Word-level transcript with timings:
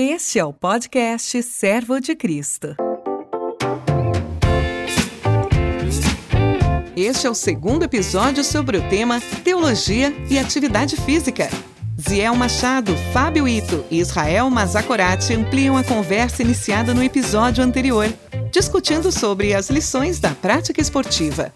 Este 0.00 0.38
é 0.38 0.44
o 0.44 0.52
podcast 0.52 1.42
Servo 1.42 1.98
de 1.98 2.14
Cristo. 2.14 2.76
Este 6.94 7.26
é 7.26 7.30
o 7.30 7.34
segundo 7.34 7.82
episódio 7.82 8.44
sobre 8.44 8.76
o 8.76 8.88
tema 8.88 9.20
Teologia 9.42 10.14
e 10.30 10.38
Atividade 10.38 10.94
Física. 10.94 11.48
Ziel 12.00 12.36
Machado, 12.36 12.96
Fábio 13.12 13.48
Ito 13.48 13.84
e 13.90 13.98
Israel 13.98 14.48
Mazakorati 14.48 15.34
ampliam 15.34 15.76
a 15.76 15.82
conversa 15.82 16.44
iniciada 16.44 16.94
no 16.94 17.02
episódio 17.02 17.64
anterior, 17.64 18.06
discutindo 18.52 19.10
sobre 19.10 19.52
as 19.52 19.68
lições 19.68 20.20
da 20.20 20.30
prática 20.30 20.80
esportiva. 20.80 21.52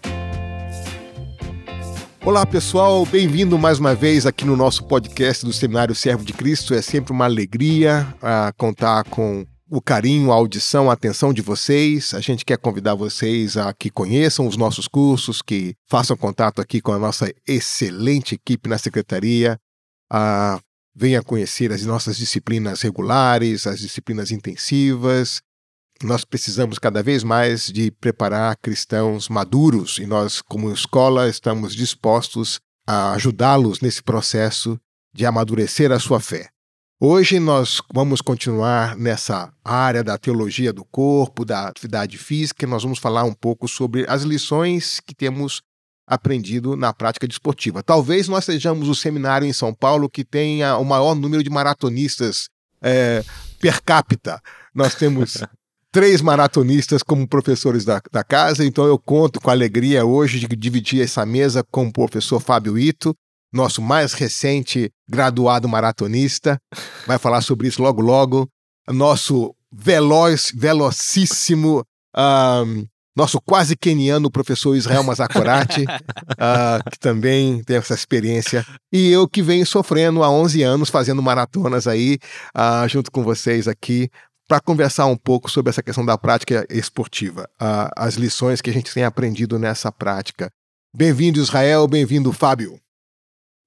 Olá 2.25 2.45
pessoal, 2.45 3.05
bem-vindo 3.05 3.59
mais 3.59 3.79
uma 3.79 3.93
vez 3.93 4.25
aqui 4.25 4.45
no 4.45 4.55
nosso 4.55 4.85
podcast 4.85 5.45
do 5.45 5.51
Seminário 5.51 5.93
Servo 5.93 6.23
de 6.23 6.31
Cristo. 6.31 6.73
É 6.73 6.81
sempre 6.81 7.11
uma 7.11 7.25
alegria 7.25 8.07
uh, 8.19 8.55
contar 8.55 9.03
com 9.03 9.45
o 9.69 9.81
carinho, 9.81 10.31
a 10.31 10.35
audição, 10.35 10.89
a 10.89 10.93
atenção 10.93 11.33
de 11.33 11.41
vocês. 11.41 12.13
A 12.13 12.21
gente 12.21 12.45
quer 12.45 12.57
convidar 12.57 12.95
vocês 12.95 13.57
a 13.57 13.73
que 13.73 13.89
conheçam 13.89 14.47
os 14.47 14.55
nossos 14.55 14.87
cursos, 14.87 15.41
que 15.41 15.75
façam 15.89 16.15
contato 16.15 16.61
aqui 16.61 16.79
com 16.79 16.93
a 16.93 16.97
nossa 16.97 17.29
excelente 17.45 18.35
equipe 18.35 18.69
na 18.69 18.77
secretaria, 18.77 19.59
uh, 20.13 20.61
venha 20.95 21.21
conhecer 21.21 21.73
as 21.73 21.85
nossas 21.85 22.15
disciplinas 22.15 22.81
regulares, 22.81 23.67
as 23.67 23.79
disciplinas 23.79 24.31
intensivas, 24.31 25.41
nós 26.01 26.25
precisamos 26.25 26.79
cada 26.79 27.03
vez 27.03 27.23
mais 27.23 27.67
de 27.67 27.91
preparar 27.91 28.57
cristãos 28.57 29.29
maduros 29.29 29.97
e 29.99 30.05
nós, 30.05 30.41
como 30.41 30.71
escola, 30.71 31.29
estamos 31.29 31.75
dispostos 31.75 32.59
a 32.85 33.13
ajudá-los 33.13 33.79
nesse 33.79 34.03
processo 34.03 34.79
de 35.13 35.25
amadurecer 35.25 35.91
a 35.91 35.99
sua 35.99 36.19
fé. 36.19 36.49
Hoje 36.99 37.39
nós 37.39 37.81
vamos 37.93 38.21
continuar 38.21 38.95
nessa 38.95 39.51
área 39.63 40.03
da 40.03 40.17
teologia 40.17 40.71
do 40.71 40.85
corpo, 40.85 41.43
da 41.43 41.67
atividade 41.67 42.17
física, 42.17 42.65
e 42.65 42.69
nós 42.69 42.83
vamos 42.83 42.99
falar 42.99 43.23
um 43.23 43.33
pouco 43.33 43.67
sobre 43.67 44.05
as 44.07 44.23
lições 44.23 44.99
que 44.99 45.13
temos 45.13 45.61
aprendido 46.07 46.75
na 46.75 46.93
prática 46.93 47.27
desportiva. 47.27 47.83
Talvez 47.83 48.27
nós 48.27 48.45
sejamos 48.45 48.87
o 48.89 48.95
seminário 48.95 49.47
em 49.47 49.53
São 49.53 49.73
Paulo 49.73 50.09
que 50.09 50.23
tenha 50.23 50.77
o 50.77 50.85
maior 50.85 51.15
número 51.15 51.43
de 51.43 51.49
maratonistas 51.49 52.49
é, 52.81 53.23
per 53.59 53.81
capita. 53.81 54.41
Nós 54.73 54.95
temos 54.95 55.37
três 55.93 56.23
maratonistas 56.23 57.03
como 57.03 57.27
professores 57.27 57.85
da, 57.85 58.01
da 58.11 58.23
casa, 58.23 58.65
então 58.65 58.85
eu 58.85 58.97
conto 58.97 59.39
com 59.39 59.51
a 59.51 59.53
alegria 59.53 60.03
hoje 60.03 60.39
de 60.39 60.55
dividir 60.55 61.03
essa 61.03 61.23
mesa 61.23 61.63
com 61.71 61.85
o 61.85 61.93
professor 61.93 62.39
Fábio 62.39 62.79
Ito, 62.79 63.15
nosso 63.53 63.79
mais 63.79 64.13
recente 64.13 64.89
graduado 65.07 65.69
maratonista. 65.69 66.57
Vai 67.05 67.19
falar 67.19 67.41
sobre 67.41 67.67
isso 67.67 67.83
logo, 67.83 68.01
logo. 68.01 68.49
Nosso 68.89 69.55
veloz, 69.71 70.51
velocíssimo, 70.55 71.83
um, 72.17 72.87
nosso 73.15 73.39
quase 73.39 73.75
keniano 73.75 74.31
professor 74.31 74.75
Israel 74.75 75.03
Mazakorati, 75.03 75.83
uh, 75.83 76.83
que 76.91 76.97
também 76.97 77.63
tem 77.63 77.77
essa 77.77 77.93
experiência. 77.93 78.65
E 78.91 79.11
eu 79.11 79.27
que 79.27 79.43
venho 79.43 79.65
sofrendo 79.65 80.23
há 80.23 80.31
11 80.31 80.63
anos, 80.63 80.89
fazendo 80.89 81.21
maratonas 81.21 81.85
aí, 81.85 82.17
uh, 82.57 82.89
junto 82.89 83.11
com 83.11 83.21
vocês 83.21 83.67
aqui, 83.67 84.09
para 84.47 84.59
conversar 84.59 85.05
um 85.05 85.17
pouco 85.17 85.49
sobre 85.49 85.69
essa 85.69 85.83
questão 85.83 86.05
da 86.05 86.17
prática 86.17 86.65
esportiva, 86.69 87.49
uh, 87.61 87.89
as 87.95 88.15
lições 88.15 88.61
que 88.61 88.69
a 88.69 88.73
gente 88.73 88.93
tem 88.93 89.03
aprendido 89.03 89.57
nessa 89.57 89.91
prática. 89.91 90.51
Bem-vindo, 90.95 91.39
Israel, 91.39 91.87
bem-vindo, 91.87 92.31
Fábio. 92.31 92.79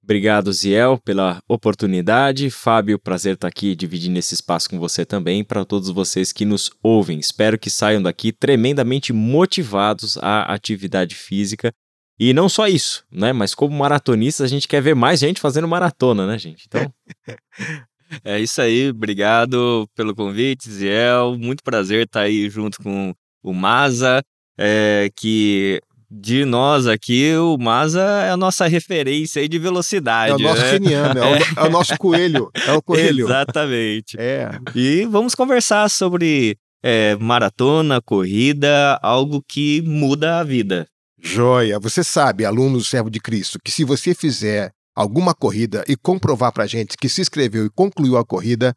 Obrigado, 0.02 0.52
Ziel, 0.52 1.00
pela 1.04 1.42
oportunidade. 1.48 2.48
Fábio, 2.48 2.96
prazer 2.96 3.34
estar 3.34 3.48
aqui 3.48 3.74
dividindo 3.74 4.16
esse 4.16 4.34
espaço 4.34 4.70
com 4.70 4.78
você 4.78 5.04
também, 5.04 5.42
para 5.42 5.64
todos 5.64 5.90
vocês 5.90 6.30
que 6.30 6.44
nos 6.44 6.70
ouvem. 6.80 7.18
Espero 7.18 7.58
que 7.58 7.68
saiam 7.68 8.00
daqui 8.00 8.30
tremendamente 8.30 9.12
motivados 9.12 10.16
à 10.18 10.42
atividade 10.54 11.16
física. 11.16 11.72
E 12.18 12.32
não 12.32 12.48
só 12.48 12.68
isso, 12.68 13.04
né? 13.10 13.32
Mas 13.32 13.52
como 13.52 13.76
maratonistas, 13.76 14.44
a 14.44 14.48
gente 14.48 14.68
quer 14.68 14.80
ver 14.80 14.94
mais 14.94 15.18
gente 15.18 15.40
fazendo 15.40 15.66
maratona, 15.66 16.24
né, 16.24 16.38
gente? 16.38 16.66
Então. 16.68 16.92
É 18.24 18.38
isso 18.40 18.60
aí, 18.60 18.90
obrigado 18.90 19.88
pelo 19.94 20.14
convite, 20.14 20.70
Ziel. 20.70 21.36
Muito 21.38 21.62
prazer 21.62 22.06
estar 22.06 22.22
aí 22.22 22.48
junto 22.48 22.82
com 22.82 23.14
o 23.42 23.52
Maza, 23.52 24.22
é, 24.58 25.10
que 25.16 25.80
de 26.10 26.44
nós 26.44 26.86
aqui, 26.86 27.34
o 27.36 27.58
Maza 27.58 28.00
é 28.00 28.30
a 28.30 28.36
nossa 28.36 28.66
referência 28.66 29.42
aí 29.42 29.48
de 29.48 29.58
velocidade. 29.58 30.32
É 30.32 30.34
o 30.34 30.38
nosso 30.38 30.62
né? 30.62 30.70
keniano, 30.72 31.20
é, 31.20 31.24
o, 31.24 31.36
é 31.60 31.68
o 31.68 31.70
nosso 31.70 31.96
coelho. 31.98 32.50
É 32.66 32.72
o 32.72 32.82
coelho. 32.82 33.26
Exatamente. 33.26 34.16
É. 34.18 34.50
E 34.74 35.04
vamos 35.06 35.34
conversar 35.34 35.88
sobre 35.90 36.56
é, 36.82 37.16
maratona, 37.16 38.00
corrida, 38.00 38.98
algo 39.02 39.42
que 39.46 39.82
muda 39.82 40.38
a 40.38 40.44
vida. 40.44 40.86
Joia. 41.20 41.80
Você 41.80 42.04
sabe, 42.04 42.44
aluno 42.44 42.78
do 42.78 42.84
Servo 42.84 43.10
de 43.10 43.18
Cristo, 43.18 43.58
que 43.62 43.72
se 43.72 43.84
você 43.84 44.14
fizer 44.14 44.70
alguma 44.96 45.34
corrida 45.34 45.84
e 45.86 45.94
comprovar 45.94 46.50
para 46.52 46.64
a 46.64 46.66
gente 46.66 46.96
que 46.96 47.08
se 47.08 47.20
inscreveu 47.20 47.66
e 47.66 47.70
concluiu 47.70 48.16
a 48.16 48.24
corrida, 48.24 48.74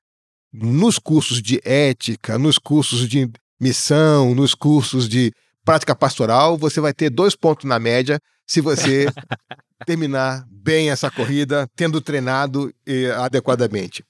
nos 0.52 1.00
cursos 1.00 1.42
de 1.42 1.62
ética, 1.64 2.38
nos 2.38 2.58
cursos 2.58 3.08
de 3.08 3.32
missão, 3.60 4.36
nos 4.36 4.54
cursos 4.54 5.08
de 5.08 5.32
prática 5.64 5.96
pastoral, 5.96 6.58
você 6.58 6.82
vai 6.82 6.94
ter 6.94 7.10
dois 7.10 7.36
pontos 7.36 7.66
na 7.66 7.80
média 7.80 8.20
se 8.46 8.60
você 8.60 9.06
terminar 9.86 10.46
bem 10.50 10.90
essa 10.90 11.10
corrida, 11.10 11.70
tendo 11.76 12.02
treinado 12.02 12.74
eh, 12.86 13.12
adequadamente. 13.12 14.04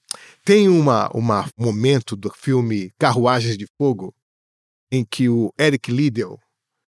Tem 0.44 0.68
uma, 0.68 1.10
uma 1.14 1.48
momento 1.56 2.16
do 2.16 2.30
filme 2.30 2.90
Carruagens 2.98 3.56
de 3.56 3.66
Fogo 3.78 4.14
em 4.90 5.04
que 5.04 5.28
o 5.28 5.52
Eric 5.58 5.92
Liddell, 5.92 6.38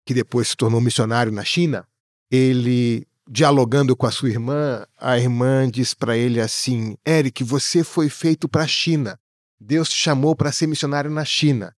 que 0.04 0.14
depois 0.14 0.48
se 0.48 0.56
tornou 0.56 0.80
missionário 0.80 1.30
na 1.30 1.44
China, 1.44 1.86
ele 2.30 3.06
dialogando 3.28 3.96
com 3.96 4.06
a 4.06 4.10
sua 4.10 4.28
irmã, 4.28 4.86
a 4.98 5.18
irmã 5.18 5.68
diz 5.70 5.94
para 5.94 6.16
ele 6.16 6.40
assim: 6.40 6.96
Eric, 7.06 7.42
você 7.42 7.82
foi 7.82 8.08
feito 8.08 8.48
para 8.48 8.62
a 8.62 8.68
China. 8.68 9.18
Deus 9.60 9.88
te 9.88 9.96
chamou 9.96 10.36
para 10.36 10.52
ser 10.52 10.66
missionário 10.66 11.10
na 11.10 11.24
China. 11.24 11.74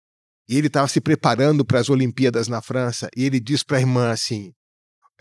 E 0.48 0.56
ele 0.56 0.66
estava 0.66 0.88
se 0.88 1.00
preparando 1.00 1.64
para 1.64 1.80
as 1.80 1.88
Olimpíadas 1.88 2.48
na 2.48 2.60
França. 2.60 3.08
E 3.16 3.24
ele 3.24 3.40
diz 3.40 3.62
para 3.62 3.76
a 3.76 3.80
irmã 3.80 4.10
assim: 4.10 4.52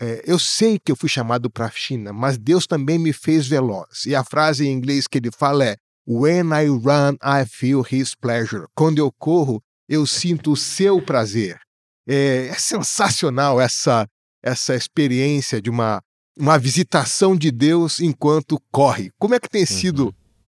é, 0.00 0.22
Eu 0.26 0.38
sei 0.38 0.78
que 0.78 0.90
eu 0.90 0.96
fui 0.96 1.08
chamado 1.08 1.50
para 1.50 1.66
a 1.66 1.70
China, 1.70 2.12
mas 2.12 2.38
Deus 2.38 2.66
também 2.66 2.98
me 2.98 3.12
fez 3.12 3.46
veloz. 3.46 4.04
E 4.06 4.14
a 4.14 4.24
frase 4.24 4.66
em 4.66 4.72
inglês 4.72 5.06
que 5.06 5.18
ele 5.18 5.30
fala 5.30 5.64
é: 5.64 5.76
When 6.06 6.50
I 6.52 6.66
run, 6.66 7.16
I 7.22 7.46
feel 7.46 7.84
His 7.90 8.14
pleasure. 8.14 8.66
Quando 8.74 8.98
eu 8.98 9.12
corro, 9.12 9.62
eu 9.88 10.06
sinto 10.06 10.52
o 10.52 10.56
seu 10.56 11.00
prazer. 11.02 11.58
É, 12.06 12.48
é 12.48 12.54
sensacional 12.54 13.60
essa 13.60 14.06
essa 14.42 14.74
experiência 14.74 15.60
de 15.60 15.70
uma 15.70 16.02
uma 16.38 16.58
visitação 16.58 17.36
de 17.36 17.50
Deus 17.50 18.00
enquanto 18.00 18.60
corre. 18.70 19.10
Como 19.18 19.34
é 19.34 19.40
que 19.40 19.48
tem 19.48 19.64
sido 19.64 20.06
uhum. 20.06 20.12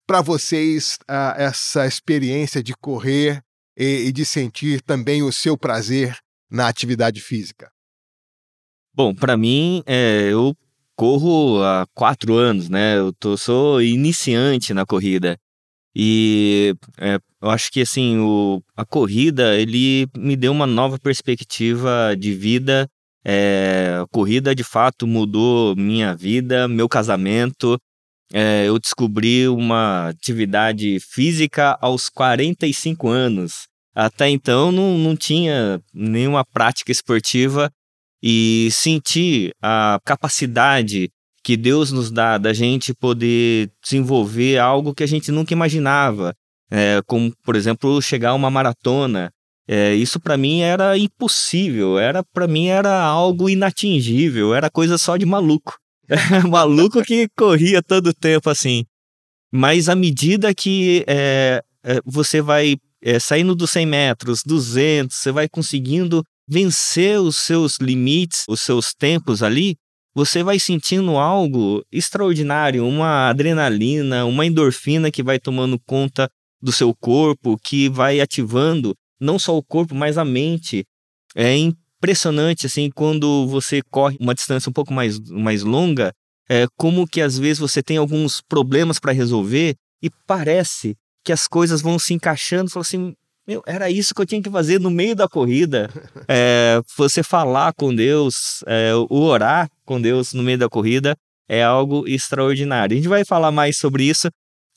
para 0.06 0.20
vocês 0.20 0.98
uh, 1.03 1.37
essa 1.37 1.87
experiência 1.87 2.62
de 2.62 2.75
correr 2.75 3.42
e, 3.76 4.06
e, 4.06 4.12
de 4.12 4.25
sentir 4.25 4.81
também 4.81 5.22
o 5.22 5.32
seu 5.32 5.56
prazer 5.56 6.19
na 6.50 6.69
atividade 6.69 7.20
física? 7.20 7.70
Bom, 8.94 9.14
para 9.14 9.37
mim, 9.37 9.82
é, 9.84 10.28
eu 10.31 10.56
corro 10.97 11.62
há 11.62 11.87
quatro 11.93 12.34
anos, 12.34 12.70
né? 12.70 12.97
Eu 12.97 13.12
tô, 13.12 13.37
sou 13.37 13.82
iniciante 13.82 14.72
na 14.72 14.87
corrida. 14.87 15.38
E 15.94 16.75
é, 16.98 17.19
eu 17.43 17.50
acho 17.50 17.70
que 17.70 17.82
assim, 17.82 18.19
o, 18.19 18.62
a 18.75 18.84
corrida 18.84 19.56
ele 19.58 20.08
me 20.16 20.37
deu 20.37 20.53
uma 20.53 20.66
nova 20.66 20.98
perspectiva 20.98 22.14
de 22.19 22.32
vida 22.32 22.88
é, 23.28 24.04
corrida 24.12 24.54
de 24.54 24.62
fato 24.62 25.04
mudou 25.04 25.75
minha 25.75 26.14
vida, 26.14 26.69
meu 26.69 26.88
casamento. 26.88 27.76
É, 28.32 28.66
eu 28.66 28.78
descobri 28.78 29.48
uma 29.48 30.10
atividade 30.10 31.00
física 31.00 31.76
aos 31.81 32.09
45 32.09 33.08
anos. 33.08 33.67
Até 33.93 34.28
então 34.28 34.70
não, 34.70 34.96
não 34.96 35.17
tinha 35.17 35.81
nenhuma 35.93 36.44
prática 36.44 36.93
esportiva 36.93 37.69
e 38.23 38.69
senti 38.70 39.50
a 39.61 39.99
capacidade 40.05 41.11
que 41.43 41.56
Deus 41.56 41.90
nos 41.90 42.12
dá 42.12 42.38
da 42.38 42.52
gente 42.52 42.94
poder 42.94 43.70
desenvolver 43.82 44.58
algo 44.58 44.94
que 44.94 45.02
a 45.02 45.06
gente 45.06 45.32
nunca 45.32 45.52
imaginava, 45.52 46.34
é, 46.70 47.00
como 47.06 47.32
por 47.44 47.56
exemplo 47.56 48.00
chegar 48.02 48.31
a 48.31 48.34
uma 48.34 48.50
maratona, 48.50 49.32
é, 49.69 49.95
isso 49.95 50.21
para 50.21 50.37
mim 50.37 50.61
era 50.61 50.97
impossível, 50.97 51.99
era 51.99 52.23
para 52.23 52.47
mim 52.47 52.69
era 52.69 53.03
algo 53.03 53.51
inatingível, 53.51 54.55
era 54.55 54.71
coisa 54.71 54.97
só 54.97 55.17
de 55.17 55.27
maluco. 55.27 55.77
maluco 56.49 57.03
que 57.03 57.29
corria 57.37 57.83
todo 57.83 58.15
tempo 58.15 58.49
assim. 58.49 58.85
Mas 59.53 59.89
à 59.89 59.95
medida 59.95 60.55
que 60.55 61.05
é, 61.09 61.63
é, 61.85 62.01
você 62.05 62.41
vai 62.41 62.77
é, 63.03 63.19
saindo 63.19 63.55
dos 63.55 63.71
100 63.71 63.87
metros, 63.87 64.43
200, 64.45 65.17
você 65.17 65.33
vai 65.33 65.49
conseguindo 65.49 66.23
vencer 66.49 67.21
os 67.21 67.37
seus 67.37 67.79
limites, 67.79 68.45
os 68.49 68.61
seus 68.61 68.95
tempos 68.95 69.43
ali, 69.43 69.77
você 70.15 70.43
vai 70.43 70.59
sentindo 70.59 71.17
algo 71.19 71.85
extraordinário, 71.93 72.87
uma 72.87 73.29
adrenalina, 73.29 74.25
uma 74.25 74.47
endorfina 74.47 75.11
que 75.11 75.23
vai 75.23 75.39
tomando 75.39 75.79
conta 75.85 76.29
do 76.63 76.73
seu 76.73 76.95
corpo, 76.95 77.59
que 77.63 77.89
vai 77.89 78.21
ativando 78.21 78.95
não 79.21 79.39
só 79.39 79.57
o 79.57 79.63
corpo, 79.63 79.95
mas 79.95 80.19
a 80.19 80.25
mente. 80.25 80.85
É 81.35 81.55
impressionante, 81.55 82.67
assim, 82.67 82.91
quando 82.91 83.47
você 83.47 83.83
corre 83.91 84.17
uma 84.19 84.35
distância 84.35 84.71
um 84.71 84.73
pouco 84.73 84.93
mais, 84.93 85.19
mais 85.29 85.63
longa, 85.63 86.13
é, 86.49 86.67
como 86.77 87.07
que 87.07 87.21
às 87.21 87.39
vezes 87.39 87.59
você 87.59 87.83
tem 87.83 87.97
alguns 87.97 88.41
problemas 88.41 88.99
para 88.99 89.13
resolver 89.13 89.75
e 90.03 90.09
parece 90.27 90.97
que 91.25 91.33
as 91.33 91.47
coisas 91.49 91.83
vão 91.83 91.99
se 91.99 92.15
encaixando, 92.15 92.71
fala 92.71 92.83
assim, 92.83 93.15
meu, 93.47 93.63
era 93.67 93.91
isso 93.91 94.15
que 94.15 94.21
eu 94.21 94.27
tinha 94.27 94.43
que 94.43 94.51
fazer 94.51 94.81
no 94.81 94.91
meio 94.91 95.15
da 95.15 95.29
corrida. 95.29 95.91
É, 96.29 96.81
você 96.97 97.23
falar 97.23 97.73
com 97.73 97.95
Deus, 97.95 98.65
é, 98.67 98.93
o 99.09 99.21
orar 99.21 99.71
com 99.85 100.01
Deus 100.01 100.33
no 100.33 100.43
meio 100.43 100.59
da 100.59 100.69
corrida 100.69 101.17
é 101.49 101.63
algo 101.63 102.05
extraordinário. 102.09 102.95
A 102.95 102.97
gente 102.97 103.09
vai 103.09 103.25
falar 103.25 103.53
mais 103.53 103.79
sobre 103.79 104.03
isso, 104.05 104.29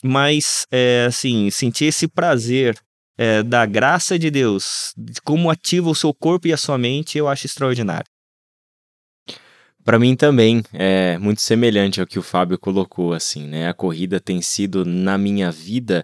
mas 0.02 0.66
é, 0.70 1.06
assim, 1.08 1.50
sentir 1.50 1.86
esse 1.86 2.06
prazer 2.06 2.76
é, 3.20 3.42
da 3.42 3.66
graça 3.66 4.18
de 4.18 4.30
Deus, 4.30 4.94
de 4.96 5.20
como 5.20 5.50
ativa 5.50 5.90
o 5.90 5.94
seu 5.94 6.14
corpo 6.14 6.48
e 6.48 6.54
a 6.54 6.56
sua 6.56 6.78
mente, 6.78 7.18
eu 7.18 7.28
acho 7.28 7.44
extraordinário. 7.44 8.10
Para 9.84 9.98
mim 9.98 10.16
também 10.16 10.62
é 10.72 11.18
muito 11.18 11.42
semelhante 11.42 12.00
ao 12.00 12.06
que 12.06 12.18
o 12.18 12.22
Fábio 12.22 12.58
colocou, 12.58 13.12
assim, 13.12 13.46
né? 13.46 13.68
A 13.68 13.74
corrida 13.74 14.18
tem 14.18 14.40
sido 14.40 14.86
na 14.86 15.18
minha 15.18 15.50
vida 15.52 16.02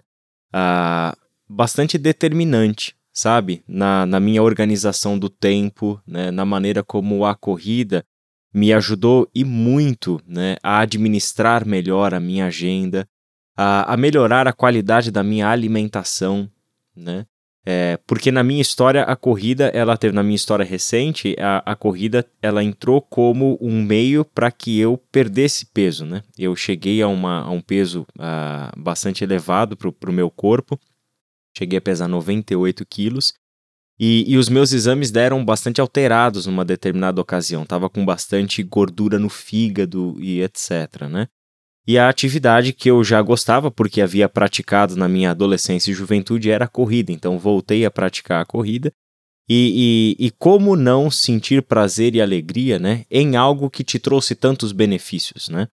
ah, 0.53 1.17
bastante 1.49 1.97
determinante, 1.97 2.95
sabe? 3.11 3.63
Na, 3.67 4.05
na 4.05 4.19
minha 4.19 4.43
organização 4.43 5.17
do 5.17 5.27
tempo, 5.27 5.99
né? 6.05 6.29
na 6.29 6.45
maneira 6.45 6.83
como 6.83 7.25
a 7.25 7.33
corrida 7.33 8.05
me 8.53 8.71
ajudou 8.73 9.27
e 9.33 9.43
muito 9.43 10.21
né? 10.27 10.57
a 10.61 10.81
administrar 10.81 11.65
melhor 11.65 12.13
a 12.13 12.19
minha 12.19 12.45
agenda, 12.45 13.07
a, 13.55 13.91
a 13.91 13.97
melhorar 13.97 14.47
a 14.47 14.53
qualidade 14.53 15.09
da 15.09 15.23
minha 15.23 15.49
alimentação, 15.49 16.47
né? 16.97 17.25
É, 17.69 17.99
porque 18.07 18.31
na 18.31 18.43
minha 18.43 18.61
história 18.61 19.03
a 19.03 19.13
corrida 19.13 19.65
ela 19.73 19.97
teve 19.97 20.15
na 20.15 20.23
minha 20.23 20.37
história 20.37 20.63
recente 20.63 21.35
a, 21.37 21.73
a 21.73 21.75
corrida 21.75 22.25
ela 22.41 22.63
entrou 22.63 23.01
como 23.01 23.57
um 23.59 23.83
meio 23.83 24.23
para 24.23 24.49
que 24.49 24.79
eu 24.79 24.97
perdesse 25.11 25.65
peso 25.65 26.05
né 26.05 26.23
eu 26.37 26.55
cheguei 26.55 27.01
a, 27.01 27.09
uma, 27.09 27.41
a 27.41 27.49
um 27.49 27.59
peso 27.59 28.07
uh, 28.15 28.81
bastante 28.81 29.21
elevado 29.21 29.75
para 29.75 30.09
o 30.09 30.13
meu 30.13 30.31
corpo 30.31 30.79
cheguei 31.57 31.77
a 31.77 31.81
pesar 31.81 32.07
98 32.07 32.85
quilos 32.85 33.33
e, 33.99 34.23
e, 34.31 34.37
os 34.37 34.47
meus 34.47 34.71
exames 34.71 35.11
deram 35.11 35.43
bastante 35.43 35.81
alterados 35.81 36.45
numa 36.45 36.63
determinada 36.63 37.19
ocasião 37.19 37.65
tava 37.65 37.89
com 37.89 38.05
bastante 38.05 38.63
gordura 38.63 39.19
no 39.19 39.27
fígado 39.27 40.15
e 40.21 40.41
etc 40.41 41.01
né 41.09 41.27
e 41.87 41.97
a 41.97 42.09
atividade 42.09 42.73
que 42.73 42.91
eu 42.91 43.01
já 43.01 43.21
gostava, 43.21 43.71
porque 43.71 44.01
havia 44.01 44.27
praticado 44.27 44.97
na 44.97 45.07
minha 45.07 45.31
adolescência 45.31 45.89
e 45.89 45.93
juventude, 45.93 46.51
era 46.51 46.65
a 46.65 46.67
corrida. 46.67 47.13
Então 47.13 47.39
voltei 47.39 47.85
a 47.85 47.91
praticar 47.91 48.41
a 48.41 48.45
corrida. 48.45 48.91
E, 49.49 50.15
e, 50.19 50.25
e, 50.25 50.31
como 50.31 50.75
não 50.75 51.09
sentir 51.09 51.61
prazer 51.61 52.13
e 52.13 52.21
alegria 52.21 52.77
né, 52.77 53.05
em 53.09 53.37
algo 53.37 53.69
que 53.69 53.81
te 53.81 53.97
trouxe 53.97 54.35
tantos 54.35 54.73
benefícios, 54.73 55.47
né? 55.47 55.69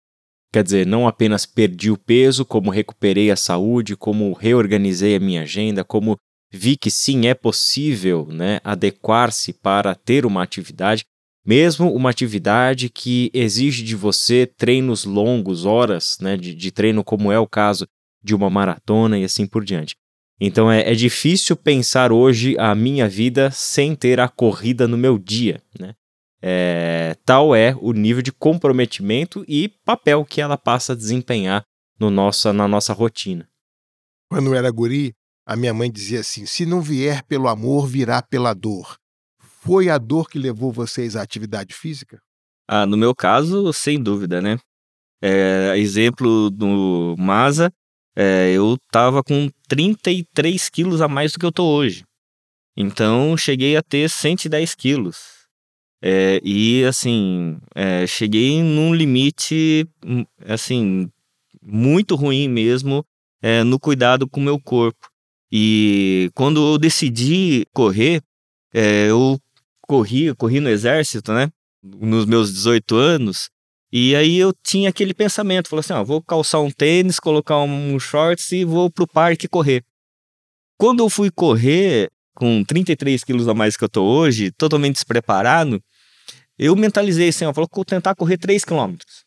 Quer 0.52 0.62
dizer, 0.62 0.86
não 0.86 1.08
apenas 1.08 1.44
perdi 1.44 1.90
o 1.90 1.98
peso, 1.98 2.44
como 2.44 2.70
recuperei 2.70 3.32
a 3.32 3.36
saúde, 3.36 3.96
como 3.96 4.32
reorganizei 4.32 5.16
a 5.16 5.18
minha 5.18 5.42
agenda, 5.42 5.82
como 5.82 6.16
vi 6.52 6.76
que 6.76 6.88
sim 6.88 7.26
é 7.26 7.34
possível 7.34 8.28
né, 8.30 8.60
adequar-se 8.62 9.52
para 9.52 9.96
ter 9.96 10.24
uma 10.24 10.44
atividade 10.44 11.02
mesmo 11.44 11.92
uma 11.92 12.10
atividade 12.10 12.88
que 12.88 13.30
exige 13.34 13.82
de 13.82 13.94
você 13.94 14.46
treinos 14.46 15.04
longos, 15.04 15.64
horas 15.64 16.18
né, 16.20 16.36
de, 16.36 16.54
de 16.54 16.70
treino, 16.70 17.04
como 17.04 17.30
é 17.30 17.38
o 17.38 17.46
caso 17.46 17.86
de 18.22 18.34
uma 18.34 18.48
maratona 18.48 19.18
e 19.18 19.24
assim 19.24 19.46
por 19.46 19.64
diante. 19.64 19.94
Então 20.40 20.70
é, 20.70 20.90
é, 20.90 20.94
difícil 20.94 21.56
pensar 21.56 22.10
hoje 22.10 22.56
a 22.58 22.74
minha 22.74 23.08
vida 23.08 23.50
sem 23.50 23.94
ter 23.94 24.18
a 24.18 24.28
corrida 24.28 24.88
no 24.88 24.96
meu 24.96 25.18
dia. 25.18 25.62
Né? 25.78 25.94
É, 26.42 27.16
tal 27.24 27.54
é 27.54 27.76
o 27.80 27.92
nível 27.92 28.22
de 28.22 28.32
comprometimento 28.32 29.44
e 29.46 29.68
papel 29.68 30.24
que 30.24 30.40
ela 30.40 30.56
passa 30.56 30.92
a 30.92 30.96
desempenhar 30.96 31.62
no 31.98 32.10
nossa, 32.10 32.52
na 32.52 32.66
nossa 32.66 32.92
rotina. 32.92 33.48
Quando 34.30 34.54
era 34.54 34.70
guri, 34.70 35.14
a 35.46 35.54
minha 35.54 35.72
mãe 35.72 35.90
dizia 35.90 36.20
assim: 36.20 36.46
se 36.46 36.66
não 36.66 36.80
vier 36.80 37.22
pelo 37.24 37.48
amor, 37.48 37.86
virá 37.86 38.20
pela 38.20 38.52
dor. 38.52 38.96
Foi 39.64 39.88
a 39.88 39.96
dor 39.96 40.28
que 40.28 40.38
levou 40.38 40.70
vocês 40.70 41.16
à 41.16 41.22
atividade 41.22 41.72
física? 41.72 42.20
Ah, 42.68 42.84
no 42.84 42.98
meu 42.98 43.14
caso, 43.14 43.72
sem 43.72 44.02
dúvida, 44.02 44.42
né? 44.42 44.58
É, 45.22 45.72
exemplo 45.78 46.50
do 46.50 47.14
Masa, 47.18 47.72
é, 48.14 48.52
eu 48.52 48.76
tava 48.92 49.24
com 49.24 49.50
33 49.66 50.68
quilos 50.68 51.00
a 51.00 51.08
mais 51.08 51.32
do 51.32 51.38
que 51.38 51.46
eu 51.46 51.52
tô 51.52 51.64
hoje. 51.64 52.04
Então, 52.76 53.34
cheguei 53.38 53.74
a 53.74 53.82
ter 53.82 54.10
110 54.10 54.74
quilos. 54.74 55.46
É, 56.02 56.42
e, 56.44 56.84
assim, 56.84 57.56
cheguei 58.06 58.62
num 58.62 58.94
limite, 58.94 59.88
hum, 60.04 60.26
assim, 60.46 61.10
muito 61.62 62.14
ruim 62.16 62.48
mesmo 62.48 63.02
no 63.64 63.80
cuidado 63.80 64.28
com 64.28 64.40
o 64.40 64.44
meu 64.44 64.60
corpo. 64.60 65.08
E 65.50 66.30
quando 66.34 66.72
eu 66.72 66.78
decidi 66.78 67.66
correr, 67.72 68.22
eu 68.74 69.38
corri, 69.86 70.34
corri 70.34 70.60
no 70.60 70.68
exército, 70.68 71.32
né? 71.32 71.50
Nos 71.82 72.26
meus 72.26 72.52
18 72.52 72.96
anos. 72.96 73.48
E 73.92 74.16
aí 74.16 74.36
eu 74.36 74.52
tinha 74.64 74.88
aquele 74.88 75.14
pensamento, 75.14 75.68
falei 75.68 75.80
assim, 75.80 75.92
ó, 75.92 76.02
vou 76.02 76.20
calçar 76.20 76.60
um 76.60 76.70
tênis, 76.70 77.20
colocar 77.20 77.58
um 77.58 77.98
shorts 78.00 78.50
e 78.50 78.64
vou 78.64 78.90
pro 78.90 79.06
parque 79.06 79.46
correr. 79.46 79.84
Quando 80.76 81.00
eu 81.04 81.08
fui 81.08 81.30
correr 81.30 82.10
com 82.34 82.64
33 82.64 83.22
quilos 83.22 83.46
a 83.46 83.54
mais 83.54 83.76
que 83.76 83.84
eu 83.84 83.88
tô 83.88 84.02
hoje, 84.02 84.50
totalmente 84.50 84.94
despreparado, 84.94 85.80
eu 86.58 86.74
mentalizei 86.74 87.28
assim, 87.28 87.44
ó, 87.44 87.52
vou 87.52 87.68
tentar 87.84 88.14
correr 88.16 88.36
3 88.36 88.64
quilômetros. 88.64 89.24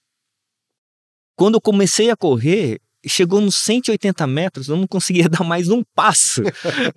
Quando 1.37 1.55
eu 1.55 1.61
comecei 1.61 2.09
a 2.09 2.17
correr, 2.17 2.81
chegou 3.05 3.41
nos 3.41 3.55
180 3.55 4.25
metros, 4.27 4.67
eu 4.67 4.77
não 4.77 4.87
conseguia 4.87 5.27
dar 5.29 5.43
mais 5.43 5.69
um 5.69 5.83
passo. 5.95 6.41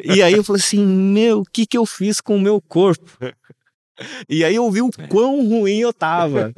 e 0.03 0.23
aí 0.23 0.35
eu 0.35 0.45
falei 0.45 0.63
assim, 0.63 0.85
meu, 0.85 1.41
o 1.41 1.45
que 1.45 1.67
que 1.67 1.77
eu 1.77 1.87
fiz 1.87 2.21
com 2.21 2.37
o 2.37 2.41
meu 2.41 2.61
corpo? 2.61 3.19
E 4.29 4.45
aí 4.45 4.55
eu 4.55 4.71
vi 4.71 4.81
o 4.81 4.91
é. 4.99 5.07
quão 5.09 5.47
ruim 5.47 5.79
eu 5.79 5.93
tava. 5.93 6.53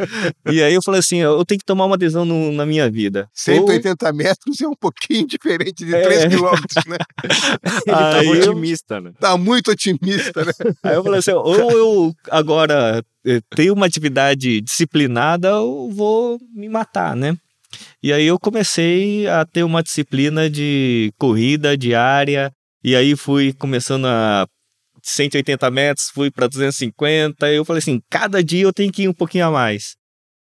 e 0.47 0.63
aí 0.63 0.75
eu 0.75 0.83
falei 0.83 1.01
assim, 1.01 1.19
eu 1.19 1.45
tenho 1.45 1.59
que 1.59 1.65
tomar 1.65 1.87
uma 1.87 1.99
decisão 1.99 2.25
no, 2.25 2.53
na 2.53 2.65
minha 2.65 2.91
vida. 2.91 3.29
180 3.35 4.07
ou... 4.07 4.15
metros 4.15 4.61
é 4.61 4.69
um 4.69 4.75
pouquinho 4.75 5.27
diferente 5.27 5.85
de 5.85 5.95
é. 5.95 6.03
3 6.03 6.27
quilômetros, 6.27 6.85
né? 6.87 6.97
Ele 7.87 7.97
tá 7.97 8.19
aí 8.19 8.27
tá 8.27 8.49
otimista, 8.49 9.01
né? 9.01 9.13
Tá 9.19 9.37
muito 9.37 9.71
otimista, 9.71 10.45
né? 10.45 10.53
Aí 10.83 10.95
eu 10.95 11.03
falei 11.03 11.19
assim, 11.19 11.33
ou 11.33 11.71
eu 11.71 12.15
agora 12.31 13.05
eh, 13.25 13.41
tenho 13.55 13.75
uma 13.75 13.87
atividade 13.87 14.61
disciplinada 14.61 15.61
ou 15.61 15.91
vou 15.91 16.39
me 16.55 16.69
matar, 16.69 17.17
né? 17.17 17.37
E 18.03 18.13
aí 18.13 18.27
eu 18.27 18.39
comecei 18.39 19.27
a 19.29 19.45
ter 19.45 19.63
uma 19.63 19.83
disciplina 19.83 20.49
de 20.51 21.13
corrida 21.19 21.77
diária, 21.77 22.53
e 22.83 22.97
aí 22.97 23.15
fui 23.17 23.53
começando 23.53 24.07
a 24.07 24.47
180 25.03 25.71
metros, 25.71 26.11
fui 26.11 26.31
para 26.31 26.47
250. 26.47 27.51
Eu 27.53 27.65
falei 27.65 27.79
assim, 27.79 28.03
cada 28.09 28.43
dia 28.43 28.63
eu 28.63 28.73
tenho 28.73 28.93
que 28.93 29.03
ir 29.03 29.09
um 29.09 29.15
pouquinho 29.15 29.47
a 29.47 29.51
mais. 29.51 29.97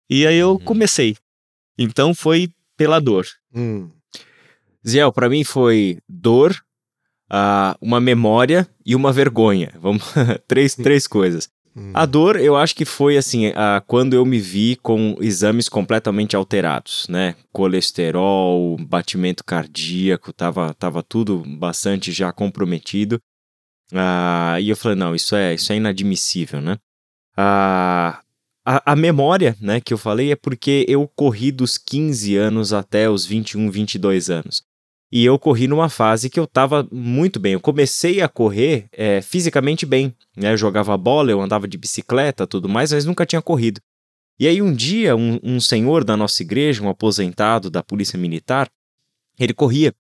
E 0.10 0.28
aí 0.28 0.38
eu 0.38 0.52
uhum. 0.52 0.60
comecei. 0.60 1.16
Então 1.78 2.14
foi 2.14 2.50
pela 2.78 3.00
dor. 3.00 3.26
Hum. 3.54 3.90
Ziel, 4.88 5.12
para 5.12 5.30
mim 5.30 5.44
foi 5.44 6.00
dor, 6.08 6.52
uh, 7.32 7.78
uma 7.82 8.00
memória 8.00 8.68
e 8.86 8.96
uma 8.96 9.12
vergonha. 9.12 9.72
Vamos, 9.80 10.04
três, 10.48 10.76
três 10.76 11.08
coisas. 11.08 11.50
Hum. 11.76 11.92
A 11.94 12.06
dor, 12.06 12.40
eu 12.40 12.56
acho 12.56 12.76
que 12.76 12.86
foi 12.86 13.18
assim, 13.18 13.48
uh, 13.48 13.82
quando 13.88 14.14
eu 14.14 14.26
me 14.26 14.40
vi 14.40 14.76
com 14.76 15.18
exames 15.20 15.68
completamente 15.68 16.36
alterados, 16.36 17.08
né? 17.10 17.36
Colesterol, 17.52 18.78
batimento 18.78 19.44
cardíaco, 19.44 20.32
tava, 20.32 20.74
tava 20.76 21.02
tudo 21.02 21.44
bastante 21.58 22.12
já 22.12 22.32
comprometido. 22.32 23.20
Ah, 23.92 24.58
e 24.60 24.70
eu 24.70 24.76
falei, 24.76 24.98
não, 24.98 25.16
isso 25.16 25.36
é, 25.36 25.54
isso 25.54 25.72
é 25.72 25.76
inadmissível, 25.76 26.62
né? 26.62 26.78
Ah, 27.36 28.22
a, 28.66 28.94
a, 28.94 28.96
memória, 28.96 29.58
né, 29.60 29.82
que 29.82 29.94
eu 29.94 29.98
falei 29.98 30.32
é 30.32 30.36
porque 30.36 30.86
eu 30.88 31.08
corri 31.16 31.52
dos 31.52 31.78
15 31.78 32.36
anos 32.38 32.72
até 32.72 33.10
os 33.10 33.26
21, 33.26 33.70
22 33.70 34.30
anos. 34.30 34.64
E 35.16 35.24
eu 35.24 35.38
corri 35.38 35.68
numa 35.68 35.90
fase 35.90 36.28
que 36.28 36.40
eu 36.40 36.46
estava 36.46 36.88
muito 36.92 37.40
bem. 37.40 37.54
Eu 37.54 37.60
comecei 37.60 38.20
a 38.20 38.28
correr 38.28 38.88
é, 38.92 39.22
fisicamente 39.22 39.86
bem. 39.86 40.12
Né? 40.36 40.54
Eu 40.54 40.58
jogava 40.58 40.98
bola, 40.98 41.30
eu 41.30 41.40
andava 41.40 41.68
de 41.68 41.78
bicicleta, 41.78 42.48
tudo 42.48 42.68
mais, 42.68 42.92
mas 42.92 43.06
nunca 43.06 43.24
tinha 43.24 43.40
corrido. 43.40 43.80
E 44.40 44.48
aí 44.48 44.60
um 44.60 44.74
dia, 44.74 45.16
um, 45.16 45.40
um 45.44 45.60
senhor 45.60 46.04
da 46.04 46.18
nossa 46.18 46.42
igreja, 46.42 46.82
um 46.82 46.90
aposentado 46.90 47.70
da 47.70 47.84
polícia 47.84 48.18
militar, 48.18 48.68
ele 49.40 49.54
corria. 49.54 49.94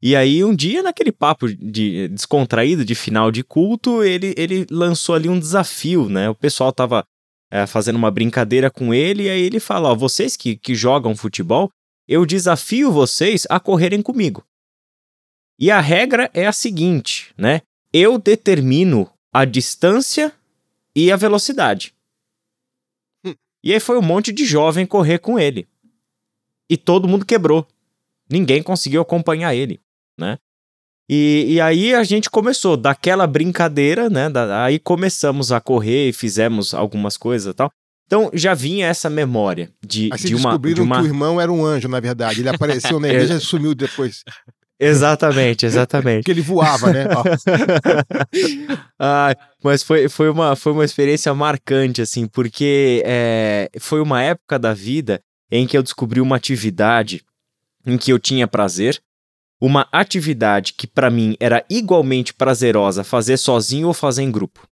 E 0.00 0.14
aí, 0.14 0.44
um 0.44 0.54
dia, 0.54 0.80
naquele 0.80 1.10
papo 1.10 1.48
de 1.48 2.06
descontraído 2.08 2.84
de 2.84 2.94
final 2.94 3.32
de 3.32 3.42
culto, 3.42 4.04
ele, 4.04 4.32
ele 4.36 4.64
lançou 4.70 5.16
ali 5.16 5.28
um 5.28 5.38
desafio, 5.40 6.08
né? 6.08 6.28
O 6.30 6.34
pessoal 6.36 6.72
tava 6.72 7.04
é, 7.50 7.66
fazendo 7.66 7.96
uma 7.96 8.10
brincadeira 8.12 8.70
com 8.70 8.94
ele, 8.94 9.24
e 9.24 9.30
aí 9.30 9.42
ele 9.42 9.60
fala: 9.60 9.90
Ó, 9.90 9.94
vocês 9.94 10.36
que, 10.36 10.56
que 10.56 10.74
jogam 10.74 11.16
futebol, 11.16 11.70
eu 12.08 12.26
desafio 12.26 12.90
vocês 12.90 13.46
a 13.48 13.60
correrem 13.60 14.02
comigo. 14.02 14.44
E 15.62 15.70
a 15.70 15.78
regra 15.78 16.28
é 16.34 16.44
a 16.44 16.52
seguinte, 16.52 17.32
né? 17.38 17.60
Eu 17.92 18.18
determino 18.18 19.08
a 19.32 19.44
distância 19.44 20.32
e 20.92 21.12
a 21.12 21.14
velocidade. 21.14 21.94
Hum. 23.24 23.32
E 23.62 23.72
aí 23.72 23.78
foi 23.78 23.96
um 23.96 24.02
monte 24.02 24.32
de 24.32 24.44
jovem 24.44 24.84
correr 24.84 25.20
com 25.20 25.38
ele. 25.38 25.68
E 26.68 26.76
todo 26.76 27.06
mundo 27.06 27.24
quebrou. 27.24 27.64
Ninguém 28.28 28.60
conseguiu 28.60 29.02
acompanhar 29.02 29.54
ele, 29.54 29.78
né? 30.18 30.36
E, 31.08 31.44
e 31.50 31.60
aí 31.60 31.94
a 31.94 32.02
gente 32.02 32.28
começou 32.28 32.76
daquela 32.76 33.24
brincadeira, 33.24 34.10
né? 34.10 34.28
Da, 34.28 34.64
aí 34.64 34.80
começamos 34.80 35.52
a 35.52 35.60
correr 35.60 36.08
e 36.08 36.12
fizemos 36.12 36.74
algumas 36.74 37.16
coisas 37.16 37.52
e 37.52 37.54
tal. 37.54 37.70
Então 38.08 38.32
já 38.34 38.52
vinha 38.52 38.88
essa 38.88 39.08
memória 39.08 39.70
de, 39.80 40.10
Aí 40.12 40.18
de 40.18 40.34
uma. 40.34 40.48
descobriram 40.48 40.74
de 40.74 40.80
uma... 40.80 40.96
que 40.96 41.02
o 41.02 41.06
irmão 41.06 41.40
era 41.40 41.52
um 41.52 41.64
anjo, 41.64 41.86
na 41.86 42.00
verdade. 42.00 42.40
Ele 42.40 42.48
apareceu 42.48 42.98
na 42.98 43.06
igreja 43.08 43.36
e 43.36 43.40
sumiu 43.40 43.76
depois. 43.76 44.24
Exatamente, 44.84 45.64
exatamente. 45.64 46.24
Porque 46.26 46.32
ele 46.32 46.40
voava, 46.40 46.92
né? 46.92 47.06
Ah, 48.98 49.34
mas 49.62 49.84
foi, 49.84 50.08
foi, 50.08 50.28
uma, 50.28 50.56
foi 50.56 50.72
uma 50.72 50.84
experiência 50.84 51.32
marcante, 51.32 52.02
assim, 52.02 52.26
porque 52.26 53.00
é, 53.06 53.70
foi 53.78 54.00
uma 54.00 54.20
época 54.20 54.58
da 54.58 54.74
vida 54.74 55.20
em 55.50 55.68
que 55.68 55.78
eu 55.78 55.84
descobri 55.84 56.20
uma 56.20 56.34
atividade 56.34 57.22
em 57.86 57.96
que 57.96 58.12
eu 58.12 58.18
tinha 58.18 58.48
prazer, 58.48 59.00
uma 59.60 59.86
atividade 59.92 60.72
que 60.72 60.88
para 60.88 61.10
mim 61.10 61.36
era 61.38 61.64
igualmente 61.70 62.34
prazerosa 62.34 63.04
fazer 63.04 63.36
sozinho 63.36 63.86
ou 63.86 63.94
fazer 63.94 64.22
em 64.22 64.32
grupo. 64.32 64.66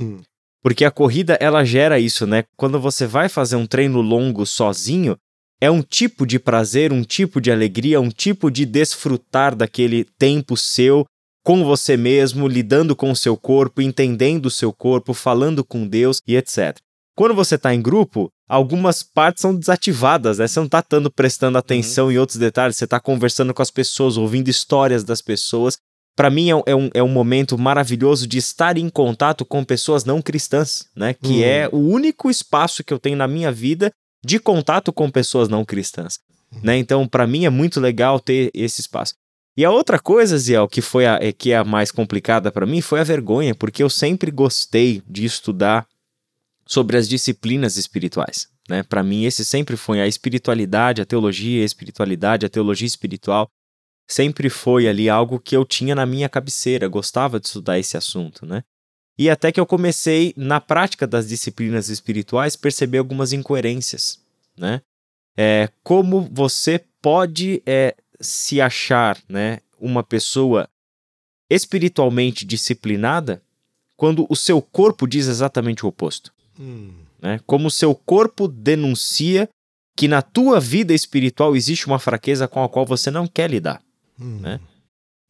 Hum. 0.00 0.20
Porque 0.62 0.84
a 0.84 0.90
corrida 0.90 1.36
ela 1.40 1.62
gera 1.62 1.98
isso, 1.98 2.26
né? 2.26 2.44
Quando 2.56 2.80
você 2.80 3.06
vai 3.06 3.28
fazer 3.28 3.56
um 3.56 3.66
treino 3.66 4.00
longo 4.00 4.46
sozinho, 4.46 5.18
é 5.62 5.70
um 5.70 5.80
tipo 5.80 6.26
de 6.26 6.40
prazer, 6.40 6.92
um 6.92 7.04
tipo 7.04 7.40
de 7.40 7.52
alegria, 7.52 8.00
um 8.00 8.08
tipo 8.08 8.50
de 8.50 8.66
desfrutar 8.66 9.54
daquele 9.54 10.02
tempo 10.18 10.56
seu 10.56 11.06
com 11.44 11.62
você 11.62 11.96
mesmo, 11.96 12.48
lidando 12.48 12.96
com 12.96 13.12
o 13.12 13.16
seu 13.16 13.36
corpo, 13.36 13.80
entendendo 13.80 14.46
o 14.46 14.50
seu 14.50 14.72
corpo, 14.72 15.14
falando 15.14 15.64
com 15.64 15.86
Deus 15.86 16.20
e 16.26 16.34
etc. 16.36 16.76
Quando 17.16 17.32
você 17.32 17.54
está 17.54 17.72
em 17.72 17.80
grupo, 17.80 18.28
algumas 18.48 19.04
partes 19.04 19.42
são 19.42 19.54
desativadas, 19.54 20.38
né? 20.38 20.48
Você 20.48 20.58
não 20.58 20.66
está 20.66 20.82
tanto 20.82 21.08
prestando 21.12 21.56
atenção 21.56 22.10
em 22.10 22.18
outros 22.18 22.38
detalhes, 22.38 22.76
você 22.76 22.84
está 22.84 22.98
conversando 22.98 23.54
com 23.54 23.62
as 23.62 23.70
pessoas, 23.70 24.16
ouvindo 24.16 24.48
histórias 24.48 25.04
das 25.04 25.22
pessoas. 25.22 25.76
Para 26.16 26.28
mim 26.28 26.50
é 26.50 26.56
um, 26.56 26.62
é, 26.66 26.74
um, 26.74 26.90
é 26.92 27.02
um 27.04 27.08
momento 27.08 27.56
maravilhoso 27.56 28.26
de 28.26 28.38
estar 28.38 28.76
em 28.76 28.88
contato 28.90 29.44
com 29.44 29.62
pessoas 29.62 30.04
não 30.04 30.20
cristãs, 30.20 30.88
né? 30.96 31.14
Que 31.14 31.34
Hum. 31.34 31.44
é 31.44 31.68
o 31.70 31.78
único 31.78 32.28
espaço 32.28 32.82
que 32.82 32.92
eu 32.92 32.98
tenho 32.98 33.16
na 33.16 33.28
minha 33.28 33.52
vida 33.52 33.92
de 34.24 34.38
contato 34.38 34.92
com 34.92 35.10
pessoas 35.10 35.48
não 35.48 35.64
cristãs, 35.64 36.18
né? 36.62 36.76
Então, 36.76 37.06
para 37.08 37.26
mim 37.26 37.44
é 37.44 37.50
muito 37.50 37.80
legal 37.80 38.20
ter 38.20 38.50
esse 38.54 38.80
espaço. 38.80 39.14
E 39.56 39.64
a 39.64 39.70
outra 39.70 39.98
coisa, 39.98 40.38
Ziel, 40.38 40.66
que 40.66 40.80
foi 40.80 41.04
a, 41.04 41.18
é, 41.20 41.30
que 41.30 41.52
é 41.52 41.56
a 41.56 41.64
mais 41.64 41.90
complicada 41.90 42.50
para 42.50 42.64
mim, 42.64 42.80
foi 42.80 43.00
a 43.00 43.04
vergonha, 43.04 43.54
porque 43.54 43.82
eu 43.82 43.90
sempre 43.90 44.30
gostei 44.30 45.02
de 45.06 45.24
estudar 45.24 45.86
sobre 46.66 46.96
as 46.96 47.06
disciplinas 47.06 47.76
espirituais. 47.76 48.48
Né? 48.68 48.82
Para 48.82 49.02
mim, 49.02 49.24
esse 49.24 49.44
sempre 49.44 49.76
foi 49.76 50.00
a 50.00 50.06
espiritualidade, 50.06 51.02
a 51.02 51.04
teologia, 51.04 51.62
a 51.62 51.66
espiritualidade, 51.66 52.46
a 52.46 52.48
teologia 52.48 52.86
espiritual. 52.86 53.46
Sempre 54.08 54.48
foi 54.48 54.88
ali 54.88 55.08
algo 55.08 55.38
que 55.38 55.56
eu 55.56 55.64
tinha 55.66 55.94
na 55.94 56.06
minha 56.06 56.28
cabeceira, 56.28 56.88
gostava 56.88 57.38
de 57.38 57.46
estudar 57.46 57.78
esse 57.78 57.96
assunto, 57.96 58.46
né? 58.46 58.62
E 59.18 59.28
até 59.28 59.52
que 59.52 59.60
eu 59.60 59.66
comecei, 59.66 60.32
na 60.36 60.60
prática 60.60 61.06
das 61.06 61.28
disciplinas 61.28 61.88
espirituais, 61.88 62.56
perceber 62.56 62.98
algumas 62.98 63.32
incoerências, 63.32 64.20
né? 64.56 64.80
É, 65.36 65.68
como 65.82 66.28
você 66.32 66.82
pode 67.00 67.62
é, 67.64 67.94
se 68.20 68.60
achar 68.60 69.18
né, 69.28 69.60
uma 69.80 70.02
pessoa 70.02 70.68
espiritualmente 71.50 72.44
disciplinada 72.44 73.42
quando 73.96 74.26
o 74.28 74.36
seu 74.36 74.60
corpo 74.60 75.06
diz 75.06 75.26
exatamente 75.26 75.84
o 75.84 75.88
oposto 75.88 76.32
Hum. 76.58 76.92
né? 77.20 77.40
Como 77.46 77.68
o 77.68 77.70
seu 77.70 77.94
corpo 77.94 78.46
denuncia 78.46 79.48
que 79.96 80.06
na 80.08 80.22
tua 80.22 80.60
vida 80.60 80.94
espiritual 80.94 81.56
existe 81.56 81.86
uma 81.86 81.98
fraqueza 81.98 82.46
com 82.46 82.62
a 82.62 82.68
qual 82.68 82.86
você 82.86 83.10
não 83.10 83.26
quer 83.26 83.50
lidar. 83.50 83.82
Hum. 84.20 84.40
Né? 84.40 84.60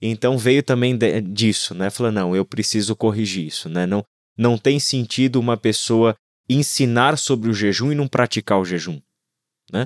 Então 0.03 0.37
veio 0.37 0.63
também 0.63 0.97
de- 0.97 1.21
disso, 1.21 1.75
né? 1.75 1.89
Falando, 1.89 2.15
não, 2.15 2.37
eu 2.37 2.45
preciso 2.45 2.97
corrigir 2.97 3.47
isso, 3.47 3.69
né? 3.69 3.87
Não, 3.87 4.05
não 4.37 4.59
tem 4.59 4.81
sentido 4.81 5.39
uma 5.39 5.57
pessoa 5.57 6.17
ensinar 6.49 7.17
sobre 7.17 7.49
o 7.49 7.55
jejum 7.55 7.93
e 7.93 7.95
não 7.95 8.09
praticar 8.09 8.59
o 8.59 8.65
jejum. 8.65 9.01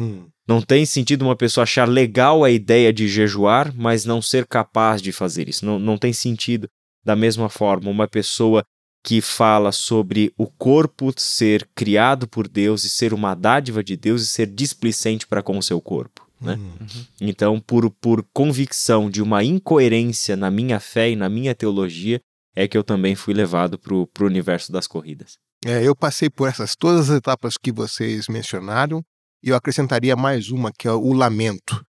Hum. 0.01 0.27
Não 0.49 0.63
tem 0.63 0.87
sentido 0.87 1.23
uma 1.23 1.37
pessoa 1.37 1.65
achar 1.65 1.89
legal 1.89 2.43
a 2.43 2.51
ideia 2.51 2.93
de 2.93 3.09
jejuar, 3.09 3.75
mas 3.75 4.05
não 4.05 4.23
ser 4.23 4.47
capaz 4.47 5.03
de 5.03 5.13
fazer 5.13 5.49
isso. 5.49 5.67
Não, 5.67 5.79
não 5.79 5.99
tem 5.99 6.13
sentido, 6.13 6.69
da 7.05 7.15
mesma 7.15 7.49
forma, 7.49 7.91
uma 7.91 8.09
pessoa 8.09 8.65
que 9.05 9.21
fala 9.21 9.71
sobre 9.71 10.33
o 10.37 10.47
corpo 10.47 11.13
ser 11.17 11.69
criado 11.75 12.27
por 12.27 12.49
Deus 12.49 12.85
e 12.85 12.91
ser 12.91 13.13
uma 13.13 13.35
dádiva 13.35 13.83
de 13.83 13.97
Deus 13.97 14.23
e 14.23 14.27
ser 14.27 14.47
displicente 14.47 15.27
para 15.27 15.43
com 15.43 15.59
o 15.59 15.63
seu 15.63 15.81
corpo. 15.81 16.26
Né? 16.41 16.55
Hum. 16.55 16.87
Então, 17.21 17.61
por, 17.61 17.91
por 17.91 18.25
convicção 18.33 19.11
de 19.11 19.23
uma 19.23 19.43
incoerência 19.43 20.37
na 20.37 20.51
minha 20.51 20.79
fé 20.79 21.11
e 21.11 21.17
na 21.17 21.29
minha 21.29 21.55
teologia, 21.55 22.21
é 22.55 22.67
que 22.67 22.77
eu 22.77 22.85
também 22.85 23.15
fui 23.15 23.35
levado 23.35 23.79
para 23.79 23.95
o 23.95 24.09
universo 24.21 24.73
das 24.73 24.87
corridas. 24.87 25.39
É, 25.65 25.83
eu 25.83 25.95
passei 25.95 26.31
por 26.31 26.49
essas 26.49 26.75
todas 26.75 27.11
as 27.11 27.17
etapas 27.17 27.57
que 27.57 27.73
vocês 27.73 28.29
mencionaram 28.29 29.03
e 29.43 29.51
eu 29.51 29.57
acrescentaria 29.57 30.17
mais 30.17 30.51
uma, 30.51 30.73
que 30.73 30.89
é 30.89 30.93
o 30.93 31.13
lamento. 31.13 31.85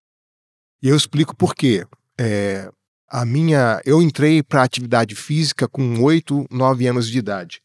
E 0.82 0.88
eu 0.88 0.96
explico 0.96 1.36
por 1.36 1.54
quê. 1.54 1.86
É, 2.18 2.70
a 3.08 3.24
minha, 3.24 3.80
eu 3.84 4.02
entrei 4.02 4.42
para 4.42 4.60
a 4.60 4.64
atividade 4.64 5.14
física 5.14 5.66
com 5.66 6.02
8, 6.02 6.46
9 6.50 6.86
anos 6.86 7.08
de 7.08 7.18
idade. 7.18 7.60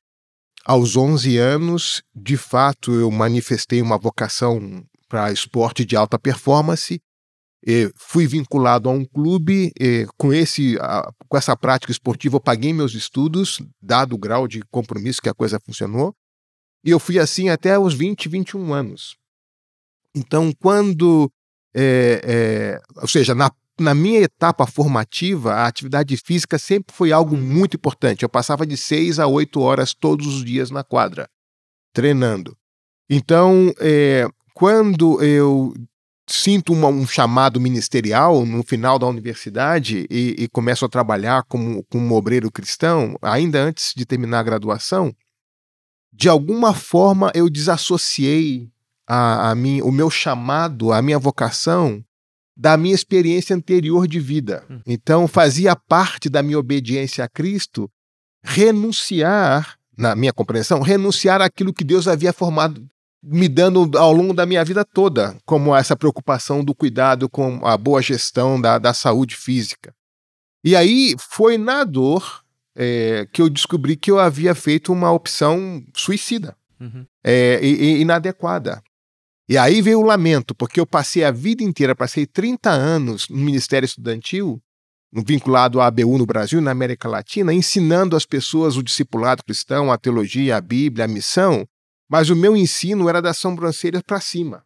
Aos 0.66 0.96
11 0.96 1.38
anos, 1.38 2.02
de 2.16 2.38
fato, 2.38 2.94
eu 2.94 3.12
manifestei 3.12 3.82
uma 3.82 3.98
vocação 3.98 4.84
para 5.13 5.32
esporte 5.32 5.86
de 5.86 5.96
alta 5.96 6.17
performance. 6.17 7.00
E 7.65 7.91
fui 7.96 8.25
vinculado 8.25 8.89
a 8.89 8.91
um 8.91 9.05
clube. 9.05 9.72
com, 10.17 10.34
esse, 10.34 10.75
a- 10.82 11.08
com 11.29 11.38
essa 11.38 11.55
prática 11.55 11.91
esportiva, 11.91 12.36
eu 12.38 12.41
paguei 12.41 12.74
meus 12.74 12.96
estudos, 12.96 13.62
dado 13.79 14.15
o 14.15 14.17
grau 14.17 14.48
de 14.48 14.62
compromisso 14.72 15.22
que 15.22 15.29
a 15.29 15.34
coisa 15.36 15.60
funcionou. 15.63 16.15
E 16.84 16.89
eu 16.89 17.00
fui 17.00 17.20
assim 17.20 17.50
até 17.50 17.77
os 17.77 17.93
20, 17.93 18.27
21 18.27 18.74
anos. 18.74 19.15
Então, 20.15 20.51
quando. 20.60 21.32
é, 21.75 22.22
é, 22.24 22.82
ou 23.01 23.08
seja, 23.08 23.34
na, 23.36 23.51
na 23.79 23.93
minha 23.96 24.20
etapa 24.22 24.65
formativa, 24.67 25.53
a 25.53 25.67
atividade 25.67 26.17
física 26.17 26.58
sempre 26.58 26.93
foi 26.96 27.12
algo 27.12 27.38
muito 27.38 27.77
importante. 27.77 28.24
Eu 28.24 28.29
passava 28.29 28.65
de 28.65 28.75
6 28.75 29.20
a 29.20 29.27
8 29.27 29.60
horas 29.62 29.93
todos 29.93 30.25
os 30.27 30.43
dias 30.43 30.70
na 30.72 30.84
quadra, 30.84 31.27
treinando. 31.93 32.55
Então, 33.10 33.72
é, 33.79 34.27
quando 34.53 35.22
eu 35.22 35.74
sinto 36.27 36.72
uma- 36.72 36.88
um 36.88 37.05
chamado 37.05 37.60
ministerial 37.60 38.45
no 38.45 38.63
final 38.63 38.98
da 38.98 39.07
universidade 39.07 40.07
e, 40.10 40.36
e 40.39 40.48
começo 40.48 40.86
a 40.86 40.89
trabalhar 40.89 41.43
como, 41.43 41.83
como 41.89 42.05
um 42.05 42.13
obreiro 42.13 42.51
cristão, 42.51 43.17
ainda 43.22 43.62
antes 43.62 43.93
de 43.95 44.05
terminar 44.05 44.39
a 44.39 44.43
graduação, 44.43 45.13
de 46.13 46.29
alguma 46.29 46.74
forma 46.74 47.31
eu 47.36 47.50
desassociei 47.50 48.69
a, 49.07 49.51
a 49.51 49.55
mim, 49.55 49.81
o 49.81 49.91
meu 49.91 50.10
chamado, 50.10 50.93
a 50.93 51.01
minha 51.01 51.19
vocação, 51.19 52.03
da 52.55 52.77
minha 52.77 52.95
experiência 52.95 53.55
anterior 53.55 54.07
de 54.07 54.19
vida. 54.19 54.63
Hum. 54.69 54.79
Então, 54.86 55.27
fazia 55.27 55.75
parte 55.75 56.29
da 56.29 56.43
minha 56.43 56.60
obediência 56.60 57.25
a 57.25 57.27
Cristo 57.27 57.89
renunciar, 58.43 59.77
na 59.98 60.15
minha 60.15 60.31
compreensão, 60.31 60.81
renunciar 60.81 61.41
àquilo 61.41 61.74
que 61.74 61.83
Deus 61.83 62.07
havia 62.07 62.31
formado, 62.31 62.88
me 63.24 63.48
dando 63.48 63.98
ao 63.98 64.12
longo 64.12 64.34
da 64.34 64.46
minha 64.46 64.63
vida 64.65 64.84
toda, 64.84 65.38
como 65.46 65.74
essa 65.74 65.96
preocupação 65.96 66.63
do 66.63 66.75
cuidado 66.75 67.30
com 67.30 67.65
a 67.65 67.77
boa 67.77 68.01
gestão 68.01 68.60
da, 68.60 68.77
da 68.77 68.94
saúde 68.94 69.38
física. 69.38 69.96
E 70.63 70.75
aí 70.75 71.15
foi 71.18 71.58
na 71.58 71.86
dor 71.86 72.44
é, 72.75 73.25
que 73.32 73.42
eu 73.42 73.50
descobri 73.50 73.96
que 73.96 74.12
eu 74.12 74.20
havia 74.20 74.53
feito 74.53 74.92
uma 74.92 75.12
opção 75.12 75.84
suicida 75.96 76.56
é, 77.24 77.60
e, 77.63 77.98
e 77.98 78.01
inadequada. 78.01 78.84
E 79.48 79.58
aí 79.58 79.82
veio 79.82 80.00
o 80.00 80.06
lamento, 80.06 80.56
porque 80.56 80.80
eu 80.80 80.86
passei 80.86 81.24
a 81.24 81.32
vida 81.32 81.63
inteira, 81.63 81.96
passei 81.96 82.25
30 82.25 82.70
anos 82.70 83.30
no 83.30 83.38
Ministério 83.38 83.86
Estudantil, 83.86 84.62
vinculado 85.25 85.80
à 85.80 85.88
ABU 85.88 86.18
no 86.18 86.25
Brasil 86.25 86.60
e 86.60 86.63
na 86.63 86.72
América 86.72 87.08
Latina, 87.08 87.53
ensinando 87.53 88.15
às 88.15 88.25
pessoas 88.25 88.77
o 88.77 88.84
discipulado 88.84 89.44
cristão, 89.44 89.92
a 89.92 89.98
teologia, 89.98 90.58
a 90.58 90.62
Bíblia, 90.62 91.06
a 91.06 91.08
missão, 91.08 91.68
mas 92.13 92.29
o 92.29 92.36
meu 92.36 92.55
ensino 92.55 93.10
era 93.10 93.20
das 93.20 93.39
sobrancelhas 93.39 94.03
para 94.05 94.22
cima. 94.22 94.63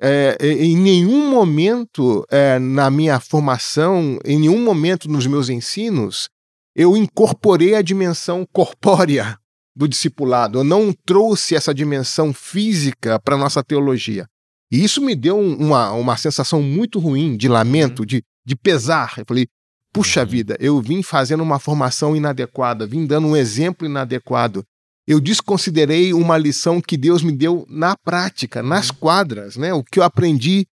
É, 0.00 0.36
em 0.40 0.76
nenhum 0.76 1.28
momento 1.28 2.24
é, 2.30 2.56
na 2.60 2.88
minha 2.88 3.18
formação, 3.18 4.16
em 4.24 4.38
nenhum 4.38 4.62
momento 4.62 5.10
nos 5.10 5.26
meus 5.26 5.48
ensinos, 5.48 6.28
eu 6.76 6.96
incorporei 6.96 7.74
a 7.74 7.82
dimensão 7.82 8.46
corpórea 8.52 9.36
do 9.76 9.88
discipulado. 9.88 10.60
Eu 10.60 10.62
não 10.62 10.92
trouxe 11.04 11.56
essa 11.56 11.74
dimensão 11.74 12.32
física 12.32 13.18
para 13.18 13.34
a 13.34 13.38
nossa 13.38 13.60
teologia. 13.64 14.24
E 14.70 14.84
isso 14.84 15.02
me 15.02 15.16
deu 15.16 15.36
um- 15.36 15.56
uma, 15.56 15.90
uma 15.94 16.16
sensação 16.16 16.62
muito 16.62 17.00
ruim 17.00 17.36
de 17.36 17.48
lamento, 17.48 18.06
de, 18.06 18.22
de 18.46 18.54
pesar. 18.54 19.14
Eu 19.18 19.24
falei, 19.26 19.48
puxa 19.92 20.24
vida, 20.24 20.56
eu 20.60 20.80
vim 20.80 21.02
fazendo 21.02 21.42
uma 21.42 21.58
formação 21.58 22.14
inadequada, 22.14 22.86
vim 22.86 23.04
dando 23.04 23.26
um 23.26 23.36
exemplo 23.36 23.84
inadequado. 23.84 24.62
Eu 25.08 25.20
desconsiderei 25.20 26.12
uma 26.12 26.36
lição 26.36 26.82
que 26.82 26.94
Deus 26.94 27.22
me 27.22 27.32
deu 27.32 27.64
na 27.66 27.96
prática, 27.96 28.62
nas 28.62 28.90
quadras, 28.90 29.56
né? 29.56 29.72
O 29.72 29.82
que 29.82 29.98
eu 29.98 30.02
aprendi 30.02 30.66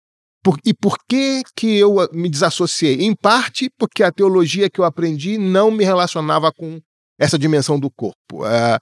por, 0.43 0.59
e 0.65 0.73
por 0.73 0.97
que, 1.07 1.41
que 1.55 1.77
eu 1.77 1.95
me 2.11 2.27
desassociei? 2.27 3.05
Em 3.05 3.15
parte 3.15 3.69
porque 3.79 4.03
a 4.03 4.11
teologia 4.11 4.69
que 4.69 4.81
eu 4.81 4.83
aprendi 4.83 5.37
não 5.37 5.71
me 5.71 5.85
relacionava 5.85 6.51
com 6.51 6.81
essa 7.17 7.39
dimensão 7.39 7.79
do 7.79 7.89
corpo. 7.89 8.43
Uh, 8.43 8.77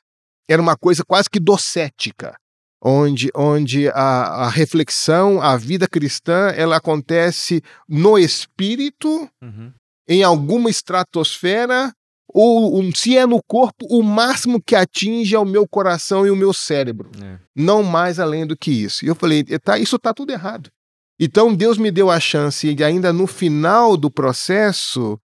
era 0.49 0.59
uma 0.59 0.75
coisa 0.75 1.03
quase 1.05 1.29
que 1.29 1.39
docética, 1.39 2.35
onde, 2.83 3.29
onde 3.35 3.89
a, 3.89 4.45
a, 4.45 4.49
reflexão, 4.49 5.39
a 5.39 5.55
vida 5.55 5.87
cristã, 5.87 6.47
ela 6.55 6.77
acontece 6.77 7.61
no 7.87 8.17
espírito, 8.17 9.29
uhum. 9.39 9.71
em 10.09 10.23
alguma 10.23 10.67
estratosfera, 10.67 11.93
ou 12.33 12.79
um, 12.79 12.93
se 12.93 13.15
é 13.15 13.25
no 13.25 13.41
corpo, 13.43 13.85
o 13.89 14.01
máximo 14.01 14.61
que 14.61 14.75
atinge 14.75 15.35
é 15.35 15.39
o 15.39 15.45
meu 15.45 15.67
coração 15.67 16.25
e 16.25 16.31
o 16.31 16.35
meu 16.35 16.51
cérebro. 16.51 17.11
É. 17.21 17.37
Não 17.55 17.83
mais 17.83 18.19
além 18.19 18.45
do 18.45 18.57
que 18.57 18.71
isso. 18.71 19.05
E 19.05 19.07
eu 19.07 19.15
falei, 19.15 19.43
tá, 19.59 19.77
isso 19.77 19.97
está 19.97 20.13
tudo 20.13 20.31
errado. 20.31 20.71
Então 21.19 21.53
Deus 21.53 21.77
me 21.77 21.91
deu 21.91 22.09
a 22.09 22.19
chance, 22.19 22.67
e 22.67 22.83
ainda 22.83 23.13
no 23.13 23.27
final 23.27 23.95
do 23.95 24.09
processo, 24.09 25.19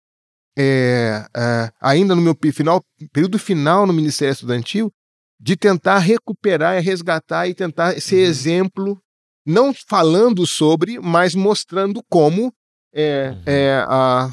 é, 0.57 1.25
é, 1.35 1.71
ainda 1.81 2.13
no 2.15 2.21
meu 2.21 2.37
final, 2.53 2.83
período 3.11 3.39
final 3.39 3.87
no 3.87 3.93
Ministério 3.93 4.31
Estudantil, 4.31 4.91
de 5.39 5.55
tentar 5.55 5.99
recuperar 5.99 6.77
e 6.77 6.81
resgatar 6.81 7.47
e 7.47 7.55
tentar 7.55 7.99
ser 7.99 8.17
uhum. 8.17 8.29
exemplo, 8.29 9.01
não 9.45 9.73
falando 9.73 10.45
sobre, 10.45 10.99
mas 10.99 11.33
mostrando 11.33 12.03
como 12.07 12.53
é, 12.93 13.31
uhum. 13.31 13.43
é, 13.45 13.85
a, 13.87 14.29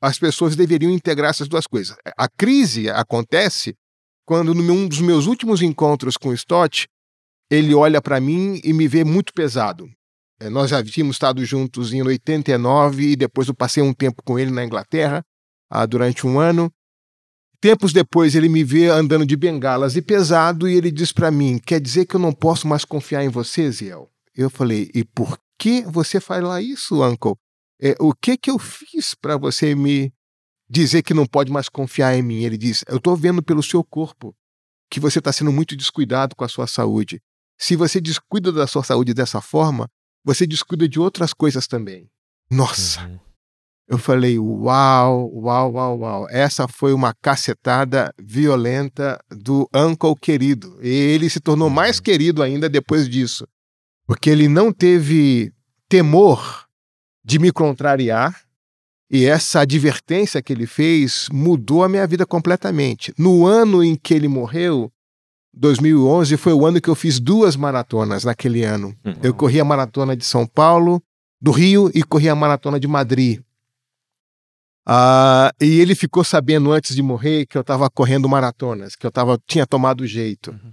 as 0.00 0.18
pessoas 0.18 0.54
deveriam 0.56 0.92
integrar 0.92 1.30
essas 1.30 1.48
duas 1.48 1.66
coisas. 1.66 1.96
A 2.16 2.28
crise 2.28 2.88
acontece 2.88 3.74
quando, 4.24 4.54
num 4.54 4.86
dos 4.86 5.00
meus 5.00 5.26
últimos 5.26 5.62
encontros 5.62 6.16
com 6.16 6.28
o 6.28 6.34
Stott, 6.34 6.86
ele 7.50 7.74
olha 7.74 8.00
para 8.00 8.20
mim 8.20 8.60
e 8.62 8.72
me 8.72 8.86
vê 8.86 9.02
muito 9.04 9.32
pesado. 9.32 9.90
É, 10.40 10.48
nós 10.48 10.70
já 10.70 10.82
tínhamos 10.84 11.16
estado 11.16 11.44
juntos 11.44 11.92
em 11.92 12.02
89 12.02 13.12
e 13.12 13.16
depois 13.16 13.48
eu 13.48 13.54
passei 13.54 13.82
um 13.82 13.92
tempo 13.92 14.22
com 14.22 14.38
ele 14.38 14.50
na 14.50 14.64
Inglaterra, 14.64 15.24
ah, 15.70 15.84
durante 15.84 16.26
um 16.26 16.38
ano. 16.38 16.70
Tempos 17.60 17.92
depois 17.92 18.36
ele 18.36 18.48
me 18.48 18.62
vê 18.62 18.88
andando 18.88 19.26
de 19.26 19.36
bengalas 19.36 19.96
e 19.96 20.02
pesado 20.02 20.68
e 20.68 20.76
ele 20.76 20.92
diz 20.92 21.10
para 21.10 21.30
mim: 21.30 21.58
Quer 21.58 21.80
dizer 21.80 22.06
que 22.06 22.14
eu 22.14 22.20
não 22.20 22.32
posso 22.32 22.68
mais 22.68 22.84
confiar 22.84 23.24
em 23.24 23.28
você, 23.28 23.68
Ziel? 23.70 24.08
Eu 24.32 24.48
falei: 24.48 24.88
E 24.94 25.02
por 25.02 25.36
que 25.58 25.82
você 25.82 26.20
fala 26.20 26.62
isso, 26.62 27.02
uncle? 27.02 27.34
É, 27.80 27.94
o 28.00 28.12
que 28.12 28.36
que 28.36 28.50
eu 28.50 28.58
fiz 28.58 29.14
para 29.14 29.36
você 29.36 29.74
me 29.74 30.12
dizer 30.68 31.02
que 31.02 31.14
não 31.14 31.26
pode 31.26 31.50
mais 31.50 31.68
confiar 31.68 32.14
em 32.16 32.22
mim? 32.22 32.42
Ele 32.42 32.58
diz: 32.58 32.84
Eu 32.88 32.96
estou 32.96 33.16
vendo 33.16 33.42
pelo 33.42 33.62
seu 33.62 33.84
corpo 33.84 34.34
que 34.90 35.00
você 35.00 35.18
está 35.18 35.32
sendo 35.32 35.52
muito 35.52 35.76
descuidado 35.76 36.34
com 36.34 36.44
a 36.44 36.48
sua 36.48 36.66
saúde. 36.66 37.20
Se 37.58 37.76
você 37.76 38.00
descuida 38.00 38.52
da 38.52 38.66
sua 38.66 38.82
saúde 38.82 39.12
dessa 39.12 39.40
forma, 39.40 39.88
você 40.24 40.46
descuida 40.46 40.88
de 40.88 40.98
outras 40.98 41.32
coisas 41.32 41.66
também. 41.66 42.08
Nossa! 42.50 43.04
Uhum. 43.04 43.18
Eu 43.88 43.96
falei, 43.96 44.38
uau, 44.38 45.30
uau, 45.32 45.72
uau, 45.72 45.98
uau. 46.00 46.26
Essa 46.28 46.68
foi 46.68 46.92
uma 46.92 47.14
cacetada 47.22 48.12
violenta 48.20 49.18
do 49.30 49.66
Uncle 49.74 50.14
querido. 50.14 50.78
E 50.82 50.88
ele 50.88 51.30
se 51.30 51.40
tornou 51.40 51.70
mais 51.70 51.96
uhum. 51.96 52.02
querido 52.02 52.42
ainda 52.42 52.68
depois 52.68 53.08
disso. 53.08 53.48
Porque 54.06 54.28
ele 54.28 54.46
não 54.46 54.72
teve 54.72 55.52
temor 55.88 56.67
de 57.28 57.38
me 57.38 57.52
contrariar. 57.52 58.40
E 59.10 59.26
essa 59.26 59.60
advertência 59.60 60.42
que 60.42 60.52
ele 60.52 60.66
fez 60.66 61.28
mudou 61.30 61.84
a 61.84 61.88
minha 61.88 62.06
vida 62.06 62.24
completamente. 62.26 63.12
No 63.18 63.46
ano 63.46 63.84
em 63.84 63.96
que 63.96 64.14
ele 64.14 64.28
morreu, 64.28 64.90
2011 65.54 66.36
foi 66.38 66.52
o 66.54 66.66
ano 66.66 66.80
que 66.80 66.88
eu 66.88 66.94
fiz 66.94 67.20
duas 67.20 67.54
maratonas 67.54 68.24
naquele 68.24 68.64
ano. 68.64 68.94
Uhum. 69.04 69.14
Eu 69.22 69.34
corri 69.34 69.60
a 69.60 69.64
maratona 69.64 70.16
de 70.16 70.24
São 70.24 70.46
Paulo, 70.46 71.02
do 71.40 71.50
Rio 71.50 71.90
e 71.94 72.02
corri 72.02 72.28
a 72.28 72.34
maratona 72.34 72.80
de 72.80 72.88
Madrid. 72.88 73.40
Uh, 74.86 75.52
e 75.60 75.80
ele 75.80 75.94
ficou 75.94 76.24
sabendo 76.24 76.72
antes 76.72 76.94
de 76.96 77.02
morrer 77.02 77.44
que 77.44 77.58
eu 77.58 77.62
estava 77.62 77.90
correndo 77.90 78.28
maratonas, 78.28 78.96
que 78.96 79.06
eu 79.06 79.10
tava, 79.10 79.38
tinha 79.46 79.66
tomado 79.66 80.06
jeito. 80.06 80.50
Uhum. 80.50 80.72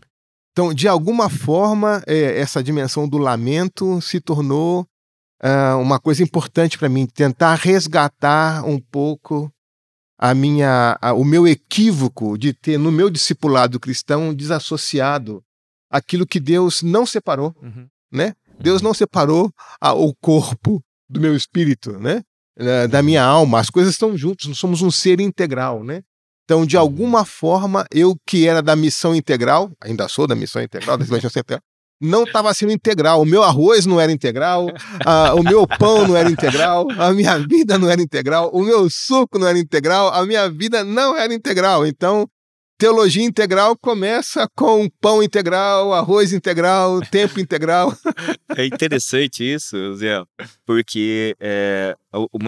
Então, 0.52 0.74
de 0.74 0.88
alguma 0.88 1.30
forma, 1.30 2.02
é, 2.08 2.40
essa 2.40 2.64
dimensão 2.64 3.10
do 3.10 3.18
lamento 3.18 4.00
se 4.02 4.22
tornou 4.22 4.88
uh, 5.46 5.80
uma 5.80 6.00
coisa 6.00 6.24
importante 6.24 6.78
para 6.78 6.90
mim, 6.90 7.06
tentar 7.06 7.56
resgatar 7.56 8.66
um 8.66 8.80
pouco 8.80 9.52
a 10.18 10.34
minha, 10.34 10.98
a, 11.00 11.14
o 11.14 11.24
meu 11.24 11.48
equívoco 11.48 12.38
de 12.38 12.54
ter 12.54 12.80
no 12.80 12.92
meu 12.92 13.10
discipulado 13.10 13.80
cristão 13.80 14.34
desassociado 14.34 15.44
aquilo 15.90 16.26
que 16.26 16.40
Deus 16.40 16.82
não 16.82 17.06
separou, 17.06 17.56
uhum. 17.62 17.88
né? 18.12 18.34
Deus 18.60 18.82
não 18.82 18.94
separou 18.94 19.52
a, 19.80 19.94
o 19.94 20.16
corpo 20.16 20.82
do 21.10 21.20
meu 21.20 21.36
espírito, 21.36 22.00
né? 22.00 22.24
da 22.90 23.04
minha 23.04 23.22
alma, 23.22 23.60
as 23.60 23.70
coisas 23.70 23.94
estão 23.94 24.18
juntas, 24.18 24.48
nós 24.48 24.58
somos 24.58 24.82
um 24.82 24.90
ser 24.90 25.20
integral, 25.20 25.84
né? 25.84 26.02
Então, 26.46 26.66
de 26.66 26.78
alguma 26.78 27.26
forma, 27.26 27.86
eu 27.92 28.16
que 28.26 28.48
era 28.48 28.62
da 28.62 28.76
missão 28.78 29.14
integral, 29.14 29.72
ainda 29.82 30.08
sou 30.08 30.26
da 30.26 30.36
missão 30.36 30.62
integral, 30.62 30.98
da 30.98 31.04
missão 31.04 31.18
integral, 31.18 31.60
não 32.02 32.24
estava 32.24 32.54
sendo 32.54 32.72
integral. 32.72 33.22
O 33.22 33.26
meu 33.26 33.44
arroz 33.44 33.86
não 33.86 34.00
era 34.00 34.12
integral, 34.12 34.68
a, 35.06 35.34
o 35.34 35.44
meu 35.44 35.68
pão 35.68 36.08
não 36.08 36.16
era 36.16 36.30
integral, 36.30 36.88
a 36.98 37.14
minha 37.14 37.38
vida 37.40 37.78
não 37.78 37.90
era 37.90 38.02
integral, 38.02 38.50
o 38.54 38.62
meu 38.62 38.90
suco 38.90 39.40
não 39.40 39.48
era 39.48 39.58
integral, 39.58 40.10
a 40.14 40.26
minha 40.26 40.50
vida 40.50 40.84
não 40.84 41.18
era 41.18 41.34
integral. 41.34 41.86
Então, 41.86 42.28
Teologia 42.78 43.24
integral 43.24 43.78
começa 43.78 44.50
com 44.54 44.90
pão 45.00 45.24
integral, 45.24 45.94
arroz 45.94 46.34
integral, 46.34 47.00
tempo 47.10 47.40
integral. 47.40 47.98
É 48.54 48.66
interessante 48.66 49.44
isso, 49.44 49.96
Zé, 49.96 50.22
porque 50.66 51.38
é, 51.40 51.96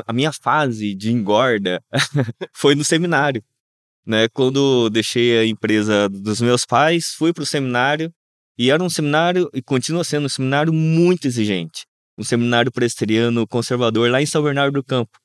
a, 0.05 0.11
minha 0.11 0.33
fase 0.33 0.93
de 0.93 1.13
engorda 1.13 1.81
foi 2.53 2.75
no 2.75 2.83
seminário. 2.83 3.41
Né? 4.05 4.27
Quando 4.33 4.89
deixei 4.89 5.37
a 5.37 5.45
empresa 5.45 6.09
dos 6.09 6.41
meus 6.41 6.65
pais, 6.65 7.13
fui 7.13 7.31
para 7.31 7.43
o 7.43 7.45
seminário, 7.45 8.13
e 8.57 8.71
era 8.71 8.83
um 8.83 8.89
seminário, 8.89 9.49
e 9.53 9.61
continua 9.61 10.03
sendo 10.03 10.25
um 10.25 10.29
seminário 10.29 10.73
muito 10.73 11.27
exigente. 11.27 11.85
Um 12.17 12.23
seminário 12.23 12.71
presteriano 12.71 13.47
conservador 13.47 14.09
lá 14.09 14.21
em 14.21 14.25
São 14.25 14.43
Bernardo 14.43 14.73
do 14.73 14.83
Campo. 14.83 15.17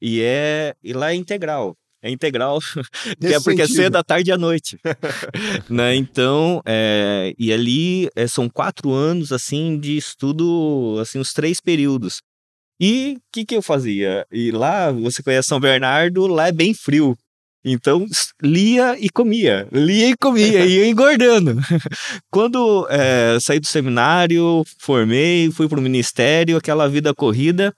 E, 0.00 0.20
é, 0.20 0.74
e 0.82 0.92
lá 0.92 1.12
é 1.12 1.14
integral 1.14 1.76
é 2.02 2.10
integral, 2.10 2.58
que 3.20 3.28
é 3.28 3.40
porque 3.40 3.62
sentido. 3.62 3.80
é 3.80 3.84
cedo, 3.84 3.96
à 3.96 4.02
tarde 4.02 4.30
e 4.30 4.32
à 4.32 4.36
noite. 4.36 4.76
né? 5.70 5.94
Então, 5.94 6.60
é, 6.66 7.32
e 7.38 7.52
ali 7.52 8.08
é, 8.16 8.26
são 8.26 8.48
quatro 8.50 8.90
anos, 8.90 9.30
assim, 9.30 9.78
de 9.78 9.96
estudo, 9.96 10.98
assim, 11.00 11.20
os 11.20 11.32
três 11.32 11.60
períodos. 11.60 12.20
E 12.80 13.14
o 13.16 13.22
que, 13.32 13.44
que 13.44 13.54
eu 13.54 13.62
fazia? 13.62 14.26
E 14.32 14.50
lá, 14.50 14.90
você 14.90 15.22
conhece 15.22 15.48
São 15.48 15.60
Bernardo, 15.60 16.26
lá 16.26 16.48
é 16.48 16.52
bem 16.52 16.74
frio. 16.74 17.16
Então, 17.64 18.06
lia 18.42 18.96
e 18.98 19.08
comia, 19.08 19.68
lia 19.70 20.08
e 20.08 20.16
comia, 20.16 20.64
ia 20.66 20.88
engordando. 20.88 21.56
Quando 22.30 22.86
é, 22.90 23.38
saí 23.40 23.60
do 23.60 23.66
seminário, 23.66 24.64
formei, 24.78 25.50
fui 25.50 25.68
para 25.68 25.78
o 25.78 25.82
ministério, 25.82 26.56
aquela 26.56 26.88
vida 26.88 27.14
corrida, 27.14 27.72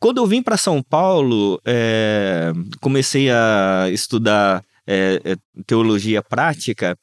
quando 0.00 0.18
eu 0.18 0.26
vim 0.26 0.42
para 0.42 0.56
São 0.56 0.80
Paulo, 0.82 1.60
é, 1.64 2.52
comecei 2.80 3.28
a 3.30 3.88
estudar 3.90 4.62
é, 4.86 5.36
teologia 5.66 6.22
prática 6.22 6.96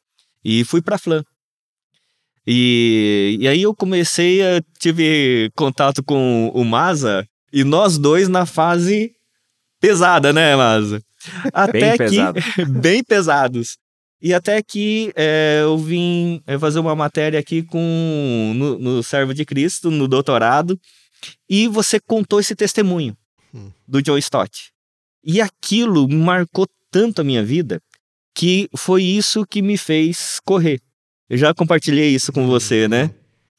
e 0.43 0.63
fui 0.63 0.81
para 0.81 0.97
Flan. 0.97 1.21
E, 2.47 3.37
e 3.39 3.47
aí 3.47 3.61
eu 3.63 3.75
comecei 3.75 4.41
a 4.41 4.61
tive 4.79 5.51
contato 5.55 6.03
com 6.03 6.49
o 6.53 6.63
Maza 6.63 7.27
e 7.51 7.63
nós 7.63 7.97
dois 7.97 8.29
na 8.29 8.45
fase 8.45 9.11
pesada, 9.81 10.31
né, 10.31 10.55
Maza? 10.55 11.01
Até 11.53 11.79
bem 11.79 11.91
que 11.91 11.97
pesado. 11.97 12.39
bem 12.81 13.03
pesados. 13.03 13.77
E 14.21 14.33
até 14.33 14.61
que 14.61 15.11
é, 15.15 15.59
eu 15.61 15.77
vim 15.77 16.41
fazer 16.59 16.79
uma 16.79 16.95
matéria 16.95 17.39
aqui 17.39 17.61
com 17.61 18.53
no, 18.55 18.79
no 18.79 19.03
Servo 19.03 19.33
de 19.33 19.45
Cristo, 19.45 19.91
no 19.91 20.07
doutorado, 20.07 20.79
e 21.49 21.67
você 21.67 21.99
contou 21.99 22.39
esse 22.39 22.55
testemunho 22.55 23.15
hum. 23.53 23.71
do 23.87 24.03
Joe 24.03 24.19
Stott. 24.19 24.71
E 25.23 25.41
aquilo 25.41 26.07
marcou 26.07 26.67
tanto 26.89 27.21
a 27.21 27.23
minha 27.23 27.43
vida 27.43 27.81
que 28.33 28.69
foi 28.75 29.03
isso 29.03 29.45
que 29.45 29.61
me 29.61 29.77
fez 29.77 30.39
correr. 30.45 30.79
Eu 31.29 31.37
já 31.37 31.53
compartilhei 31.53 32.09
isso 32.09 32.31
com 32.31 32.45
você, 32.45 32.87
né? 32.87 33.09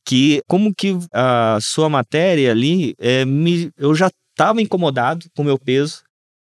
Que 0.04 0.40
como 0.46 0.72
que 0.74 0.96
a 1.12 1.58
sua 1.60 1.88
matéria 1.88 2.50
ali, 2.52 2.94
é, 2.98 3.24
me, 3.24 3.70
eu 3.76 3.94
já 3.94 4.10
estava 4.30 4.62
incomodado 4.62 5.26
com 5.34 5.42
o 5.42 5.44
meu 5.44 5.58
peso, 5.58 6.02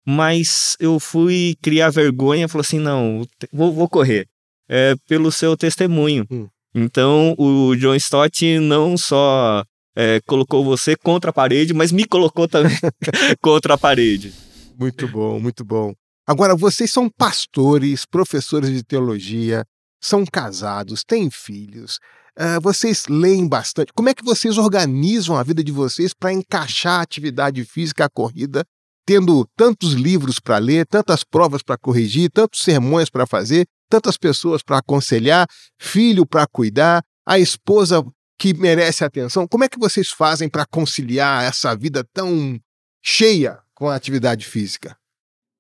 mas 0.06 0.76
eu 0.80 1.00
fui 1.00 1.56
criar 1.62 1.90
vergonha, 1.90 2.48
falou 2.48 2.62
assim, 2.62 2.80
não, 2.80 3.26
vou, 3.52 3.74
vou 3.74 3.90
correr. 3.90 4.28
É, 4.68 4.96
pelo 5.08 5.32
seu 5.32 5.56
testemunho. 5.56 6.26
Hum. 6.32 6.48
Então, 6.74 7.36
o 7.38 7.76
John 7.76 7.96
Stott 7.96 8.60
não 8.60 8.98
só 8.98 9.64
é, 9.96 10.20
colocou 10.28 10.64
você 10.64 10.96
contra 10.96 11.30
a 11.30 11.34
parede, 11.34 11.74
mas 11.74 11.92
me 11.92 12.06
colocou 12.06 12.48
também 12.48 12.76
contra 13.42 13.76
a 13.76 13.78
parede. 13.78 14.34
Muito 14.78 15.08
bom, 15.08 15.40
muito 15.40 15.64
bom. 15.64 15.94
Agora, 16.28 16.56
vocês 16.56 16.92
são 16.92 17.10
pastores, 17.10 18.06
professores 18.06 18.72
de 18.72 18.84
teologia, 18.84 19.64
são 20.02 20.26
casados, 20.26 21.04
têm 21.04 21.30
filhos, 21.32 22.00
uh, 22.38 22.60
vocês 22.62 23.06
leem 23.08 23.48
bastante. 23.48 23.94
Como 23.94 24.10
é 24.10 24.14
que 24.14 24.26
vocês 24.26 24.58
organizam 24.58 25.38
a 25.38 25.44
vida 25.44 25.64
de 25.64 25.72
vocês 25.72 26.14
para 26.14 26.34
encaixar 26.34 27.00
a 27.00 27.04
atividade 27.04 27.64
física, 27.64 28.06
a 28.06 28.10
corrida, 28.10 28.66
tendo 29.06 29.48
tantos 29.56 29.94
livros 29.94 30.40
para 30.40 30.58
ler, 30.58 30.86
tantas 30.86 31.24
provas 31.24 31.62
para 31.62 31.78
corrigir, 31.78 32.30
tantos 32.32 32.64
sermões 32.64 33.10
para 33.10 33.28
fazer, 33.28 33.68
tantas 33.90 34.18
pessoas 34.18 34.64
para 34.64 34.80
aconselhar, 34.80 35.48
filho 35.80 36.26
para 36.26 36.48
cuidar, 36.48 37.04
a 37.26 37.40
esposa 37.40 38.04
que 38.38 38.54
merece 38.54 39.04
atenção? 39.04 39.48
Como 39.48 39.64
é 39.64 39.70
que 39.70 39.80
vocês 39.80 40.10
fazem 40.10 40.50
para 40.50 40.66
conciliar 40.66 41.44
essa 41.44 41.76
vida 41.76 42.04
tão 42.14 42.60
cheia 43.04 43.60
com 43.74 43.88
a 43.88 43.96
atividade 43.96 44.46
física? 44.46 44.98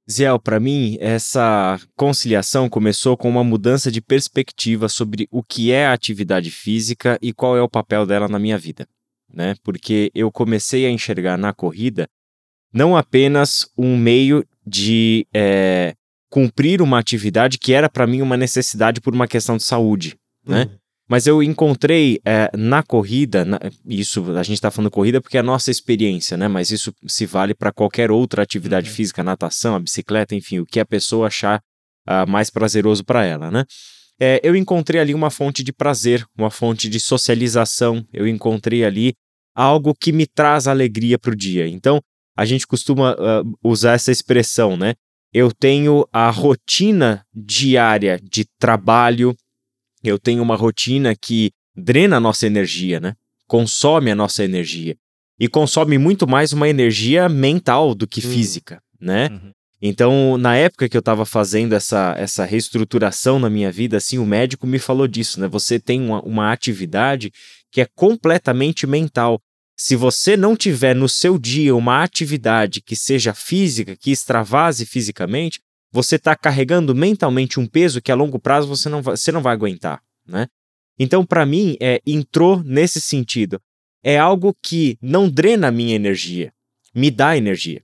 Ziel, 0.10 0.40
para 0.40 0.60
mim, 0.60 0.98
essa 1.00 1.80
conciliação 1.96 2.70
começou 2.70 3.18
com 3.18 3.28
uma 3.28 3.44
mudança 3.44 3.92
de 3.92 4.02
perspectiva 4.02 4.88
sobre 4.88 5.28
o 5.32 5.42
que 5.42 5.72
é 5.72 5.88
a 5.88 5.94
atividade 5.94 6.52
física 6.52 7.18
e 7.22 7.34
qual 7.34 7.58
é 7.58 7.62
o 7.62 7.70
papel 7.70 8.06
dela 8.06 8.28
na 8.28 8.38
minha 8.38 8.58
vida, 8.58 8.88
né? 9.34 9.56
Porque 9.64 10.12
eu 10.14 10.32
comecei 10.32 10.86
a 10.86 10.92
enxergar 10.92 11.38
na 11.38 11.54
corrida 11.54 12.08
não 12.76 12.98
apenas 12.98 13.70
um 13.78 13.98
meio 13.98 14.46
de 14.68 15.26
é, 15.34 15.96
cumprir 16.30 16.82
uma 16.82 17.00
atividade 17.00 17.58
que 17.58 17.72
era 17.72 17.90
para 17.90 18.06
mim 18.06 18.22
uma 18.22 18.36
necessidade 18.36 19.00
por 19.00 19.16
uma 19.16 19.28
questão 19.28 19.56
de 19.56 19.64
saúde, 19.64 20.18
né? 20.46 20.64
Uhum. 20.64 20.78
Mas 21.08 21.28
eu 21.28 21.42
encontrei 21.42 22.20
é, 22.26 22.50
na 22.58 22.82
corrida, 22.82 23.46
na, 23.46 23.60
isso 23.88 24.36
a 24.36 24.44
gente 24.44 24.56
está 24.56 24.72
falando 24.72 24.92
corrida 24.92 25.22
porque 25.22 25.38
é 25.38 25.40
a 25.40 25.44
nossa 25.44 25.72
experiência, 25.72 26.36
né? 26.36 26.50
Mas 26.50 26.72
isso 26.72 26.94
se 27.08 27.26
vale 27.26 27.54
para 27.54 27.72
qualquer 27.72 28.12
outra 28.12 28.42
atividade 28.44 28.90
uhum. 28.90 28.96
física, 28.96 29.24
natação, 29.24 29.76
a 29.76 29.80
bicicleta, 29.80 30.36
enfim, 30.36 30.60
o 30.60 30.66
que 30.66 30.80
a 30.80 30.86
pessoa 30.86 31.28
achar 31.28 31.62
uh, 32.10 32.30
mais 32.30 32.50
prazeroso 32.50 33.06
para 33.06 33.24
ela, 33.24 33.50
né? 33.50 33.64
É, 34.20 34.42
eu 34.44 34.56
encontrei 34.56 35.00
ali 35.00 35.14
uma 35.14 35.30
fonte 35.30 35.64
de 35.64 35.72
prazer, 35.72 36.26
uma 36.38 36.50
fonte 36.50 36.90
de 36.90 37.00
socialização, 37.00 38.06
eu 38.12 38.28
encontrei 38.28 38.84
ali 38.84 39.14
algo 39.54 39.94
que 39.94 40.12
me 40.12 40.26
traz 40.26 40.68
alegria 40.68 41.18
para 41.18 41.32
o 41.32 41.36
dia. 41.36 41.68
Então, 41.68 42.02
a 42.36 42.46
gente 42.46 42.68
costuma 42.68 43.14
uh, 43.14 43.58
usar 43.64 43.94
essa 43.94 44.12
expressão, 44.12 44.76
né? 44.76 44.96
Eu 45.34 45.52
tenho 45.52 46.08
a 46.12 46.30
rotina 46.30 47.26
diária 47.34 48.20
de 48.22 48.46
trabalho, 48.60 49.36
eu 50.04 50.18
tenho 50.20 50.42
uma 50.42 50.56
rotina 50.56 51.16
que 51.16 51.52
drena 51.76 52.18
a 52.18 52.20
nossa 52.20 52.46
energia, 52.46 53.00
né? 53.00 53.14
Consome 53.48 54.12
a 54.12 54.16
nossa 54.16 54.44
energia. 54.44 54.96
E 55.40 55.48
consome 55.48 55.98
muito 55.98 56.28
mais 56.28 56.54
uma 56.54 56.70
energia 56.70 57.28
mental 57.28 57.94
do 57.94 58.08
que 58.08 58.26
uhum. 58.26 58.32
física, 58.32 58.82
né? 59.00 59.30
Uhum. 59.30 59.52
Então, 59.82 60.38
na 60.38 60.56
época 60.56 60.88
que 60.88 60.96
eu 60.96 61.00
estava 61.00 61.26
fazendo 61.26 61.74
essa, 61.74 62.16
essa 62.18 62.46
reestruturação 62.46 63.38
na 63.38 63.50
minha 63.50 63.72
vida, 63.72 63.98
assim, 63.98 64.18
o 64.18 64.26
médico 64.26 64.66
me 64.66 64.80
falou 64.80 65.08
disso, 65.08 65.40
né? 65.40 65.48
Você 65.50 65.80
tem 65.80 66.02
uma, 66.02 66.22
uma 66.22 66.52
atividade 66.52 67.32
que 67.72 67.82
é 67.82 67.88
completamente 67.94 68.88
mental. 68.88 69.40
Se 69.78 69.96
você 69.96 70.38
não 70.38 70.56
tiver 70.56 70.96
no 70.96 71.10
seu 71.10 71.38
dia 71.38 71.76
uma 71.76 72.02
atividade 72.02 72.82
que 72.82 72.96
seja 72.96 73.34
física, 73.34 73.96
que 73.96 74.10
extravase 74.10 74.86
fisicamente, 74.86 75.60
você 75.92 76.16
está 76.16 76.36
carregando 76.36 76.96
mentalmente 76.96 77.60
um 77.60 77.68
peso 77.68 78.02
que 78.02 78.12
a 78.12 78.16
longo 78.16 78.40
prazo 78.40 78.68
você 78.68 78.88
não 78.88 79.02
vai, 79.02 79.18
você 79.18 79.32
não 79.32 79.42
vai 79.42 79.54
aguentar, 79.54 80.02
né? 80.26 80.48
Então, 80.98 81.26
para 81.26 81.46
mim, 81.46 81.76
é, 81.82 82.02
entrou 82.06 82.64
nesse 82.64 83.02
sentido. 83.02 83.62
É 84.02 84.18
algo 84.18 84.56
que 84.62 84.98
não 85.02 85.30
drena 85.30 85.68
a 85.68 85.72
minha 85.72 85.96
energia, 85.96 86.54
me 86.94 87.12
dá 87.12 87.36
energia, 87.36 87.84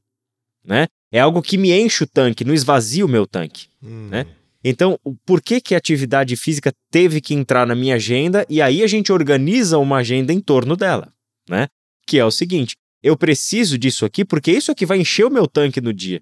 né? 0.63 0.88
É 1.12 1.19
algo 1.19 1.41
que 1.41 1.58
me 1.58 1.73
enche 1.73 2.06
o 2.06 2.08
tanque, 2.08 2.45
não 2.45 2.54
esvazia 2.54 3.06
o 3.06 3.10
meu 3.10 3.27
tanque, 3.27 3.67
hum. 3.84 4.08
né? 4.10 4.25
Então, 4.63 4.97
por 5.25 5.41
que, 5.41 5.60
que 5.60 5.73
a 5.73 5.77
atividade 5.77 6.36
física 6.38 6.71
teve 6.89 7.19
que 7.19 7.34
entrar 7.34 7.65
na 7.65 7.75
minha 7.75 7.95
agenda 7.95 8.45
e 8.47 8.62
aí 8.62 8.84
a 8.84 8.88
gente 8.88 9.12
organiza 9.12 9.77
uma 9.77 9.97
agenda 9.97 10.32
em 10.32 10.39
torno 10.39 10.77
dela, 10.77 11.12
né? 11.49 11.67
Que 12.12 12.19
é 12.19 12.26
o 12.26 12.30
seguinte, 12.30 12.76
eu 13.02 13.15
preciso 13.15 13.78
disso 13.78 14.04
aqui 14.04 14.26
porque 14.26 14.52
isso 14.52 14.69
aqui 14.69 14.86
vai 14.86 15.00
encher 15.00 15.24
o 15.24 15.30
meu 15.30 15.47
tanque 15.47 15.80
no 15.80 15.93
dia, 15.93 16.19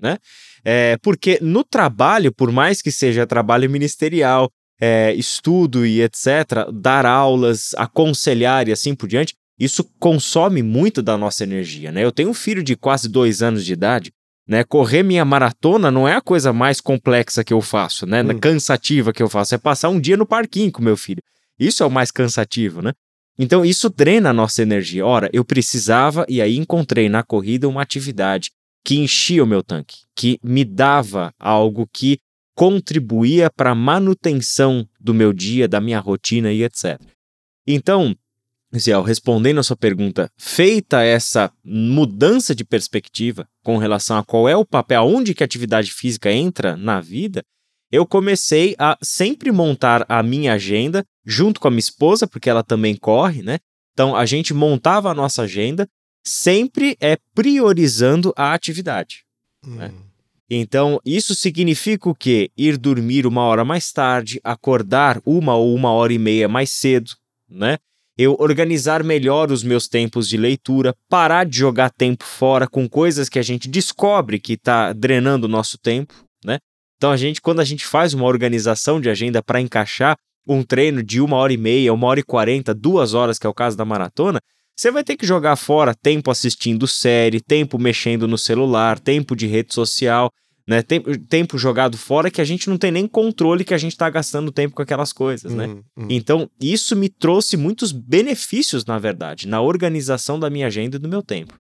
né? 0.00 0.16
É, 0.64 0.96
porque 1.02 1.38
no 1.42 1.62
trabalho, 1.62 2.32
por 2.32 2.50
mais 2.50 2.80
que 2.80 2.90
seja 2.90 3.26
trabalho 3.26 3.68
ministerial, 3.68 4.48
é, 4.80 5.12
estudo 5.12 5.84
e 5.84 6.00
etc., 6.00 6.72
dar 6.72 7.04
aulas, 7.04 7.74
aconselhar 7.74 8.66
e 8.66 8.72
assim 8.72 8.94
por 8.94 9.06
diante, 9.06 9.34
isso 9.60 9.84
consome 9.98 10.62
muito 10.62 11.02
da 11.02 11.18
nossa 11.18 11.44
energia. 11.44 11.92
Né? 11.92 12.02
Eu 12.02 12.10
tenho 12.10 12.30
um 12.30 12.34
filho 12.34 12.62
de 12.62 12.74
quase 12.74 13.10
dois 13.10 13.42
anos 13.42 13.66
de 13.66 13.74
idade. 13.74 14.10
Né? 14.48 14.64
Correr 14.64 15.02
minha 15.02 15.22
maratona 15.26 15.90
não 15.90 16.08
é 16.08 16.14
a 16.14 16.22
coisa 16.22 16.50
mais 16.50 16.80
complexa 16.80 17.44
que 17.44 17.52
eu 17.52 17.60
faço, 17.60 18.06
né? 18.06 18.22
Hum. 18.22 18.38
cansativa 18.38 19.12
que 19.12 19.22
eu 19.22 19.28
faço. 19.28 19.54
É 19.54 19.58
passar 19.58 19.90
um 19.90 20.00
dia 20.00 20.16
no 20.16 20.24
parquinho 20.24 20.72
com 20.72 20.80
meu 20.80 20.96
filho. 20.96 21.22
Isso 21.58 21.82
é 21.82 21.86
o 21.86 21.90
mais 21.90 22.10
cansativo, 22.10 22.80
né? 22.80 22.94
Então 23.38 23.64
isso 23.64 23.88
drena 23.88 24.30
a 24.30 24.32
nossa 24.32 24.62
energia. 24.62 25.06
Ora, 25.06 25.30
eu 25.32 25.44
precisava 25.44 26.26
e 26.28 26.42
aí 26.42 26.56
encontrei 26.56 27.08
na 27.08 27.22
corrida 27.22 27.68
uma 27.68 27.82
atividade 27.82 28.50
que 28.84 28.96
enchia 28.96 29.44
o 29.44 29.46
meu 29.46 29.62
tanque, 29.62 29.98
que 30.16 30.38
me 30.42 30.64
dava 30.64 31.32
algo 31.38 31.88
que 31.92 32.18
contribuía 32.54 33.50
para 33.50 33.70
a 33.70 33.74
manutenção 33.74 34.88
do 34.98 35.14
meu 35.14 35.32
dia, 35.32 35.68
da 35.68 35.80
minha 35.80 36.00
rotina 36.00 36.52
e 36.52 36.64
etc. 36.64 37.00
Então, 37.66 38.16
Ziel, 38.76 39.02
respondendo 39.02 39.58
a 39.60 39.62
sua 39.62 39.76
pergunta, 39.76 40.30
feita 40.36 41.02
essa 41.02 41.52
mudança 41.64 42.54
de 42.54 42.64
perspectiva 42.64 43.48
com 43.62 43.78
relação 43.78 44.16
a 44.16 44.24
qual 44.24 44.48
é 44.48 44.56
o 44.56 44.64
papel, 44.64 45.02
onde 45.04 45.34
que 45.34 45.42
a 45.42 45.46
atividade 45.46 45.92
física 45.92 46.32
entra 46.32 46.76
na 46.76 47.00
vida, 47.00 47.42
eu 47.90 48.06
comecei 48.06 48.74
a 48.78 48.98
sempre 49.02 49.50
montar 49.50 50.04
a 50.08 50.22
minha 50.22 50.52
agenda 50.52 51.04
junto 51.24 51.60
com 51.60 51.68
a 51.68 51.70
minha 51.70 51.80
esposa, 51.80 52.26
porque 52.26 52.48
ela 52.50 52.62
também 52.62 52.94
corre, 52.94 53.42
né? 53.42 53.58
Então 53.92 54.14
a 54.14 54.24
gente 54.26 54.54
montava 54.54 55.10
a 55.10 55.14
nossa 55.14 55.42
agenda 55.42 55.88
sempre 56.24 56.96
é 57.00 57.16
priorizando 57.34 58.32
a 58.36 58.52
atividade. 58.52 59.24
Hum. 59.64 59.76
Né? 59.76 59.92
Então, 60.50 60.98
isso 61.04 61.34
significa 61.34 62.08
o 62.08 62.14
quê? 62.14 62.50
Ir 62.56 62.78
dormir 62.78 63.26
uma 63.26 63.42
hora 63.42 63.64
mais 63.64 63.92
tarde, 63.92 64.40
acordar 64.42 65.20
uma 65.26 65.54
ou 65.54 65.74
uma 65.74 65.90
hora 65.92 66.12
e 66.12 66.18
meia 66.18 66.48
mais 66.48 66.70
cedo, 66.70 67.10
né? 67.48 67.76
Eu 68.16 68.34
organizar 68.40 69.04
melhor 69.04 69.52
os 69.52 69.62
meus 69.62 69.86
tempos 69.86 70.28
de 70.28 70.36
leitura, 70.36 70.94
parar 71.08 71.44
de 71.44 71.58
jogar 71.58 71.90
tempo 71.90 72.24
fora 72.24 72.66
com 72.66 72.88
coisas 72.88 73.28
que 73.28 73.38
a 73.38 73.42
gente 73.42 73.68
descobre 73.68 74.40
que 74.40 74.54
está 74.54 74.92
drenando 74.92 75.44
o 75.44 75.50
nosso 75.50 75.78
tempo? 75.78 76.14
Então, 76.98 77.10
a 77.12 77.16
gente, 77.16 77.40
quando 77.40 77.60
a 77.60 77.64
gente 77.64 77.86
faz 77.86 78.12
uma 78.12 78.26
organização 78.26 79.00
de 79.00 79.08
agenda 79.08 79.40
para 79.40 79.60
encaixar 79.60 80.16
um 80.46 80.62
treino 80.62 81.02
de 81.02 81.20
uma 81.20 81.36
hora 81.36 81.52
e 81.52 81.56
meia, 81.56 81.94
uma 81.94 82.06
hora 82.08 82.20
e 82.20 82.24
quarenta, 82.24 82.74
duas 82.74 83.14
horas, 83.14 83.38
que 83.38 83.46
é 83.46 83.50
o 83.50 83.54
caso 83.54 83.76
da 83.76 83.84
maratona, 83.84 84.40
você 84.76 84.90
vai 84.90 85.04
ter 85.04 85.16
que 85.16 85.26
jogar 85.26 85.56
fora 85.56 85.94
tempo 85.94 86.30
assistindo 86.30 86.86
série, 86.86 87.40
tempo 87.40 87.78
mexendo 87.78 88.26
no 88.26 88.36
celular, 88.36 88.98
tempo 88.98 89.36
de 89.36 89.46
rede 89.46 89.72
social, 89.74 90.30
né? 90.66 90.82
Tempo, 90.82 91.16
tempo 91.18 91.56
jogado 91.56 91.96
fora 91.96 92.30
que 92.30 92.40
a 92.40 92.44
gente 92.44 92.68
não 92.68 92.76
tem 92.76 92.90
nem 92.90 93.06
controle 93.06 93.64
que 93.64 93.74
a 93.74 93.78
gente 93.78 93.92
está 93.92 94.10
gastando 94.10 94.52
tempo 94.52 94.74
com 94.74 94.82
aquelas 94.82 95.12
coisas, 95.12 95.54
né? 95.54 95.66
Uhum, 95.66 95.82
uhum. 95.96 96.06
Então, 96.10 96.50
isso 96.60 96.94
me 96.94 97.08
trouxe 97.08 97.56
muitos 97.56 97.92
benefícios, 97.92 98.84
na 98.84 98.98
verdade, 98.98 99.46
na 99.46 99.60
organização 99.60 100.38
da 100.38 100.50
minha 100.50 100.66
agenda 100.66 100.96
e 100.96 100.98
do 100.98 101.08
meu 101.08 101.22
tempo. 101.22 101.54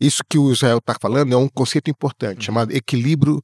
Isso 0.00 0.22
que 0.28 0.38
o 0.38 0.52
Israel 0.52 0.78
está 0.78 0.96
falando 1.00 1.32
é 1.32 1.36
um 1.36 1.48
conceito 1.48 1.90
importante, 1.90 2.38
uhum. 2.38 2.42
chamado 2.42 2.72
equilíbrio 2.72 3.42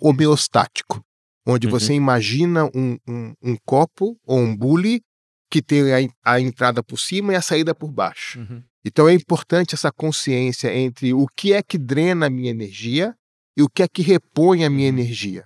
homeostático, 0.00 1.02
onde 1.46 1.66
uhum. 1.66 1.72
você 1.72 1.94
imagina 1.94 2.66
um, 2.74 2.98
um, 3.08 3.34
um 3.42 3.56
copo 3.64 4.18
ou 4.26 4.38
um 4.38 4.56
bule 4.56 5.02
que 5.50 5.62
tem 5.62 5.92
a, 5.92 6.08
a 6.24 6.40
entrada 6.40 6.82
por 6.82 6.98
cima 6.98 7.32
e 7.32 7.36
a 7.36 7.42
saída 7.42 7.74
por 7.74 7.90
baixo. 7.90 8.40
Uhum. 8.40 8.62
Então 8.84 9.08
é 9.08 9.14
importante 9.14 9.74
essa 9.74 9.90
consciência 9.90 10.74
entre 10.74 11.12
o 11.12 11.26
que 11.36 11.52
é 11.52 11.62
que 11.62 11.78
drena 11.78 12.26
a 12.26 12.30
minha 12.30 12.50
energia 12.50 13.14
e 13.56 13.62
o 13.62 13.68
que 13.68 13.82
é 13.82 13.88
que 13.88 14.02
repõe 14.02 14.64
a 14.64 14.70
minha 14.70 14.90
uhum. 14.90 14.98
energia. 14.98 15.44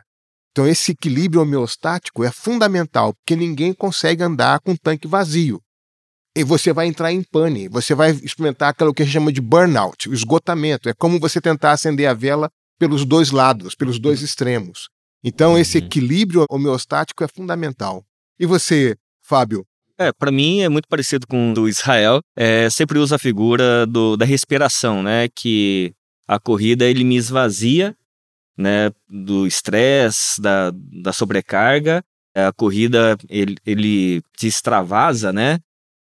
Então 0.50 0.66
esse 0.66 0.92
equilíbrio 0.92 1.40
homeostático 1.40 2.24
é 2.24 2.30
fundamental, 2.30 3.14
porque 3.14 3.34
ninguém 3.34 3.72
consegue 3.72 4.22
andar 4.22 4.60
com 4.60 4.72
o 4.72 4.78
tanque 4.78 5.08
vazio. 5.08 5.60
E 6.36 6.44
você 6.44 6.72
vai 6.72 6.86
entrar 6.86 7.12
em 7.12 7.22
pane, 7.22 7.68
você 7.68 7.94
vai 7.94 8.10
experimentar 8.10 8.70
aquilo 8.70 8.94
que 8.94 9.02
a 9.02 9.04
gente 9.04 9.14
chama 9.14 9.32
de 9.32 9.40
burnout, 9.40 10.08
o 10.08 10.14
esgotamento. 10.14 10.88
É 10.88 10.94
como 10.94 11.18
você 11.18 11.40
tentar 11.40 11.72
acender 11.72 12.06
a 12.06 12.14
vela 12.14 12.50
pelos 12.82 13.04
dois 13.04 13.30
lados, 13.30 13.76
pelos 13.76 14.00
dois 14.00 14.18
uhum. 14.18 14.24
extremos. 14.24 14.88
Então 15.22 15.56
esse 15.56 15.78
uhum. 15.78 15.84
equilíbrio 15.84 16.44
homeostático 16.50 17.22
é 17.22 17.28
fundamental. 17.28 18.04
E 18.40 18.44
você, 18.44 18.96
Fábio, 19.20 19.64
é, 19.96 20.10
para 20.10 20.32
mim 20.32 20.62
é 20.62 20.68
muito 20.68 20.88
parecido 20.88 21.24
com 21.28 21.52
o 21.52 21.54
do 21.54 21.68
Israel. 21.68 22.20
É, 22.36 22.68
sempre 22.68 22.98
uso 22.98 23.14
a 23.14 23.20
figura 23.20 23.86
do, 23.86 24.16
da 24.16 24.24
respiração, 24.24 25.00
né? 25.00 25.28
Que 25.28 25.94
a 26.26 26.40
corrida 26.40 26.84
ele 26.84 27.04
me 27.04 27.14
esvazia, 27.14 27.96
né? 28.58 28.90
Do 29.08 29.46
estresse, 29.46 30.42
da, 30.42 30.72
da 30.74 31.12
sobrecarga. 31.12 32.02
A 32.34 32.52
corrida 32.52 33.16
ele, 33.28 33.54
ele 33.64 34.22
te 34.36 34.48
extravasa, 34.48 35.32
né? 35.32 35.60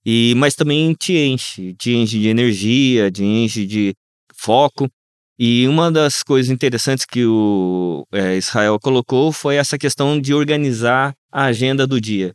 E, 0.05 0.35
mas 0.37 0.55
também 0.55 0.93
te 0.93 1.17
enche, 1.17 1.73
te 1.73 1.95
enche 1.95 2.19
de 2.19 2.29
energia, 2.29 3.11
te 3.11 3.25
enche 3.25 3.65
de 3.65 3.95
foco. 4.35 4.91
E 5.39 5.69
uma 5.69 5.93
das 5.93 6.23
coisas 6.23 6.51
interessantes 6.51 7.05
que 7.05 7.27
o 7.27 8.07
é, 8.11 8.37
Israel 8.37 8.79
colocou 8.81 9.31
foi 9.33 9.57
essa 9.57 9.77
questão 9.77 10.19
de 10.19 10.33
organizar 10.33 11.15
a 11.31 11.45
agenda 11.45 11.87
do 11.87 12.01
dia. 12.01 12.35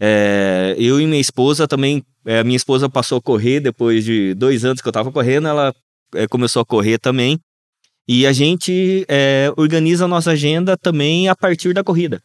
É, 0.00 0.76
eu 0.78 1.00
e 1.00 1.06
minha 1.06 1.20
esposa 1.20 1.66
também, 1.66 2.04
é, 2.24 2.44
minha 2.44 2.56
esposa 2.56 2.88
passou 2.88 3.18
a 3.18 3.22
correr 3.22 3.58
depois 3.58 4.04
de 4.04 4.34
dois 4.34 4.64
anos 4.64 4.80
que 4.80 4.86
eu 4.86 4.90
estava 4.90 5.10
correndo, 5.10 5.48
ela 5.48 5.74
é, 6.14 6.28
começou 6.28 6.62
a 6.62 6.64
correr 6.64 6.98
também. 6.98 7.40
E 8.06 8.24
a 8.26 8.32
gente 8.32 9.04
é, 9.08 9.52
organiza 9.56 10.04
a 10.04 10.08
nossa 10.08 10.30
agenda 10.30 10.76
também 10.76 11.28
a 11.28 11.34
partir 11.34 11.74
da 11.74 11.82
corrida. 11.82 12.22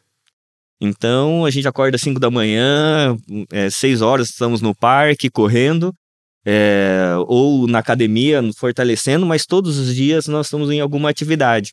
Então 0.80 1.44
a 1.44 1.50
gente 1.50 1.66
acorda 1.66 1.96
às 1.96 2.02
5 2.02 2.20
da 2.20 2.30
manhã, 2.30 3.16
é, 3.52 3.68
6 3.68 4.00
horas 4.00 4.30
estamos 4.30 4.60
no 4.60 4.74
parque 4.74 5.28
correndo, 5.28 5.94
é, 6.44 7.14
ou 7.26 7.66
na 7.66 7.78
academia, 7.78 8.42
fortalecendo, 8.56 9.24
mas 9.24 9.46
todos 9.46 9.78
os 9.78 9.94
dias 9.94 10.26
nós 10.26 10.46
estamos 10.46 10.70
em 10.70 10.80
alguma 10.80 11.08
atividade. 11.08 11.72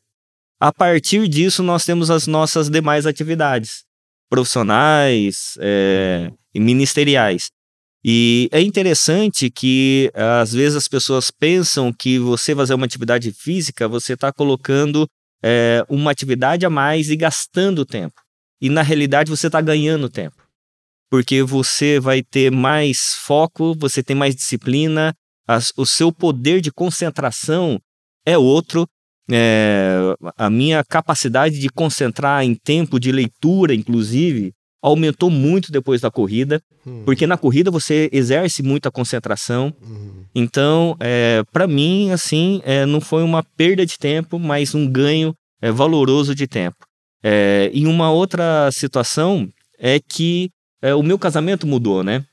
A 0.59 0.71
partir 0.71 1.27
disso, 1.27 1.61
nós 1.61 1.83
temos 1.83 2.09
as 2.09 2.27
nossas 2.27 2.69
demais 2.69 3.05
atividades, 3.05 3.83
profissionais 4.29 5.57
é, 5.59 6.31
e 6.53 6.59
ministeriais. 6.59 7.49
E 8.03 8.49
é 8.51 8.61
interessante 8.61 9.49
que 9.49 10.11
às 10.15 10.53
vezes 10.53 10.75
as 10.75 10.87
pessoas 10.87 11.29
pensam 11.29 11.91
que 11.93 12.17
você 12.17 12.55
fazer 12.55 12.73
uma 12.73 12.85
atividade 12.85 13.31
física, 13.31 13.87
você 13.87 14.13
está 14.13 14.31
colocando 14.31 15.07
é, 15.43 15.83
uma 15.87 16.11
atividade 16.11 16.65
a 16.65 16.69
mais 16.69 17.09
e 17.09 17.15
gastando 17.15 17.85
tempo. 17.85 18.21
E 18.59 18.69
na 18.69 18.81
realidade 18.81 19.29
você 19.29 19.47
está 19.47 19.61
ganhando 19.61 20.09
tempo 20.09 20.40
porque 21.11 21.43
você 21.43 21.99
vai 21.99 22.23
ter 22.23 22.49
mais 22.49 23.15
foco, 23.19 23.75
você 23.77 24.01
tem 24.01 24.15
mais 24.15 24.33
disciplina, 24.33 25.13
as, 25.45 25.73
o 25.75 25.85
seu 25.85 26.09
poder 26.09 26.61
de 26.61 26.71
concentração 26.71 27.77
é 28.25 28.37
outro. 28.37 28.87
É, 29.29 29.97
a 30.37 30.49
minha 30.49 30.83
capacidade 30.83 31.59
de 31.59 31.69
concentrar 31.69 32.43
em 32.43 32.55
tempo 32.55 32.97
de 32.99 33.11
leitura, 33.11 33.73
inclusive, 33.75 34.53
aumentou 34.81 35.29
muito 35.29 35.71
depois 35.71 35.99
da 36.01 36.09
corrida, 36.09 36.61
hum. 36.85 37.03
porque 37.05 37.27
na 37.27 37.37
corrida 37.37 37.69
você 37.69 38.09
exerce 38.13 38.63
muita 38.63 38.89
concentração. 38.89 39.73
Hum. 39.83 40.23
Então, 40.33 40.95
é, 40.99 41.43
para 41.51 41.67
mim, 41.67 42.11
assim, 42.11 42.61
é, 42.63 42.85
não 42.85 43.01
foi 43.01 43.21
uma 43.21 43.43
perda 43.43 43.85
de 43.85 43.97
tempo, 43.99 44.39
mas 44.39 44.73
um 44.73 44.89
ganho 44.89 45.35
é, 45.61 45.71
valoroso 45.71 46.33
de 46.33 46.47
tempo. 46.47 46.85
É, 47.21 47.69
em 47.73 47.85
uma 47.85 48.11
outra 48.11 48.69
situação 48.71 49.47
é 49.77 49.99
que 49.99 50.49
é, 50.81 50.95
o 50.95 51.03
meu 51.03 51.19
casamento 51.19 51.67
mudou, 51.67 52.03
né? 52.03 52.25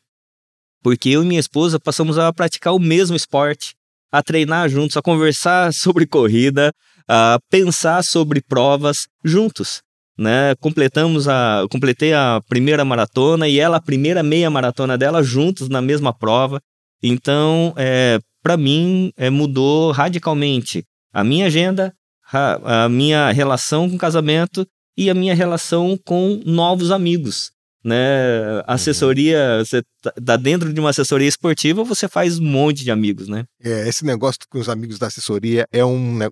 Porque 0.83 1.11
eu 1.11 1.23
e 1.23 1.27
minha 1.27 1.41
esposa 1.41 1.79
passamos 1.79 2.19
a 2.19 2.33
praticar 2.33 2.75
o 2.75 2.79
mesmo 2.79 3.15
esporte, 3.15 3.75
a 4.11 4.23
treinar 4.23 4.69
juntos, 4.69 4.97
a 4.97 5.03
conversar 5.03 5.73
sobre 5.75 6.07
corrida, 6.07 6.73
a 7.07 7.39
pensar 7.51 8.03
sobre 8.03 8.41
provas 8.41 9.07
juntos. 9.25 9.83
Né? 10.17 10.55
Completamos 10.57 11.29
a, 11.29 11.65
completei 11.71 12.13
a 12.13 12.41
primeira 12.49 12.85
maratona 12.85 13.47
e 13.47 13.61
ela 13.61 13.77
a 13.77 13.83
primeira 13.83 14.23
meia 14.23 14.51
maratona 14.51 14.99
dela 14.99 15.23
juntos 15.23 15.69
na 15.69 15.81
mesma 15.81 16.13
prova. 16.13 16.61
Então, 17.01 17.73
é, 17.77 18.19
para 18.43 18.57
mim, 18.57 19.13
é, 19.17 19.31
mudou 19.31 19.93
radicalmente 19.93 20.85
a 21.13 21.23
minha 21.23 21.47
agenda, 21.47 21.95
a, 22.33 22.85
a 22.85 22.89
minha 22.89 23.31
relação 23.31 23.89
com 23.89 23.95
o 23.95 23.99
casamento 23.99 24.67
e 24.97 25.09
a 25.09 25.15
minha 25.15 25.35
relação 25.35 25.97
com 26.05 26.43
novos 26.45 26.91
amigos 26.91 27.53
né? 27.89 28.59
Uhum. 28.59 28.63
Assessoria, 28.67 29.65
você 29.65 29.83
tá, 30.03 30.13
tá 30.13 30.37
dentro 30.37 30.73
de 30.73 30.79
uma 30.79 30.91
assessoria 30.91 31.27
esportiva, 31.27 31.83
você 31.83 32.07
faz 32.07 32.39
um 32.39 32.45
monte 32.45 32.85
de 32.85 32.91
amigos, 32.91 33.29
né? 33.29 33.45
É, 33.63 33.89
esse 33.89 34.05
negócio 34.05 34.41
com 34.49 34.59
os 34.59 34.69
amigos 34.69 34.99
da 34.99 35.09
assessoria 35.09 35.67
é 35.73 35.85
um, 35.85 36.23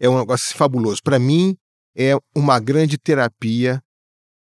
é 0.00 0.08
um 0.08 0.18
negócio 0.18 0.56
fabuloso. 0.56 1.02
Para 1.02 1.18
mim, 1.18 1.56
é 1.94 2.16
uma 2.34 2.58
grande 2.58 2.96
terapia, 2.96 3.82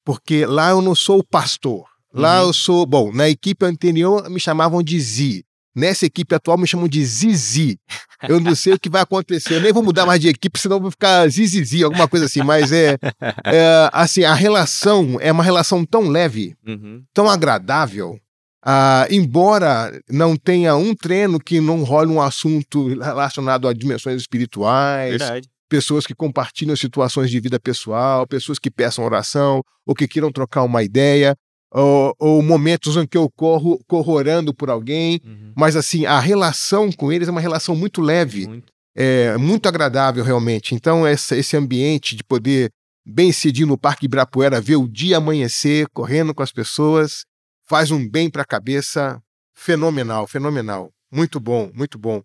porque 0.06 0.46
lá 0.46 0.70
eu 0.70 0.82
não 0.82 0.96
sou 0.96 1.20
o 1.20 1.24
pastor. 1.26 1.86
Lá 2.14 2.42
uhum. 2.42 2.48
eu 2.48 2.54
sou, 2.54 2.86
bom, 2.86 3.12
na 3.12 3.30
equipe 3.30 3.66
anterior 3.66 4.30
me 4.30 4.40
chamavam 4.40 4.82
de 4.82 5.00
Zi. 5.00 5.46
Nessa 5.80 6.06
equipe 6.06 6.36
atual 6.36 6.58
me 6.58 6.68
chamam 6.68 6.88
de 6.88 7.04
Zizi. 7.06 7.80
Eu 8.28 8.40
não 8.40 8.54
sei 8.54 8.74
o 8.74 8.80
que 8.80 8.90
vai 8.90 9.02
acontecer. 9.02 9.56
Eu 9.56 9.62
nem 9.62 9.72
vou 9.72 9.82
mudar 9.82 10.06
mais 10.06 10.20
de 10.20 10.28
equipe, 10.28 10.60
senão 10.60 10.80
vou 10.80 10.92
ficar 10.92 11.28
Zizizi, 11.30 11.84
alguma 11.84 12.08
coisa 12.08 12.26
assim. 12.26 12.44
Mas 12.44 12.72
é, 12.72 12.98
é 13.46 13.90
assim, 13.94 14.24
a 14.26 14.34
relação 14.34 15.18
é 15.22 15.32
uma 15.32 15.44
relação 15.44 15.86
tão 15.86 16.10
leve, 16.10 16.54
uhum. 16.68 17.02
tão 17.14 17.30
agradável. 17.30 18.20
Ah, 18.62 19.08
embora 19.10 19.98
não 20.10 20.36
tenha 20.36 20.76
um 20.76 20.94
treino 20.94 21.40
que 21.40 21.62
não 21.62 21.84
role 21.84 22.12
um 22.12 22.22
assunto 22.22 22.90
relacionado 22.90 23.70
a 23.70 23.74
dimensões 23.74 24.20
espirituais, 24.20 25.12
Verdade. 25.12 25.48
pessoas 25.70 26.06
que 26.06 26.14
compartilham 26.14 26.76
situações 26.76 27.32
de 27.32 27.40
vida 27.40 27.58
pessoal, 27.58 28.28
pessoas 28.28 28.60
que 28.60 28.70
peçam 28.70 29.06
oração 29.06 29.64
ou 29.88 29.96
que 29.96 30.10
queiram 30.10 30.30
trocar 30.30 30.64
uma 30.64 30.84
ideia 30.84 31.38
ou, 31.72 32.16
ou, 32.18 32.42
momentos 32.42 32.98
em 32.98 33.06
que 33.06 33.18
eu 33.18 33.30
corro, 33.30 33.80
corro 33.88 34.14
orando 34.14 34.54
por 34.54 34.70
alguém, 34.70 35.22
uhum. 35.24 35.54
mas 35.56 35.76
assim, 35.76 36.06
a 36.06 36.20
relação 36.20 36.92
com 36.92 37.12
eles 37.12 37.28
é 37.28 37.32
uma 37.32 37.42
relação 37.42 37.76
muito 37.76 38.02
leve, 38.02 38.48
muito. 38.48 38.74
é 38.96 39.38
muito 39.38 39.68
agradável 39.68 40.24
realmente. 40.24 40.74
Então, 40.74 41.06
essa, 41.06 41.38
esse 41.38 41.56
ambiente 41.56 42.16
de 42.16 42.24
poder 42.24 42.72
bem 43.06 43.32
cedinho 43.32 43.68
no 43.68 43.78
Parque 43.78 44.06
Ibirapuera, 44.06 44.62
ver 44.62 44.78
o 44.78 44.88
dia 44.88 45.18
amanhecer, 45.18 45.88
correndo 45.94 46.34
com 46.34 46.44
as 46.44 46.52
pessoas, 46.52 47.24
faz 47.68 47.92
um 47.92 48.08
bem 48.08 48.30
para 48.30 48.42
a 48.42 48.46
cabeça 48.46 49.22
fenomenal, 49.54 50.28
fenomenal. 50.28 50.92
Muito 51.12 51.40
bom, 51.40 51.72
muito 51.74 51.98
bom. 51.98 52.22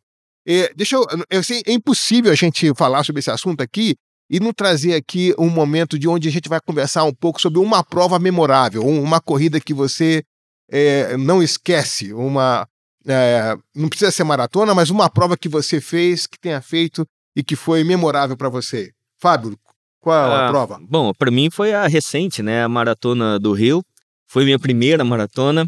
É, 0.46 0.72
deixa 0.74 0.96
eu, 0.96 1.06
eu 1.30 1.42
sei, 1.42 1.62
é 1.66 1.72
impossível 1.72 2.30
a 2.30 2.34
gente 2.34 2.72
falar 2.74 3.02
sobre 3.02 3.20
esse 3.20 3.30
assunto 3.30 3.62
aqui 3.62 3.94
e 4.28 4.40
não 4.40 4.52
trazer 4.52 4.94
aqui 4.94 5.34
um 5.38 5.50
momento 5.50 5.98
de 5.98 6.08
onde 6.08 6.28
a 6.28 6.32
gente 6.32 6.48
vai 6.48 6.60
conversar 6.60 7.04
um 7.04 7.12
pouco 7.12 7.40
sobre 7.40 7.58
uma 7.58 7.84
prova 7.84 8.18
memorável, 8.18 8.86
uma 8.86 9.20
corrida 9.20 9.60
que 9.60 9.74
você 9.74 10.24
é, 10.70 11.16
não 11.16 11.42
esquece, 11.42 12.12
uma 12.12 12.66
é, 13.06 13.56
não 13.74 13.88
precisa 13.88 14.10
ser 14.10 14.24
maratona, 14.24 14.74
mas 14.74 14.90
uma 14.90 15.10
prova 15.10 15.36
que 15.36 15.48
você 15.48 15.80
fez, 15.80 16.26
que 16.26 16.38
tenha 16.38 16.60
feito 16.60 17.06
e 17.36 17.42
que 17.42 17.54
foi 17.54 17.84
memorável 17.84 18.36
para 18.36 18.48
você. 18.48 18.90
Fábio, 19.20 19.58
qual 20.00 20.32
a 20.32 20.46
ah, 20.46 20.50
prova? 20.50 20.80
Bom, 20.88 21.12
para 21.12 21.30
mim 21.30 21.50
foi 21.50 21.72
a 21.72 21.86
recente, 21.86 22.42
né, 22.42 22.64
a 22.64 22.68
maratona 22.68 23.38
do 23.38 23.52
Rio. 23.52 23.82
Foi 24.26 24.44
minha 24.44 24.58
primeira 24.58 25.04
maratona, 25.04 25.66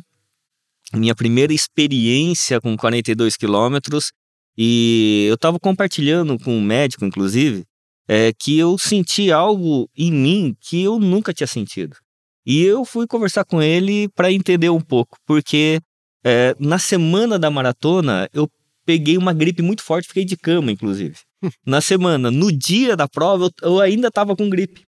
minha 0.92 1.14
primeira 1.14 1.52
experiência 1.52 2.60
com 2.60 2.76
42 2.76 3.36
quilômetros. 3.36 4.12
E 4.56 5.26
eu 5.28 5.34
estava 5.34 5.58
compartilhando 5.60 6.38
com 6.38 6.56
um 6.56 6.62
médico, 6.62 7.04
inclusive, 7.04 7.64
é, 8.08 8.32
que 8.32 8.58
eu 8.58 8.78
senti 8.78 9.32
algo 9.32 9.88
em 9.96 10.12
mim 10.12 10.56
que 10.60 10.82
eu 10.82 10.98
nunca 10.98 11.32
tinha 11.32 11.46
sentido. 11.46 11.96
E 12.44 12.62
eu 12.62 12.84
fui 12.84 13.06
conversar 13.06 13.44
com 13.44 13.60
ele 13.60 14.08
para 14.10 14.30
entender 14.30 14.70
um 14.70 14.80
pouco, 14.80 15.18
porque 15.26 15.80
é, 16.24 16.54
na 16.60 16.78
semana 16.78 17.38
da 17.38 17.50
maratona 17.50 18.28
eu 18.32 18.48
peguei 18.84 19.18
uma 19.18 19.32
gripe 19.32 19.62
muito 19.62 19.82
forte, 19.82 20.06
fiquei 20.06 20.24
de 20.24 20.36
cama, 20.36 20.70
inclusive. 20.70 21.16
na 21.66 21.80
semana, 21.80 22.30
no 22.30 22.52
dia 22.52 22.96
da 22.96 23.08
prova, 23.08 23.46
eu, 23.46 23.70
eu 23.70 23.80
ainda 23.80 24.08
estava 24.08 24.36
com 24.36 24.48
gripe. 24.48 24.84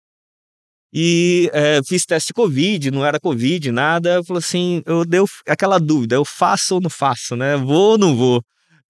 E 0.93 1.51
é, 1.53 1.81
fiz 1.83 2.05
teste 2.05 2.33
Covid, 2.33 2.91
não 2.91 3.05
era 3.05 3.19
Covid, 3.19 3.71
nada. 3.73 4.15
Eu 4.15 4.25
falei 4.25 4.39
assim, 4.39 4.83
eu 4.87 5.05
dei 5.05 5.21
aquela 5.47 5.79
dúvida, 5.79 6.15
eu 6.15 6.25
faço 6.25 6.77
ou 6.77 6.81
não 6.81 6.91
faço, 6.91 7.37
né? 7.37 7.57
Vou 7.57 7.93
ou 7.93 7.99
não 7.99 8.15
vou? 8.15 8.43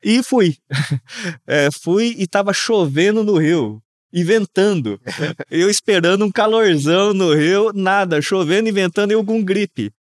E 0.05 0.23
fui. 0.23 0.57
é, 1.47 1.69
fui 1.71 2.15
e 2.19 2.25
estava 2.25 2.53
chovendo 2.53 3.25
no 3.25 3.39
Rio 3.39 3.83
e 4.13 4.25
ventando. 4.25 5.01
eu 5.51 5.69
esperando 5.69 6.25
um 6.25 6.31
calorzão 6.31 7.13
no 7.13 7.35
Rio, 7.35 7.73
nada, 7.75 8.21
chovendo 8.23 8.69
e 8.69 8.73
ventando, 8.73 9.13
eu 9.13 9.25
com 9.25 9.43
gripe. 9.43 9.93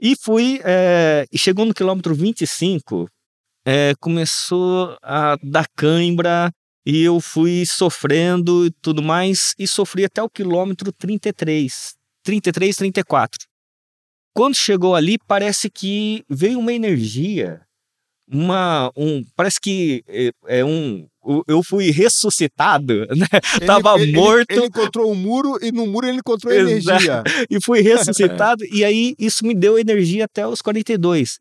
E 0.00 0.14
fui, 0.16 0.60
é, 0.64 1.26
e 1.32 1.38
chegou 1.38 1.64
no 1.64 1.74
quilômetro 1.74 2.14
25, 2.14 3.08
é, 3.66 3.94
começou 3.98 4.96
a 5.02 5.36
dar 5.42 5.66
cãibra, 5.74 6.52
e 6.86 7.02
eu 7.02 7.20
fui 7.20 7.66
sofrendo 7.66 8.64
e 8.66 8.70
tudo 8.70 9.02
mais, 9.02 9.54
e 9.58 9.66
sofri 9.66 10.04
até 10.04 10.22
o 10.22 10.30
quilômetro 10.30 10.92
33, 10.92 11.94
33, 12.22 12.76
34. 12.76 13.46
Quando 14.32 14.54
chegou 14.54 14.94
ali, 14.94 15.18
parece 15.26 15.68
que 15.68 16.24
veio 16.30 16.58
uma 16.58 16.72
energia, 16.72 17.60
uma, 18.32 18.90
um, 18.96 19.24
parece 19.34 19.60
que 19.60 20.04
é, 20.06 20.30
é 20.46 20.64
um, 20.64 21.06
eu 21.46 21.62
fui 21.62 21.90
ressuscitado, 21.90 23.06
né? 23.16 23.26
Ele, 23.56 23.66
Tava 23.66 24.00
ele, 24.00 24.12
morto. 24.12 24.50
Ele, 24.50 24.66
encontrou 24.66 25.10
um 25.10 25.14
muro 25.14 25.58
e 25.62 25.72
no 25.72 25.86
muro 25.86 26.06
ele 26.06 26.18
encontrou 26.18 26.52
energia. 26.52 27.22
E 27.50 27.60
fui 27.60 27.80
ressuscitado, 27.80 28.64
e 28.64 28.84
aí 28.84 29.14
isso 29.18 29.46
me 29.46 29.54
deu 29.54 29.78
energia 29.78 30.24
até 30.24 30.46
os 30.46 30.60
42. 30.60 31.38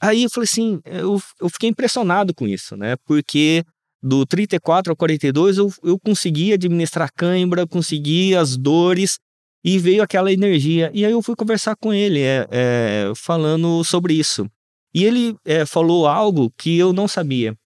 Aí 0.00 0.24
eu 0.24 0.30
falei 0.30 0.48
assim, 0.50 0.80
eu, 0.84 1.20
eu 1.40 1.48
fiquei 1.48 1.70
impressionado 1.70 2.34
com 2.34 2.46
isso, 2.46 2.76
né? 2.76 2.96
Porque 3.06 3.64
do 4.02 4.26
34 4.26 4.92
ao 4.92 4.96
42 4.96 5.56
eu, 5.56 5.72
eu 5.82 5.98
consegui 5.98 6.52
administrar 6.52 7.10
cãibra, 7.14 7.66
consegui 7.66 8.34
as 8.34 8.56
dores 8.56 9.18
e 9.64 9.78
veio 9.78 10.02
aquela 10.02 10.32
energia. 10.32 10.90
E 10.92 11.04
aí 11.04 11.12
eu 11.12 11.22
fui 11.22 11.34
conversar 11.34 11.74
com 11.76 11.92
ele, 11.92 12.20
é, 12.20 12.46
é 12.50 13.12
falando 13.16 13.82
sobre 13.84 14.14
isso. 14.14 14.46
E 14.94 15.04
ele 15.04 15.36
é, 15.44 15.66
falou 15.66 16.06
algo 16.06 16.50
que 16.56 16.78
eu 16.78 16.92
não 16.92 17.06
sabia 17.06 17.56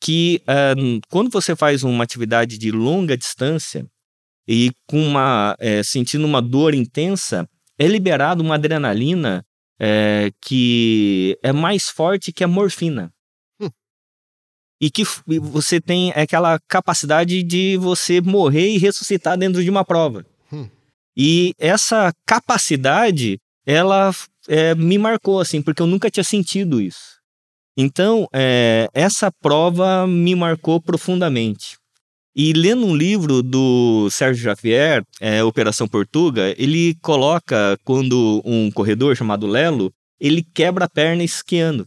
que 0.00 0.42
uh, 0.42 1.00
quando 1.10 1.30
você 1.30 1.56
faz 1.56 1.82
uma 1.82 2.04
atividade 2.04 2.56
de 2.56 2.70
longa 2.70 3.16
distância 3.16 3.86
e 4.46 4.72
com 4.86 5.00
uma 5.02 5.56
é, 5.58 5.82
sentindo 5.82 6.24
uma 6.24 6.40
dor 6.40 6.74
intensa, 6.74 7.48
é 7.78 7.86
liberado 7.86 8.42
uma 8.42 8.54
adrenalina 8.54 9.44
é, 9.78 10.30
que 10.40 11.38
é 11.42 11.52
mais 11.52 11.88
forte 11.88 12.32
que 12.32 12.42
a 12.42 12.48
morfina. 12.48 13.12
Hum. 13.60 13.68
E 14.80 14.90
que 14.90 15.04
você 15.40 15.80
tem 15.80 16.10
aquela 16.12 16.58
capacidade 16.66 17.42
de 17.42 17.76
você 17.76 18.20
morrer 18.20 18.70
e 18.70 18.78
ressuscitar 18.78 19.36
dentro 19.36 19.62
de 19.62 19.70
uma 19.70 19.84
prova. 19.84 20.24
Hum. 20.52 20.68
E 21.16 21.52
essa 21.58 22.12
capacidade, 22.24 23.38
ela 23.68 24.10
é, 24.48 24.74
me 24.74 24.96
marcou, 24.96 25.38
assim, 25.38 25.60
porque 25.60 25.82
eu 25.82 25.86
nunca 25.86 26.10
tinha 26.10 26.24
sentido 26.24 26.80
isso. 26.80 27.18
Então, 27.76 28.26
é, 28.32 28.88
essa 28.94 29.30
prova 29.30 30.06
me 30.06 30.34
marcou 30.34 30.80
profundamente. 30.80 31.76
E 32.34 32.54
lendo 32.54 32.86
um 32.86 32.96
livro 32.96 33.42
do 33.42 34.08
Sérgio 34.10 34.42
Javier, 34.42 35.04
é, 35.20 35.44
Operação 35.44 35.86
Portuga, 35.86 36.54
ele 36.56 36.94
coloca 37.02 37.78
quando 37.84 38.40
um 38.42 38.70
corredor 38.70 39.14
chamado 39.14 39.46
Lelo, 39.46 39.92
ele 40.18 40.42
quebra 40.54 40.86
a 40.86 40.88
perna 40.88 41.22
esquiando. 41.22 41.86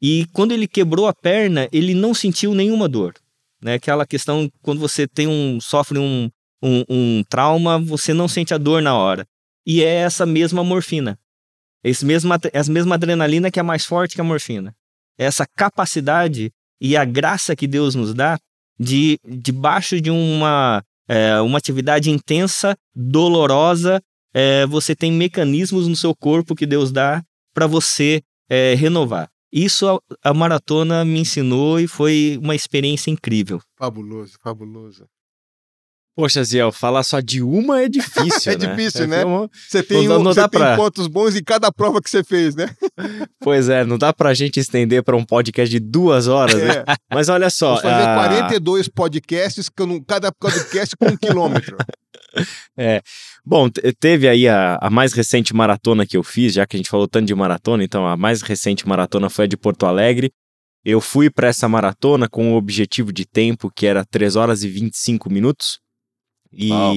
E 0.00 0.26
quando 0.32 0.52
ele 0.52 0.66
quebrou 0.66 1.06
a 1.06 1.12
perna, 1.12 1.68
ele 1.70 1.92
não 1.92 2.14
sentiu 2.14 2.54
nenhuma 2.54 2.88
dor. 2.88 3.14
Né? 3.60 3.74
Aquela 3.74 4.06
questão, 4.06 4.50
quando 4.62 4.80
você 4.80 5.06
tem 5.06 5.26
um, 5.26 5.60
sofre 5.60 5.98
um, 5.98 6.30
um, 6.62 6.84
um 6.88 7.24
trauma, 7.28 7.78
você 7.78 8.14
não 8.14 8.26
sente 8.26 8.54
a 8.54 8.58
dor 8.58 8.80
na 8.80 8.96
hora. 8.96 9.26
E 9.68 9.84
é 9.84 9.94
essa 9.96 10.24
mesma 10.24 10.64
morfina. 10.64 11.18
Esse 11.84 12.04
mesmo, 12.04 12.32
essa 12.52 12.72
mesma 12.72 12.94
adrenalina 12.96 13.50
que 13.50 13.60
é 13.60 13.62
mais 13.62 13.84
forte 13.84 14.14
que 14.14 14.20
a 14.20 14.24
morfina 14.24 14.74
essa 15.18 15.44
capacidade 15.44 16.52
e 16.80 16.96
a 16.96 17.04
graça 17.04 17.56
que 17.56 17.66
Deus 17.66 17.96
nos 17.96 18.14
dá 18.14 18.38
de 18.78 19.18
debaixo 19.24 20.00
de 20.00 20.10
uma, 20.10 20.82
é, 21.08 21.40
uma 21.40 21.58
atividade 21.58 22.08
intensa, 22.10 22.76
dolorosa, 22.94 24.00
é, 24.32 24.64
você 24.66 24.94
tem 24.94 25.10
mecanismos 25.10 25.88
no 25.88 25.96
seu 25.96 26.14
corpo 26.14 26.54
que 26.54 26.64
Deus 26.64 26.92
dá 26.92 27.22
para 27.52 27.66
você 27.66 28.22
é, 28.48 28.74
renovar. 28.74 29.28
Isso 29.52 29.88
a, 29.88 30.30
a, 30.30 30.32
maratona 30.32 31.04
me 31.04 31.20
ensinou 31.20 31.80
e 31.80 31.88
foi 31.88 32.38
uma 32.40 32.54
experiência 32.54 33.10
incrível. 33.10 33.60
Fabuloso, 33.76 34.34
fabuloso. 34.40 35.08
Poxa, 36.18 36.42
Ziel, 36.42 36.72
falar 36.72 37.04
só 37.04 37.20
de 37.20 37.40
uma 37.40 37.80
é 37.80 37.86
difícil, 37.88 38.50
é 38.50 38.58
né? 38.58 38.66
difícil, 38.66 39.04
é 39.04 39.06
né? 39.06 39.22
Você 39.68 39.84
tem, 39.84 40.08
não, 40.08 40.18
um, 40.18 40.22
não 40.24 40.34
você 40.34 40.48
tem 40.48 40.58
pra... 40.58 40.74
pontos 40.74 41.06
bons 41.06 41.36
em 41.36 41.44
cada 41.44 41.70
prova 41.70 42.02
que 42.02 42.10
você 42.10 42.24
fez, 42.24 42.56
né? 42.56 42.68
pois 43.38 43.68
é, 43.68 43.84
não 43.84 43.96
dá 43.96 44.12
pra 44.12 44.34
gente 44.34 44.58
estender 44.58 45.04
para 45.04 45.16
um 45.16 45.24
podcast 45.24 45.70
de 45.70 45.78
duas 45.78 46.26
horas, 46.26 46.56
né? 46.56 46.70
é. 46.70 46.76
né? 46.78 46.96
Mas 47.08 47.28
olha 47.28 47.48
só... 47.48 47.74
Vou 47.74 47.82
fazer 47.82 48.02
a... 48.02 48.14
42 48.16 48.88
podcasts, 48.88 49.70
cada 50.08 50.32
podcast 50.32 50.96
com 50.96 51.06
um 51.06 51.14
quilômetro. 51.16 51.76
É. 52.76 53.00
Bom, 53.46 53.68
teve 54.00 54.28
aí 54.28 54.48
a, 54.48 54.76
a, 54.82 54.90
mais 54.90 55.12
recente 55.12 55.54
maratona 55.54 56.04
que 56.04 56.16
eu 56.16 56.24
fiz, 56.24 56.52
já 56.52 56.66
que 56.66 56.74
a 56.74 56.78
gente 56.78 56.90
falou 56.90 57.06
tanto 57.06 57.26
de 57.26 57.34
maratona, 57.36 57.84
então 57.84 58.04
a 58.04 58.16
mais 58.16 58.42
recente 58.42 58.88
maratona 58.88 59.30
foi 59.30 59.44
a 59.44 59.48
de 59.48 59.56
Porto 59.56 59.86
Alegre. 59.86 60.32
Eu 60.84 61.00
fui 61.00 61.30
para 61.30 61.46
essa 61.46 61.68
maratona 61.68 62.28
com 62.28 62.54
o 62.54 62.56
objetivo 62.56 63.12
de 63.12 63.24
tempo 63.24 63.70
que 63.72 63.86
era 63.86 64.04
3 64.04 64.34
horas 64.34 64.64
e 64.64 64.68
25 64.68 65.30
minutos. 65.30 65.78
E 66.52 66.70
Uau. 66.70 66.94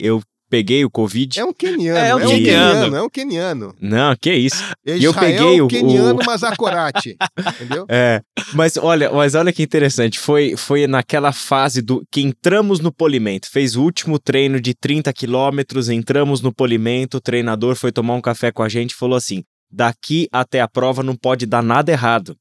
eu 0.00 0.22
peguei 0.48 0.84
o 0.84 0.90
Covid. 0.90 1.38
É 1.38 1.44
um 1.44 1.52
keniano, 1.52 1.98
é 1.98 2.14
um, 2.14 2.18
é 2.18 2.26
um 2.26 2.30
keniano, 2.30 2.96
é 2.96 3.02
um 3.02 3.10
keniano. 3.10 3.76
Não, 3.80 4.16
que 4.16 4.32
isso. 4.32 4.62
Israel, 4.84 5.00
e 5.00 5.04
eu 5.04 5.14
peguei 5.14 5.60
o 5.60 5.68
keniano 5.68 6.20
o... 6.20 6.24
Mazakorati, 6.24 7.16
entendeu? 7.38 7.86
É, 7.88 8.22
mas 8.54 8.76
olha, 8.76 9.10
mas 9.12 9.34
olha 9.34 9.52
que 9.52 9.62
interessante, 9.62 10.18
foi 10.18 10.56
foi 10.56 10.86
naquela 10.86 11.32
fase 11.32 11.82
do 11.82 12.02
que 12.10 12.20
entramos 12.20 12.80
no 12.80 12.92
polimento, 12.92 13.50
fez 13.50 13.76
o 13.76 13.82
último 13.82 14.18
treino 14.18 14.60
de 14.60 14.74
30 14.74 15.12
quilômetros, 15.12 15.88
entramos 15.88 16.40
no 16.40 16.52
polimento, 16.52 17.18
o 17.18 17.20
treinador 17.20 17.76
foi 17.76 17.92
tomar 17.92 18.14
um 18.14 18.20
café 18.20 18.50
com 18.50 18.62
a 18.62 18.68
gente 18.68 18.92
e 18.92 18.96
falou 18.96 19.16
assim: 19.16 19.44
"Daqui 19.70 20.28
até 20.32 20.60
a 20.60 20.68
prova 20.68 21.02
não 21.02 21.14
pode 21.14 21.46
dar 21.46 21.62
nada 21.62 21.92
errado. 21.92 22.36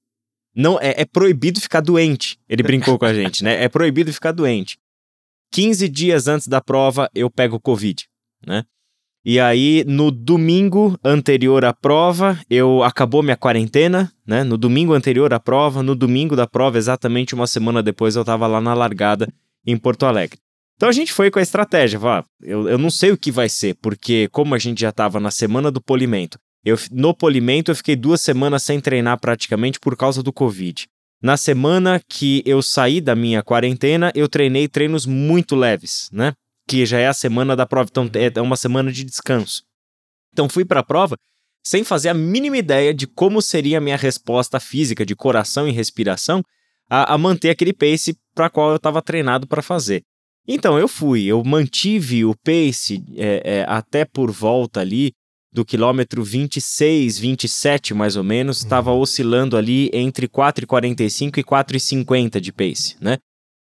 Não 0.55 0.79
é, 0.81 1.01
é 1.01 1.05
proibido 1.05 1.59
ficar 1.59 1.81
doente". 1.81 2.37
Ele 2.49 2.63
brincou 2.63 2.97
com 2.97 3.05
a 3.05 3.13
gente, 3.13 3.43
né? 3.43 3.63
É 3.63 3.69
proibido 3.69 4.11
ficar 4.13 4.31
doente. 4.31 4.77
15 5.51 5.87
dias 5.89 6.27
antes 6.27 6.47
da 6.47 6.61
prova 6.61 7.09
eu 7.13 7.29
pego 7.29 7.59
Covid, 7.59 8.05
né? 8.45 8.63
E 9.25 9.41
aí, 9.41 9.83
no 9.85 10.09
domingo 10.09 10.97
anterior 11.03 11.65
à 11.65 11.73
prova, 11.73 12.39
eu 12.49 12.81
acabou 12.81 13.21
minha 13.21 13.35
quarentena, 13.35 14.09
né? 14.25 14.41
No 14.43 14.57
domingo 14.57 14.93
anterior 14.93 15.33
à 15.33 15.39
prova, 15.39 15.83
no 15.83 15.93
domingo 15.93 16.33
da 16.33 16.47
prova, 16.47 16.77
exatamente 16.77 17.35
uma 17.35 17.45
semana 17.45 17.83
depois, 17.83 18.15
eu 18.15 18.21
estava 18.21 18.47
lá 18.47 18.61
na 18.61 18.73
largada 18.73 19.27
em 19.65 19.75
Porto 19.75 20.05
Alegre. 20.05 20.39
Então 20.77 20.87
a 20.87 20.93
gente 20.93 21.11
foi 21.11 21.29
com 21.29 21.39
a 21.39 21.41
estratégia, 21.41 21.99
vá, 21.99 22.23
eu, 22.41 22.69
eu 22.69 22.77
não 22.77 22.89
sei 22.89 23.11
o 23.11 23.17
que 23.17 23.31
vai 23.31 23.49
ser, 23.49 23.75
porque 23.81 24.29
como 24.31 24.55
a 24.55 24.59
gente 24.59 24.79
já 24.79 24.89
estava 24.89 25.19
na 25.19 25.31
semana 25.31 25.69
do 25.71 25.81
polimento, 25.81 26.39
eu, 26.63 26.77
no 26.91 27.13
polimento 27.13 27.71
eu 27.71 27.75
fiquei 27.75 27.95
duas 27.95 28.21
semanas 28.21 28.63
sem 28.63 28.79
treinar 28.79 29.19
praticamente 29.19 29.79
por 29.79 29.97
causa 29.97 30.21
do 30.21 30.31
Covid. 30.31 30.87
Na 31.21 31.35
semana 31.35 31.99
que 32.07 32.43
eu 32.45 32.61
saí 32.61 33.01
da 33.01 33.15
minha 33.15 33.41
quarentena, 33.41 34.11
eu 34.13 34.29
treinei 34.29 34.67
treinos 34.67 35.05
muito 35.05 35.55
leves, 35.55 36.09
né? 36.11 36.33
Que 36.67 36.85
já 36.85 36.99
é 36.99 37.07
a 37.07 37.13
semana 37.13 37.55
da 37.55 37.65
prova, 37.65 37.89
então 37.89 38.09
é 38.35 38.41
uma 38.41 38.55
semana 38.55 38.91
de 38.91 39.03
descanso. 39.03 39.63
Então 40.31 40.47
fui 40.47 40.63
para 40.63 40.81
a 40.81 40.83
prova 40.83 41.17
sem 41.65 41.83
fazer 41.83 42.09
a 42.09 42.13
mínima 42.13 42.57
ideia 42.57 42.93
de 42.93 43.07
como 43.07 43.41
seria 43.41 43.79
a 43.79 43.81
minha 43.81 43.97
resposta 43.97 44.59
física 44.59 45.05
de 45.05 45.15
coração 45.15 45.67
e 45.67 45.71
respiração 45.71 46.41
a, 46.89 47.13
a 47.13 47.17
manter 47.17 47.49
aquele 47.49 47.73
pace 47.73 48.17
para 48.33 48.49
qual 48.49 48.69
eu 48.69 48.77
estava 48.77 49.01
treinado 49.01 49.47
para 49.47 49.61
fazer. 49.61 50.03
Então 50.47 50.79
eu 50.79 50.87
fui, 50.87 51.25
eu 51.25 51.43
mantive 51.43 52.23
o 52.23 52.33
pace 52.35 53.03
é, 53.17 53.41
é, 53.43 53.65
até 53.67 54.05
por 54.05 54.31
volta 54.31 54.79
ali 54.79 55.11
do 55.57 55.65
quilômetro 55.65 56.23
26, 56.23 57.17
27 57.17 57.93
mais 57.95 58.15
ou 58.15 58.23
menos, 58.23 58.59
estava 58.59 58.91
uhum. 58.91 58.99
oscilando 58.99 59.57
ali 59.57 59.89
entre 59.91 60.27
4,45 60.27 61.39
e 61.39 61.43
4,50 61.43 62.39
de 62.39 62.53
pace, 62.53 62.95
né? 63.01 63.17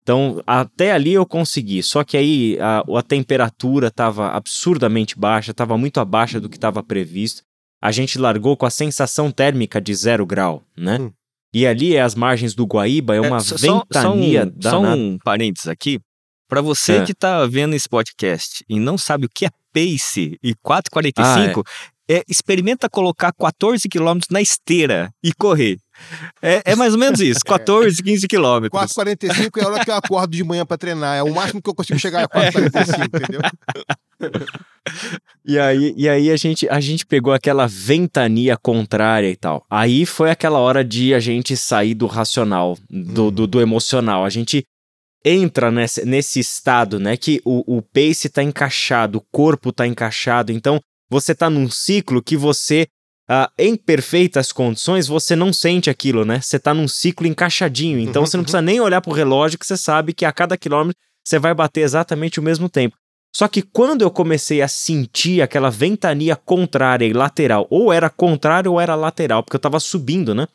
Então, 0.03 0.41
até 0.45 0.91
ali 0.91 1.13
eu 1.13 1.25
consegui, 1.25 1.81
só 1.81 2.03
que 2.03 2.15
aí 2.15 2.57
a, 2.59 2.83
a 2.97 3.01
temperatura 3.01 3.87
estava 3.87 4.29
absurdamente 4.29 5.17
baixa, 5.17 5.49
estava 5.49 5.77
muito 5.77 5.99
abaixo 5.99 6.39
do 6.39 6.47
que 6.47 6.57
estava 6.57 6.83
previsto. 6.83 7.41
A 7.81 7.91
gente 7.91 8.19
largou 8.19 8.55
com 8.55 8.65
a 8.65 8.69
sensação 8.69 9.31
térmica 9.31 9.81
de 9.81 9.93
zero 9.93 10.25
grau, 10.25 10.63
né? 10.77 10.99
Hum. 10.99 11.11
E 11.53 11.65
ali 11.65 11.95
é 11.95 12.01
as 12.01 12.13
margens 12.13 12.53
do 12.53 12.65
Guaíba, 12.65 13.15
é 13.15 13.21
uma 13.21 13.37
é, 13.37 13.39
só, 13.39 13.55
ventania 13.55 14.51
só 14.61 14.79
um, 14.79 14.83
só 14.85 14.93
um 14.93 15.17
parênteses 15.23 15.67
aqui. 15.67 15.99
Para 16.47 16.61
você 16.61 16.97
é. 16.97 17.05
que 17.05 17.11
está 17.13 17.45
vendo 17.47 17.75
esse 17.75 17.89
podcast 17.89 18.63
e 18.69 18.79
não 18.79 18.97
sabe 18.97 19.25
o 19.25 19.29
que 19.33 19.45
é 19.45 19.49
pace 19.73 20.37
e 20.43 20.53
4,45, 20.55 21.17
ah, 21.19 21.71
é. 22.07 22.17
é. 22.17 22.23
experimenta 22.27 22.89
colocar 22.89 23.31
14 23.33 23.87
km 23.87 24.19
na 24.29 24.41
esteira 24.41 25.11
e 25.23 25.33
correr. 25.33 25.77
É, 26.41 26.61
é 26.65 26.75
mais 26.75 26.93
ou 26.93 26.99
menos 26.99 27.19
isso, 27.19 27.39
14, 27.45 28.01
15 28.01 28.27
quilômetros. 28.27 28.81
4,45 28.81 29.57
é 29.57 29.63
a 29.63 29.67
hora 29.67 29.85
que 29.85 29.91
eu 29.91 29.95
acordo 29.95 30.31
de 30.35 30.43
manhã 30.43 30.65
para 30.65 30.77
treinar. 30.77 31.17
É 31.17 31.23
o 31.23 31.33
máximo 31.33 31.61
que 31.61 31.69
eu 31.69 31.75
consigo 31.75 31.99
chegar 31.99 32.23
a 32.23 32.27
4,45, 32.27 33.05
entendeu? 33.05 33.41
E 35.45 35.57
aí, 35.57 35.93
e 35.95 36.09
aí 36.09 36.31
a, 36.31 36.35
gente, 36.35 36.67
a 36.67 36.79
gente 36.79 37.05
pegou 37.05 37.33
aquela 37.33 37.67
ventania 37.67 38.57
contrária 38.57 39.29
e 39.29 39.35
tal. 39.35 39.65
Aí 39.69 40.05
foi 40.05 40.29
aquela 40.29 40.59
hora 40.59 40.83
de 40.83 41.13
a 41.13 41.19
gente 41.19 41.55
sair 41.55 41.93
do 41.93 42.05
racional, 42.05 42.77
do, 42.89 43.27
hum. 43.27 43.31
do, 43.31 43.47
do 43.47 43.61
emocional. 43.61 44.25
A 44.25 44.29
gente 44.29 44.65
entra 45.23 45.71
nesse, 45.71 46.05
nesse 46.05 46.39
estado, 46.39 46.99
né? 46.99 47.17
Que 47.17 47.41
o, 47.43 47.77
o 47.77 47.81
pace 47.81 48.27
está 48.27 48.41
encaixado, 48.41 49.17
o 49.17 49.25
corpo 49.31 49.69
está 49.69 49.85
encaixado. 49.85 50.51
Então, 50.51 50.79
você 51.09 51.31
está 51.31 51.49
num 51.49 51.69
ciclo 51.69 52.21
que 52.21 52.37
você, 52.37 52.87
uh, 53.29 53.51
em 53.57 53.75
perfeitas 53.75 54.51
condições, 54.51 55.07
você 55.07 55.35
não 55.35 55.51
sente 55.51 55.89
aquilo, 55.89 56.23
né? 56.23 56.39
Você 56.39 56.57
está 56.57 56.73
num 56.73 56.87
ciclo 56.87 57.27
encaixadinho. 57.27 57.99
Então, 57.99 58.25
você 58.25 58.37
não 58.37 58.43
precisa 58.43 58.61
nem 58.61 58.79
olhar 58.79 59.01
para 59.01 59.11
o 59.11 59.15
relógio, 59.15 59.59
que 59.59 59.65
você 59.65 59.77
sabe 59.77 60.13
que 60.13 60.25
a 60.25 60.31
cada 60.31 60.57
quilômetro 60.57 60.97
você 61.23 61.37
vai 61.37 61.53
bater 61.53 61.81
exatamente 61.81 62.39
o 62.39 62.43
mesmo 62.43 62.69
tempo. 62.69 62.95
Só 63.35 63.47
que 63.47 63.61
quando 63.61 64.01
eu 64.01 64.09
comecei 64.09 64.61
a 64.61 64.67
sentir 64.67 65.41
aquela 65.41 65.69
ventania 65.69 66.35
contrária 66.35 67.05
e 67.05 67.13
lateral, 67.13 67.67
ou 67.69 67.93
era 67.93 68.09
contrário 68.09 68.71
ou 68.71 68.81
era 68.81 68.95
lateral, 68.95 69.43
porque 69.43 69.55
eu 69.55 69.59
estava 69.59 69.79
subindo, 69.79 70.33
né? 70.33 70.47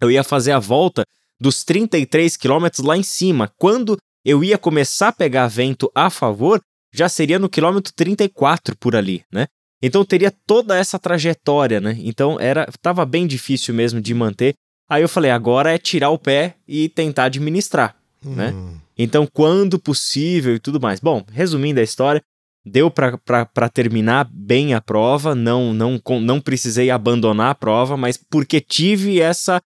Eu 0.00 0.10
ia 0.10 0.24
fazer 0.24 0.52
a 0.52 0.58
volta 0.58 1.04
dos 1.40 1.64
33 1.64 2.36
quilômetros 2.36 2.84
lá 2.84 2.96
em 2.96 3.02
cima. 3.02 3.52
Quando 3.58 3.98
eu 4.24 4.42
ia 4.42 4.58
começar 4.58 5.08
a 5.08 5.12
pegar 5.12 5.46
vento 5.46 5.90
a 5.94 6.08
favor, 6.08 6.60
já 6.92 7.08
seria 7.08 7.38
no 7.38 7.48
quilômetro 7.48 7.92
34 7.94 8.76
por 8.76 8.96
ali, 8.96 9.24
né? 9.32 9.46
Então 9.82 10.04
teria 10.04 10.32
toda 10.46 10.76
essa 10.76 10.98
trajetória, 10.98 11.80
né? 11.80 11.96
Então 12.00 12.40
era 12.40 12.66
tava 12.80 13.04
bem 13.04 13.26
difícil 13.26 13.74
mesmo 13.74 14.00
de 14.00 14.14
manter. 14.14 14.54
Aí 14.88 15.02
eu 15.02 15.08
falei, 15.08 15.30
agora 15.30 15.74
é 15.74 15.78
tirar 15.78 16.10
o 16.10 16.18
pé 16.18 16.56
e 16.66 16.88
tentar 16.88 17.24
administrar, 17.24 17.96
né? 18.24 18.50
hum. 18.50 18.70
né? 18.72 18.80
Então, 18.96 19.26
quando 19.26 19.78
possível 19.78 20.54
e 20.54 20.60
tudo 20.60 20.80
mais. 20.80 21.00
Bom, 21.00 21.24
resumindo 21.32 21.80
a 21.80 21.82
história, 21.82 22.22
deu 22.64 22.90
para 22.90 23.68
terminar 23.72 24.28
bem 24.32 24.72
a 24.72 24.80
prova, 24.80 25.34
não, 25.34 25.74
não, 25.74 26.00
não 26.20 26.40
precisei 26.40 26.90
abandonar 26.90 27.50
a 27.50 27.54
prova, 27.54 27.96
mas 27.96 28.16
porque 28.16 28.60
tive 28.60 29.20
essa 29.20 29.60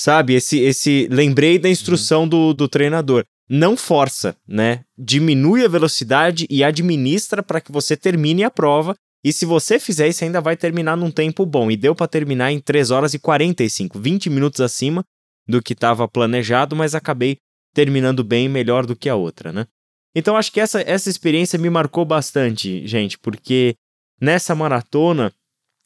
sabe? 0.00 0.34
Esse, 0.34 0.58
esse 0.60 1.06
lembrei 1.10 1.58
da 1.58 1.68
instrução 1.68 2.26
do, 2.26 2.54
do 2.54 2.66
treinador. 2.66 3.24
Não 3.52 3.76
força, 3.76 4.36
né? 4.46 4.84
Diminui 4.96 5.64
a 5.64 5.68
velocidade 5.68 6.46
e 6.48 6.62
administra 6.62 7.42
para 7.42 7.60
que 7.60 7.72
você 7.72 7.96
termine 7.96 8.44
a 8.44 8.50
prova. 8.50 8.94
E 9.24 9.32
se 9.32 9.44
você 9.44 9.80
fizer 9.80 10.06
isso, 10.06 10.22
ainda 10.22 10.40
vai 10.40 10.56
terminar 10.56 10.96
num 10.96 11.10
tempo 11.10 11.44
bom. 11.44 11.68
E 11.68 11.76
deu 11.76 11.92
para 11.92 12.06
terminar 12.06 12.52
em 12.52 12.60
3 12.60 12.92
horas 12.92 13.12
e 13.12 13.18
45, 13.18 13.98
20 13.98 14.30
minutos 14.30 14.60
acima 14.60 15.04
do 15.48 15.60
que 15.60 15.72
estava 15.72 16.06
planejado, 16.06 16.76
mas 16.76 16.94
acabei 16.94 17.38
terminando 17.74 18.22
bem 18.22 18.48
melhor 18.48 18.86
do 18.86 18.94
que 18.94 19.08
a 19.08 19.16
outra, 19.16 19.52
né? 19.52 19.66
Então 20.14 20.36
acho 20.36 20.52
que 20.52 20.60
essa, 20.60 20.80
essa 20.82 21.10
experiência 21.10 21.58
me 21.58 21.68
marcou 21.68 22.04
bastante, 22.04 22.86
gente, 22.86 23.18
porque 23.18 23.74
nessa 24.20 24.54
maratona 24.54 25.32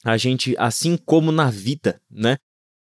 a 0.03 0.17
gente, 0.17 0.55
assim 0.59 0.97
como 0.97 1.31
na 1.31 1.49
vida, 1.49 1.99
né? 2.11 2.37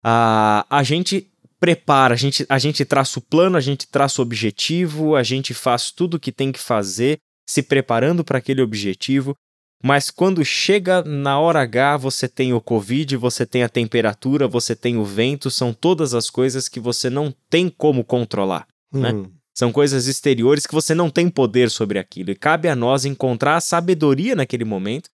A, 0.03 0.67
a 0.71 0.83
gente 0.83 1.31
prepara, 1.61 2.15
a 2.15 2.17
gente, 2.17 2.45
a 2.49 2.59
gente 2.59 2.85
traça 2.85 3.19
o 3.19 3.23
plano, 3.23 3.57
a 3.57 3.61
gente 3.61 3.87
traça 3.87 4.21
o 4.21 4.25
objetivo, 4.25 5.15
a 5.15 5.23
gente 5.23 5.53
faz 5.53 5.91
tudo 5.91 6.15
o 6.15 6.21
que 6.21 6.33
tem 6.33 6.51
que 6.51 6.59
fazer, 6.59 7.19
se 7.49 7.63
preparando 7.63 8.25
para 8.25 8.39
aquele 8.39 8.63
objetivo. 8.63 9.37
Mas 9.83 10.11
quando 10.11 10.45
chega 10.45 11.03
na 11.03 11.39
hora 11.39 11.61
H, 11.61 11.99
você 11.99 12.29
tem 12.29 12.53
o 12.53 12.61
Covid, 12.61 13.17
você 13.17 13.47
tem 13.47 13.63
a 13.63 13.69
temperatura, 13.69 14.49
você 14.49 14.75
tem 14.75 14.97
o 14.97 15.05
vento, 15.05 15.51
são 15.51 15.73
todas 15.73 16.15
as 16.15 16.29
coisas 16.29 16.69
que 16.69 16.81
você 16.81 17.09
não 17.09 17.33
tem 17.49 17.69
como 17.69 18.03
controlar, 18.05 18.67
né? 18.93 19.13
Hum. 19.13 19.31
São 19.57 19.73
coisas 19.73 20.07
exteriores 20.07 20.65
que 20.65 20.73
você 20.73 20.95
não 20.95 21.11
tem 21.11 21.29
poder 21.29 21.71
sobre 21.71 21.99
aquilo. 21.99 22.31
E 22.31 22.35
cabe 22.35 22.69
a 22.69 22.77
nós 22.77 23.05
encontrar 23.05 23.57
a 23.57 23.61
sabedoria 23.61 24.35
naquele 24.35 24.65
momento 24.65 25.11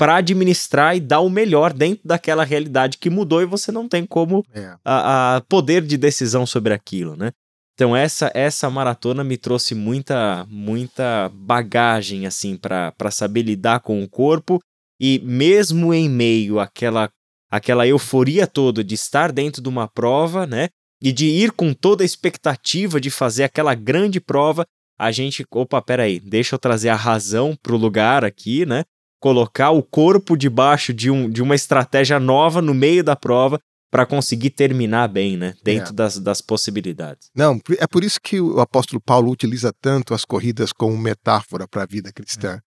para 0.00 0.16
administrar 0.16 0.96
e 0.96 1.00
dar 1.00 1.20
o 1.20 1.28
melhor 1.28 1.74
dentro 1.74 2.08
daquela 2.08 2.42
realidade 2.42 2.96
que 2.96 3.10
mudou 3.10 3.42
e 3.42 3.44
você 3.44 3.70
não 3.70 3.86
tem 3.86 4.06
como 4.06 4.42
É. 4.54 4.74
a, 4.82 5.36
a 5.36 5.40
poder 5.42 5.82
de 5.82 5.98
decisão 5.98 6.46
sobre 6.46 6.72
aquilo, 6.72 7.16
né? 7.16 7.32
Então 7.74 7.94
essa 7.94 8.30
essa 8.32 8.70
maratona 8.70 9.22
me 9.22 9.36
trouxe 9.36 9.74
muita 9.74 10.46
muita 10.48 11.30
bagagem 11.34 12.26
assim 12.26 12.56
para 12.56 13.10
saber 13.10 13.42
lidar 13.42 13.80
com 13.80 14.02
o 14.02 14.08
corpo 14.08 14.58
e 14.98 15.18
mesmo 15.22 15.92
em 15.92 16.08
meio 16.08 16.58
àquela 16.58 17.10
aquela 17.50 17.86
euforia 17.86 18.46
toda 18.46 18.82
de 18.82 18.94
estar 18.94 19.30
dentro 19.30 19.60
de 19.60 19.68
uma 19.68 19.86
prova, 19.86 20.46
né? 20.46 20.70
E 21.02 21.12
de 21.12 21.26
ir 21.26 21.52
com 21.52 21.74
toda 21.74 22.02
a 22.02 22.06
expectativa 22.06 22.98
de 22.98 23.10
fazer 23.10 23.44
aquela 23.44 23.74
grande 23.74 24.18
prova, 24.18 24.64
a 24.98 25.12
gente, 25.12 25.44
opa, 25.50 25.82
peraí, 25.82 26.18
deixa 26.20 26.54
eu 26.54 26.58
trazer 26.58 26.88
a 26.88 26.96
razão 26.96 27.54
pro 27.62 27.76
lugar 27.76 28.24
aqui, 28.24 28.64
né? 28.64 28.82
Colocar 29.20 29.70
o 29.70 29.82
corpo 29.82 30.36
debaixo 30.36 30.92
de, 30.94 31.10
um, 31.10 31.28
de 31.30 31.42
uma 31.42 31.54
estratégia 31.54 32.18
nova 32.18 32.60
no 32.62 32.72
meio 32.74 33.04
da 33.04 33.14
prova 33.14 33.60
para 33.90 34.06
conseguir 34.06 34.50
terminar 34.50 35.08
bem, 35.08 35.36
né? 35.36 35.54
Dentro 35.62 35.92
É. 35.92 35.96
das, 35.96 36.18
das 36.18 36.40
possibilidades. 36.40 37.28
Não, 37.34 37.60
é 37.78 37.86
por 37.86 38.02
isso 38.02 38.18
que 38.22 38.40
o 38.40 38.60
apóstolo 38.60 39.00
Paulo 39.04 39.30
utiliza 39.30 39.72
tanto 39.80 40.14
as 40.14 40.24
corridas 40.24 40.72
como 40.72 40.96
metáfora 40.96 41.68
para 41.68 41.82
a 41.82 41.86
vida 41.86 42.12
cristã. 42.12 42.60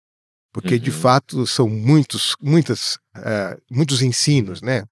Porque, 0.54 0.78
de 0.78 0.90
Uhum. 0.90 0.96
fato, 0.98 1.48
são 1.48 1.70
muitos, 1.70 2.36
muitas, 2.42 2.98
eh, 3.16 3.58
muitos 3.72 4.02
ensinos, 4.02 4.62
né? 4.62 4.84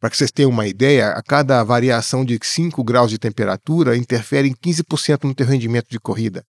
Para 0.00 0.10
que 0.10 0.16
vocês 0.16 0.30
tenham 0.30 0.50
uma 0.50 0.68
ideia, 0.68 1.08
a 1.08 1.22
cada 1.22 1.64
variação 1.64 2.24
de 2.24 2.38
5 2.40 2.84
graus 2.84 3.10
de 3.10 3.18
temperatura 3.18 3.96
interfere 3.96 4.46
em 4.48 4.54
15% 4.54 5.24
no 5.26 5.34
teu 5.34 5.44
rendimento 5.46 5.88
de 5.90 5.98
corrida. 5.98 6.44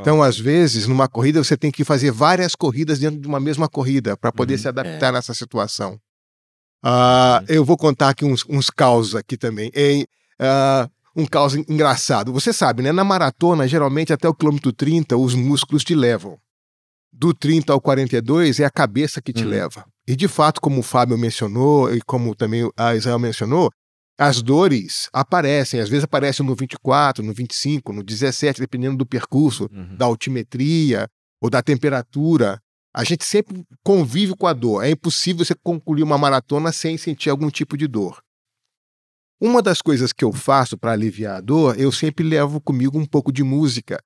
Então, 0.00 0.22
às 0.22 0.38
vezes, 0.38 0.86
numa 0.86 1.06
corrida, 1.08 1.42
você 1.42 1.56
tem 1.56 1.70
que 1.70 1.84
fazer 1.84 2.10
várias 2.10 2.54
corridas 2.54 2.98
dentro 2.98 3.20
de 3.20 3.26
uma 3.28 3.38
mesma 3.40 3.68
corrida 3.68 4.16
para 4.16 4.32
poder 4.32 4.54
Uhum, 4.54 4.58
se 4.60 4.68
adaptar 4.68 5.12
nessa 5.12 5.34
situação. 5.34 5.98
Ah, 6.84 7.42
Eu 7.48 7.64
vou 7.64 7.76
contar 7.76 8.08
aqui 8.10 8.24
uns, 8.24 8.44
uns 8.48 8.68
causos 8.70 9.14
aqui 9.14 9.36
também. 9.36 9.70
É, 9.74 10.04
ah, 10.40 10.88
um 11.14 11.26
caos 11.26 11.54
en- 11.54 11.64
engraçado. 11.68 12.32
Você 12.32 12.52
sabe, 12.52 12.82
né? 12.82 12.90
Na 12.90 13.04
maratona, 13.04 13.68
geralmente 13.68 14.12
até 14.12 14.28
o 14.28 14.34
quilômetro 14.34 14.72
30, 14.72 15.16
os 15.16 15.34
músculos 15.34 15.84
te 15.84 15.94
levam. 15.94 16.38
Do 17.12 17.34
30 17.34 17.72
ao 17.72 17.80
42 17.80 18.58
é 18.58 18.64
a 18.64 18.70
cabeça 18.70 19.20
que 19.20 19.32
te 19.32 19.44
Uhum. 19.44 19.50
leva. 19.50 19.84
E 20.08 20.16
de 20.16 20.26
fato, 20.26 20.60
como 20.60 20.80
o 20.80 20.82
Fábio 20.82 21.16
mencionou, 21.18 21.94
e 21.94 22.00
como 22.00 22.34
também 22.34 22.68
a 22.76 22.94
Israel 22.96 23.18
mencionou, 23.18 23.70
as 24.18 24.42
dores 24.42 25.08
aparecem. 25.12 25.80
Às 25.80 25.88
vezes 25.88 26.04
aparecem 26.04 26.44
no 26.46 26.54
24, 26.54 27.24
no 27.24 27.32
25, 27.32 27.92
no 27.92 28.02
17, 28.02 28.60
dependendo 28.60 28.96
do 28.96 29.06
percurso, 29.06 29.68
Uhum. 29.72 29.96
da 29.96 30.04
altimetria 30.06 31.08
ou 31.42 31.48
da 31.50 31.62
temperatura. 31.62 32.60
A 32.94 33.04
gente 33.04 33.24
sempre 33.24 33.64
convive 33.84 34.34
com 34.36 34.46
a 34.46 34.52
dor. 34.52 34.84
É 34.84 34.90
impossível 34.90 35.44
você 35.44 35.54
concluir 35.54 36.02
uma 36.02 36.18
maratona 36.18 36.70
sem 36.72 36.96
sentir 36.98 37.30
algum 37.30 37.48
tipo 37.50 37.76
de 37.76 37.86
dor. 37.88 38.20
Uma 39.40 39.60
das 39.60 39.82
coisas 39.82 40.12
que 40.12 40.24
eu 40.24 40.32
faço 40.32 40.78
para 40.78 40.92
aliviar 40.92 41.36
a 41.36 41.40
dor, 41.40 41.78
eu 41.78 41.90
sempre 41.90 42.22
levo 42.24 42.60
comigo 42.60 42.98
um 42.98 43.06
pouco 43.06 43.32
de 43.32 43.42
música. 43.42 43.98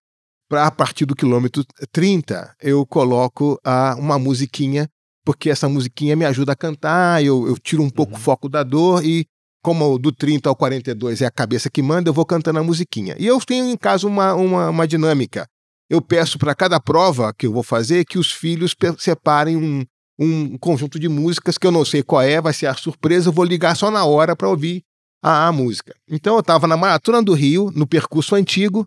Para 0.49 0.67
a 0.67 0.71
partir 0.71 1.05
do 1.05 1.15
quilômetro 1.17 1.65
30, 1.93 2.55
eu 2.63 2.87
coloco 2.87 3.59
ah, 3.65 3.97
uma 3.99 4.19
musiquinha, 4.19 4.89
porque 5.25 5.51
essa 5.51 5.69
musiquinha 5.69 6.15
me 6.17 6.25
ajuda 6.25 6.53
a 6.53 6.57
cantar, 6.57 7.23
eu, 7.23 7.47
eu 7.49 7.59
tiro 7.59 7.83
um 7.83 7.91
pouco 7.91 8.13
o 8.13 8.15
Uhum. 8.17 8.21
foco 8.23 8.49
da 8.49 8.63
dor 8.63 9.05
e, 9.05 9.27
como 9.67 9.99
do 9.99 10.13
30 10.13 10.49
ao 10.49 10.55
42 10.55 11.23
é 11.23 11.27
a 11.27 11.31
cabeça 11.31 11.69
que 11.69 11.83
manda, 11.83 12.09
eu 12.09 12.15
vou 12.15 12.25
cantando 12.25 12.61
a 12.61 12.63
musiquinha. 12.63 13.17
E 13.19 13.27
eu 13.27 13.37
tenho 13.41 13.67
em 13.67 13.77
casa 13.77 14.07
uma, 14.07 14.33
uma, 14.33 14.71
uma 14.71 14.87
dinâmica. 14.87 15.45
Eu 15.91 16.01
peço 16.01 16.39
para 16.39 16.55
cada 16.55 16.79
prova 16.79 17.35
que 17.37 17.49
eu 17.49 17.53
vou 17.53 17.65
fazer 17.65 18.05
que 18.05 18.17
os 18.17 18.31
filhos 18.31 18.77
separem 18.97 19.57
um, 19.57 19.85
um 20.17 20.57
conjunto 20.57 21.01
de 21.01 21.09
músicas 21.09 21.59
que 21.59 21.67
eu 21.67 21.73
não 21.73 21.85
sei 21.85 22.05
qual 22.05 22.23
é, 22.23 22.41
vai 22.41 22.53
ser 22.53 22.67
a 22.67 22.75
surpresa, 22.75 23.29
eu 23.29 23.33
vou 23.33 23.45
ligar 23.45 23.77
só 23.77 23.91
na 23.91 24.05
hora 24.05 24.37
para 24.37 24.49
ouvir 24.49 24.85
a, 25.21 25.49
a 25.49 25.53
música. 25.53 25.97
Então 26.09 26.35
eu 26.35 26.41
estava 26.41 26.69
na 26.69 26.77
Maratona 26.77 27.21
do 27.21 27.35
Rio, 27.35 27.73
no 27.75 27.89
percurso 27.89 28.37
antigo, 28.37 28.87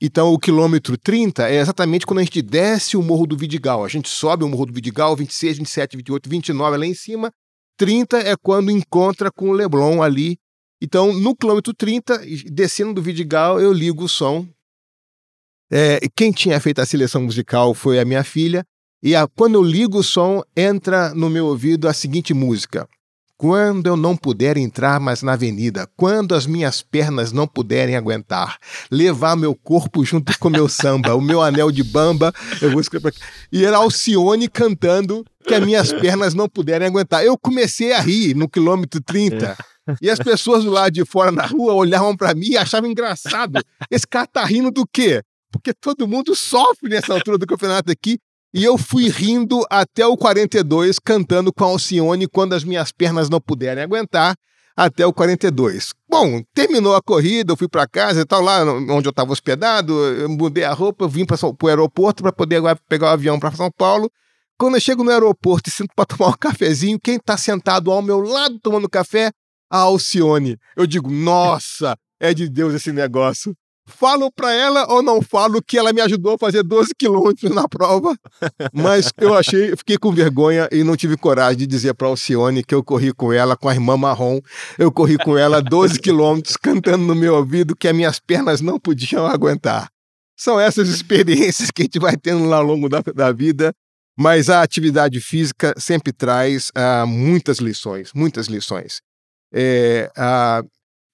então 0.00 0.32
o 0.32 0.38
quilômetro 0.38 0.96
30 0.96 1.48
é 1.48 1.56
exatamente 1.56 2.06
quando 2.06 2.20
a 2.20 2.22
gente 2.22 2.40
desce 2.40 2.96
o 2.96 3.02
Morro 3.02 3.26
do 3.26 3.36
Vidigal. 3.36 3.84
A 3.84 3.88
gente 3.88 4.08
sobe 4.08 4.44
o 4.44 4.48
Morro 4.48 4.66
do 4.66 4.72
Vidigal, 4.72 5.16
26, 5.16 5.58
27, 5.58 5.96
28, 5.96 6.30
29 6.30 6.76
é 6.76 6.78
lá 6.78 6.86
em 6.86 6.94
cima. 6.94 7.32
30 7.76 8.18
é 8.18 8.34
quando 8.36 8.70
encontra 8.70 9.30
com 9.30 9.50
o 9.50 9.52
Leblon 9.52 10.02
ali. 10.02 10.36
Então, 10.82 11.12
no 11.12 11.34
quilômetro 11.36 11.72
30, 11.72 12.18
descendo 12.46 12.94
do 12.94 13.02
Vidigal, 13.02 13.60
eu 13.60 13.72
ligo 13.72 14.04
o 14.04 14.08
som. 14.08 14.46
É, 15.70 16.00
quem 16.14 16.32
tinha 16.32 16.60
feito 16.60 16.80
a 16.80 16.86
seleção 16.86 17.22
musical 17.22 17.72
foi 17.74 17.98
a 17.98 18.04
minha 18.04 18.24
filha. 18.24 18.64
E 19.02 19.16
a- 19.16 19.26
quando 19.26 19.54
eu 19.54 19.62
ligo 19.62 19.98
o 19.98 20.02
som, 20.02 20.42
entra 20.56 21.14
no 21.14 21.30
meu 21.30 21.46
ouvido 21.46 21.88
a 21.88 21.92
seguinte 21.92 22.34
música. 22.34 22.88
Quando 23.42 23.88
eu 23.88 23.96
não 23.96 24.16
puder 24.16 24.56
entrar 24.56 25.00
mais 25.00 25.20
na 25.20 25.32
avenida, 25.32 25.90
quando 25.96 26.32
as 26.32 26.46
minhas 26.46 26.80
pernas 26.80 27.32
não 27.32 27.44
puderem 27.44 27.96
aguentar, 27.96 28.56
levar 28.88 29.34
meu 29.34 29.52
corpo 29.52 30.04
junto 30.04 30.38
com 30.38 30.48
meu 30.48 30.68
samba, 30.68 31.16
o 31.16 31.20
meu 31.20 31.42
anel 31.42 31.72
de 31.72 31.82
bamba, 31.82 32.32
eu 32.60 32.70
vou 32.70 32.80
escrever 32.80 33.08
aqui. 33.08 33.18
E 33.50 33.64
era 33.64 33.78
Alcione 33.78 34.48
cantando 34.48 35.24
que 35.44 35.52
as 35.54 35.64
minhas 35.64 35.92
pernas 35.92 36.34
não 36.34 36.48
puderem 36.48 36.86
aguentar. 36.86 37.24
Eu 37.24 37.36
comecei 37.36 37.92
a 37.92 38.00
rir 38.00 38.36
no 38.36 38.48
quilômetro 38.48 39.00
30. 39.00 39.56
E 40.00 40.08
as 40.08 40.20
pessoas 40.20 40.62
do 40.62 40.70
lado 40.70 40.92
de 40.92 41.04
fora 41.04 41.32
na 41.32 41.44
rua 41.44 41.74
olhavam 41.74 42.16
para 42.16 42.36
mim 42.36 42.50
e 42.50 42.56
achavam 42.56 42.88
engraçado. 42.88 43.60
Esse 43.90 44.06
cara 44.06 44.28
tá 44.28 44.44
rindo 44.44 44.70
do 44.70 44.86
quê? 44.86 45.20
Porque 45.50 45.74
todo 45.74 46.06
mundo 46.06 46.36
sofre 46.36 46.88
nessa 46.88 47.12
altura 47.12 47.38
do 47.38 47.46
campeonato 47.48 47.90
aqui. 47.90 48.20
E 48.54 48.64
eu 48.64 48.76
fui 48.76 49.08
rindo 49.08 49.64
até 49.70 50.06
o 50.06 50.16
42, 50.16 50.98
cantando 50.98 51.52
com 51.52 51.64
a 51.64 51.68
Alcione 51.68 52.26
quando 52.26 52.52
as 52.52 52.64
minhas 52.64 52.92
pernas 52.92 53.30
não 53.30 53.40
puderem 53.40 53.82
aguentar, 53.82 54.36
até 54.76 55.06
o 55.06 55.12
42. 55.12 55.92
Bom, 56.08 56.42
terminou 56.54 56.94
a 56.94 57.02
corrida, 57.02 57.52
eu 57.52 57.56
fui 57.56 57.68
para 57.68 57.86
casa 57.86 58.20
e 58.20 58.24
tal, 58.24 58.42
lá 58.42 58.62
onde 58.64 59.08
eu 59.08 59.10
estava 59.10 59.32
hospedado, 59.32 59.92
eu 59.92 60.28
mudei 60.28 60.64
a 60.64 60.72
roupa, 60.72 61.08
vim 61.08 61.24
para 61.24 61.36
o 61.40 61.68
aeroporto 61.68 62.22
para 62.22 62.32
poder 62.32 62.56
agora 62.56 62.78
pegar 62.88 63.06
o 63.06 63.10
avião 63.10 63.38
para 63.40 63.52
São 63.52 63.70
Paulo. 63.70 64.10
Quando 64.58 64.74
eu 64.74 64.80
chego 64.80 65.02
no 65.02 65.10
aeroporto 65.10 65.68
e 65.68 65.72
sinto 65.72 65.92
para 65.94 66.04
tomar 66.04 66.30
um 66.30 66.36
cafezinho, 66.38 67.00
quem 67.02 67.16
está 67.16 67.36
sentado 67.36 67.90
ao 67.90 68.02
meu 68.02 68.20
lado 68.20 68.58
tomando 68.60 68.88
café? 68.88 69.30
A 69.70 69.78
Alcione. 69.78 70.58
Eu 70.76 70.86
digo, 70.86 71.10
nossa, 71.10 71.96
é 72.20 72.34
de 72.34 72.48
Deus 72.48 72.74
esse 72.74 72.92
negócio. 72.92 73.56
Falo 73.86 74.30
para 74.30 74.52
ela 74.52 74.86
ou 74.92 75.02
não 75.02 75.20
falo 75.20 75.60
que 75.60 75.76
ela 75.76 75.92
me 75.92 76.00
ajudou 76.00 76.34
a 76.34 76.38
fazer 76.38 76.62
12 76.62 76.92
quilômetros 76.96 77.50
na 77.52 77.68
prova, 77.68 78.16
mas 78.72 79.10
eu 79.18 79.34
achei, 79.34 79.74
fiquei 79.76 79.98
com 79.98 80.12
vergonha 80.12 80.68
e 80.70 80.84
não 80.84 80.96
tive 80.96 81.16
coragem 81.16 81.58
de 81.58 81.66
dizer 81.66 81.94
para 81.94 82.06
Alcione 82.06 82.62
que 82.62 82.74
eu 82.74 82.84
corri 82.84 83.12
com 83.12 83.32
ela, 83.32 83.56
com 83.56 83.68
a 83.68 83.74
irmã 83.74 83.96
marrom, 83.96 84.40
eu 84.78 84.92
corri 84.92 85.18
com 85.18 85.36
ela 85.36 85.60
12 85.60 85.98
quilômetros 85.98 86.56
cantando 86.56 87.04
no 87.04 87.14
meu 87.14 87.34
ouvido 87.34 87.74
que 87.74 87.88
as 87.88 87.94
minhas 87.94 88.20
pernas 88.20 88.60
não 88.60 88.78
podiam 88.78 89.26
aguentar. 89.26 89.88
São 90.36 90.58
essas 90.58 90.88
experiências 90.88 91.70
que 91.70 91.82
a 91.82 91.84
gente 91.84 91.98
vai 91.98 92.16
tendo 92.16 92.52
ao 92.54 92.62
longo 92.62 92.88
da, 92.88 93.00
da 93.14 93.32
vida, 93.32 93.72
mas 94.16 94.48
a 94.48 94.62
atividade 94.62 95.20
física 95.20 95.74
sempre 95.76 96.12
traz 96.12 96.70
ah, 96.74 97.04
muitas 97.06 97.58
lições, 97.58 98.10
muitas 98.14 98.46
lições. 98.46 99.00
É, 99.52 100.10
ah, 100.16 100.62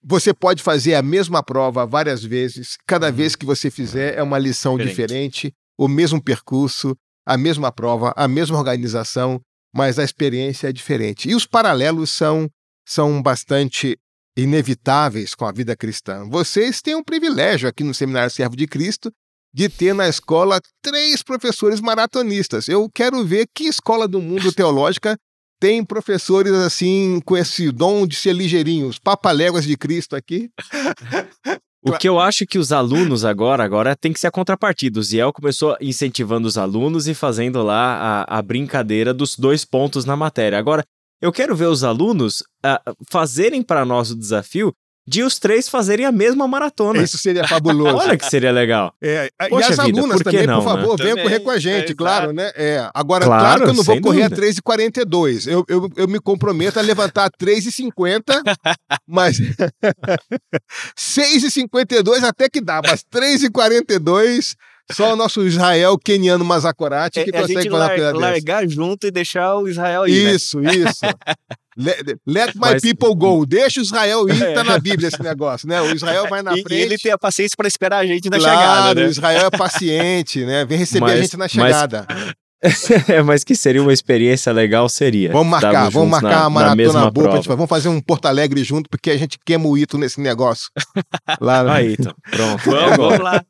você 0.03 0.33
pode 0.33 0.63
fazer 0.63 0.95
a 0.95 1.03
mesma 1.03 1.43
prova 1.43 1.85
várias 1.87 2.23
vezes, 2.23 2.77
cada 2.87 3.09
Uhum. 3.09 3.13
vez 3.13 3.35
que 3.37 3.45
você 3.47 3.71
fizer 3.71 4.17
é 4.17 4.23
uma 4.23 4.39
lição 4.39 4.77
Diferente. 4.77 4.97
diferente, 4.97 5.55
o 5.79 5.89
mesmo 5.89 6.23
percurso, 6.23 6.97
a 7.27 7.37
mesma 7.37 7.71
prova, 7.73 8.13
a 8.17 8.27
mesma 8.29 8.57
organização, 8.57 9.41
mas 9.75 9.99
a 9.99 10.05
experiência 10.05 10.69
é 10.69 10.73
diferente. 10.73 11.29
E 11.29 11.35
os 11.35 11.47
paralelos 11.47 12.11
são, 12.11 12.49
são 12.87 13.21
bastante 13.23 13.99
inevitáveis 14.37 15.35
com 15.35 15.45
a 15.45 15.53
vida 15.53 15.77
cristã. 15.77 16.27
Vocês 16.29 16.81
têm 16.81 16.95
um 16.95 17.03
privilégio 17.05 17.69
aqui 17.69 17.85
no 17.85 17.93
Seminário 17.93 18.31
Servo 18.31 18.57
de 18.57 18.67
Cristo 18.67 19.13
de 19.53 19.69
ter 19.69 19.95
na 19.95 20.09
escola 20.09 20.61
três 20.83 21.23
professores 21.23 21.81
maratonistas. 21.81 22.69
Eu 22.69 22.89
quero 22.95 23.25
ver 23.25 23.47
que 23.55 23.65
escola 23.65 24.07
do 24.09 24.21
mundo 24.23 24.53
teológica 24.53 25.17
tem 25.61 25.85
professores 25.85 26.53
assim 26.53 27.21
com 27.25 27.37
esse 27.37 27.71
dom 27.71 28.07
de 28.07 28.17
ser 28.17 28.33
ligeirinhos, 28.33 28.99
papaléguas 28.99 29.65
de 29.65 29.77
Cristo 29.77 30.17
aqui. 30.17 30.51
O 31.81 31.93
que 31.93 32.09
eu 32.09 32.19
acho 32.19 32.45
que 32.45 32.59
os 32.59 32.73
alunos 32.73 33.25
agora, 33.25 33.63
agora 33.63 33.97
tem 33.97 34.13
que 34.13 34.19
ser 34.19 34.27
a 34.27 34.33
contrapartida. 34.33 34.99
O 34.99 35.03
Ziel 35.03 35.33
começou 35.33 35.77
incentivando 35.81 36.49
os 36.49 36.59
alunos 36.59 37.07
e 37.07 37.15
fazendo 37.15 37.63
lá 37.63 38.25
a, 38.29 38.39
a 38.39 38.43
brincadeira 38.43 39.15
dos 39.15 39.37
dois 39.37 39.65
pontos 39.65 40.05
na 40.05 40.17
matéria. 40.17 40.59
Agora, 40.59 40.85
eu 41.23 41.33
quero 41.33 41.55
ver 41.55 41.67
os 41.67 41.85
alunos 41.85 42.41
uh, 42.65 42.95
fazerem 43.09 43.63
para 43.63 43.85
nós 43.85 44.11
o 44.11 44.19
desafio 44.19 44.75
de 45.09 45.23
os 45.23 45.39
três 45.39 45.71
fazerem 45.71 46.05
a 46.05 46.13
mesma 46.13 46.47
maratona. 46.47 47.03
Isso 47.03 47.17
seria 47.17 47.49
fabuloso. 47.49 47.97
Olha 48.05 48.15
que 48.15 48.27
seria 48.27 48.53
legal. 48.53 48.93
É, 49.03 49.31
Poxa 49.49 49.71
e 49.71 49.73
as 49.73 49.87
vida, 49.87 50.01
alunas 50.01 50.19
por 50.19 50.25
também, 50.25 50.47
não, 50.47 50.63
por 50.63 50.65
favor, 50.65 50.99
né? 50.99 51.05
venham 51.05 51.17
também, 51.17 51.25
correr 51.25 51.41
com 51.41 51.51
a 51.51 51.59
gente, 51.59 51.93
é, 51.93 51.95
claro, 51.95 52.33
né? 52.35 52.53
É. 52.55 52.91
Agora, 52.93 53.25
claro, 53.25 53.43
claro, 53.43 53.65
que 53.65 53.71
eu 53.71 53.75
não 53.75 53.83
vou 53.83 54.01
correr 54.03 54.29
dúvida. 54.29 54.47
a 54.47 54.53
3,42. 54.53 55.51
Eu, 55.51 55.65
eu, 55.67 55.91
eu 55.97 56.07
me 56.07 56.21
comprometo 56.21 56.79
a 56.79 56.83
levantar 56.83 57.25
a 57.25 57.31
3,50, 57.31 58.21
mas 59.09 59.41
6,52 60.95 62.23
até 62.23 62.51
que 62.51 62.61
dá, 62.61 62.83
mas 62.85 63.03
3,42 63.11 64.57
só 64.93 65.13
o 65.13 65.17
nosso 65.17 65.47
Israel 65.47 65.99
keniano 65.99 66.45
Mazakorati 66.45 67.25
que 67.25 67.31
é, 67.31 67.41
consegue 67.41 67.71
falar 67.71 67.99
lar, 67.99 68.15
largar 68.15 68.69
junto 68.69 69.07
e 69.07 69.11
deixar 69.11 69.57
o 69.57 69.69
Israel 69.69 70.07
ir. 70.07 70.35
Isso, 70.35 70.61
né? 70.61 70.75
isso. 70.75 71.01
let, 71.77 72.19
let, 72.27 72.55
my 72.55 72.73
Mas... 72.73 72.83
people 72.83 73.15
go. 73.15 73.45
Deixa 73.47 73.81
o 73.81 73.83
Israel 73.83 74.29
ir, 74.29 74.55
tá 74.55 74.65
na 74.65 74.79
Bíblia 74.79 75.09
esse 75.09 75.23
negócio, 75.23 75.69
né? 75.69 75.81
O 75.81 75.95
Israel 75.95 76.27
vai 76.29 76.43
na 76.43 76.53
frente. 76.53 76.75
E 76.75 76.81
ele 76.81 76.99
tem 76.99 77.13
a 77.13 77.19
paciência 77.19 77.55
para 77.57 77.69
esperar 77.69 77.99
a 77.99 78.07
gente 78.07 78.29
na 78.29 78.39
claro, 78.39 78.59
chegada, 78.59 79.01
né? 79.01 79.07
o 79.07 79.11
Israel 79.11 79.47
é 79.47 79.51
paciente, 79.51 80.45
né? 80.45 80.65
Vem 80.65 80.79
receber 80.79 81.07
Mas, 81.07 81.19
a 81.19 81.23
gente 81.23 81.37
na 81.37 81.49
chegada. 81.49 82.07
Mas... 82.09 82.35
mas 83.25 83.45
que 83.45 83.55
seria 83.55 83.81
uma 83.81 83.93
experiência 83.93 84.53
legal, 84.53 84.89
seria. 84.89 85.31
Vamos 85.31 85.49
marcar, 85.49 85.89
vamos 85.91 86.11
marcar 86.11 86.31
na, 86.31 86.49
uma 86.49 86.51
maratona 86.51 87.11
boa. 87.11 87.37
Gente, 87.37 87.49
vamos 87.49 87.69
fazer 87.69 87.89
um 87.89 88.01
Porto 88.01 88.27
Alegre 88.27 88.65
junto, 88.65 88.91
porque 88.91 89.11
a 89.11 89.17
gente 89.17 89.39
queima 89.45 89.67
o 89.67 89.79
Ito 89.79 89.97
nesse 89.97 90.21
negócio. 90.21 90.69
Lá 91.41 91.63
no... 91.63 91.71
Aí, 91.71 91.95
então. 91.99 92.13
Pronto. 92.31 92.63
Vamos, 92.65 92.97
vamos 92.97 93.21
lá. 93.21 93.45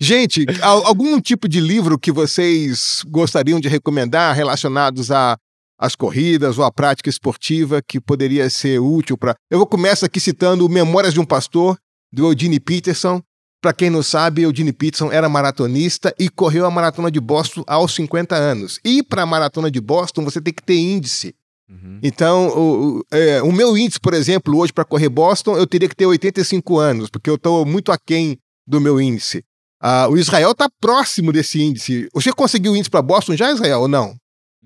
Gente, 0.00 0.44
algum 0.60 1.20
tipo 1.20 1.48
de 1.48 1.60
livro 1.60 1.98
que 1.98 2.10
vocês 2.10 3.02
gostariam 3.06 3.60
de 3.60 3.68
recomendar 3.68 4.34
relacionados 4.34 5.10
a 5.10 5.38
as 5.78 5.94
corridas 5.94 6.58
ou 6.58 6.64
a 6.64 6.72
prática 6.72 7.10
esportiva 7.10 7.82
que 7.82 8.00
poderia 8.00 8.48
ser 8.48 8.80
útil 8.80 9.18
para. 9.18 9.34
Eu 9.50 9.58
vou 9.58 9.66
começar 9.66 10.06
aqui 10.06 10.20
citando 10.20 10.68
Memórias 10.68 11.12
de 11.12 11.20
um 11.20 11.24
Pastor, 11.24 11.76
do 12.12 12.32
Eugene 12.32 12.60
Peterson. 12.60 13.20
Para 13.60 13.72
quem 13.72 13.90
não 13.90 14.02
sabe, 14.02 14.42
Eugene 14.42 14.72
Peterson 14.72 15.10
era 15.10 15.28
maratonista 15.28 16.14
e 16.18 16.28
correu 16.28 16.66
a 16.66 16.70
maratona 16.70 17.10
de 17.10 17.20
Boston 17.20 17.64
aos 17.66 17.94
50 17.94 18.34
anos. 18.34 18.78
E 18.84 19.02
para 19.02 19.22
a 19.22 19.26
maratona 19.26 19.70
de 19.70 19.80
Boston, 19.80 20.22
você 20.22 20.40
tem 20.40 20.52
que 20.52 20.62
ter 20.62 20.76
índice. 20.76 21.34
Uhum. 21.68 21.98
Então, 22.02 22.48
o, 22.48 22.98
o, 22.98 23.04
é, 23.10 23.42
o, 23.42 23.50
meu 23.50 23.76
índice, 23.76 23.98
por 23.98 24.12
exemplo, 24.12 24.56
hoje 24.56 24.72
para 24.72 24.84
correr 24.84 25.08
Boston, 25.08 25.56
eu 25.56 25.66
teria 25.66 25.88
que 25.88 25.96
ter 25.96 26.04
85 26.04 26.78
anos, 26.78 27.08
porque 27.08 27.30
eu 27.30 27.36
estou 27.36 27.64
muito 27.64 27.90
aquém 27.90 28.38
do 28.66 28.80
meu 28.80 29.00
índice. 29.00 29.42
Uh, 29.84 30.10
o 30.10 30.16
Israel 30.16 30.52
está 30.52 30.66
próximo 30.80 31.30
desse 31.30 31.62
índice. 31.62 32.08
Você 32.14 32.32
conseguiu 32.32 32.72
o 32.72 32.76
índice 32.76 32.88
para 32.88 33.02
Boston 33.02 33.36
já, 33.36 33.52
Israel, 33.52 33.82
ou 33.82 33.88
não? 33.88 34.16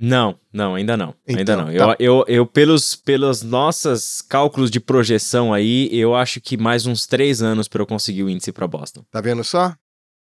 Não, 0.00 0.38
não, 0.52 0.76
ainda 0.76 0.96
não. 0.96 1.12
Então, 1.26 1.38
ainda 1.38 1.56
não. 1.56 1.64
Tá. 1.66 1.72
Eu, 1.72 1.96
eu, 1.98 2.24
eu, 2.28 2.46
pelos, 2.46 2.94
pelos 2.94 3.42
nossos 3.42 4.22
cálculos 4.22 4.70
de 4.70 4.78
projeção 4.78 5.52
aí, 5.52 5.88
eu 5.92 6.14
acho 6.14 6.40
que 6.40 6.56
mais 6.56 6.86
uns 6.86 7.04
três 7.04 7.42
anos 7.42 7.66
para 7.66 7.82
eu 7.82 7.86
conseguir 7.86 8.22
o 8.22 8.30
índice 8.30 8.52
para 8.52 8.68
Boston. 8.68 9.04
Tá 9.10 9.20
vendo 9.20 9.42
só? 9.42 9.74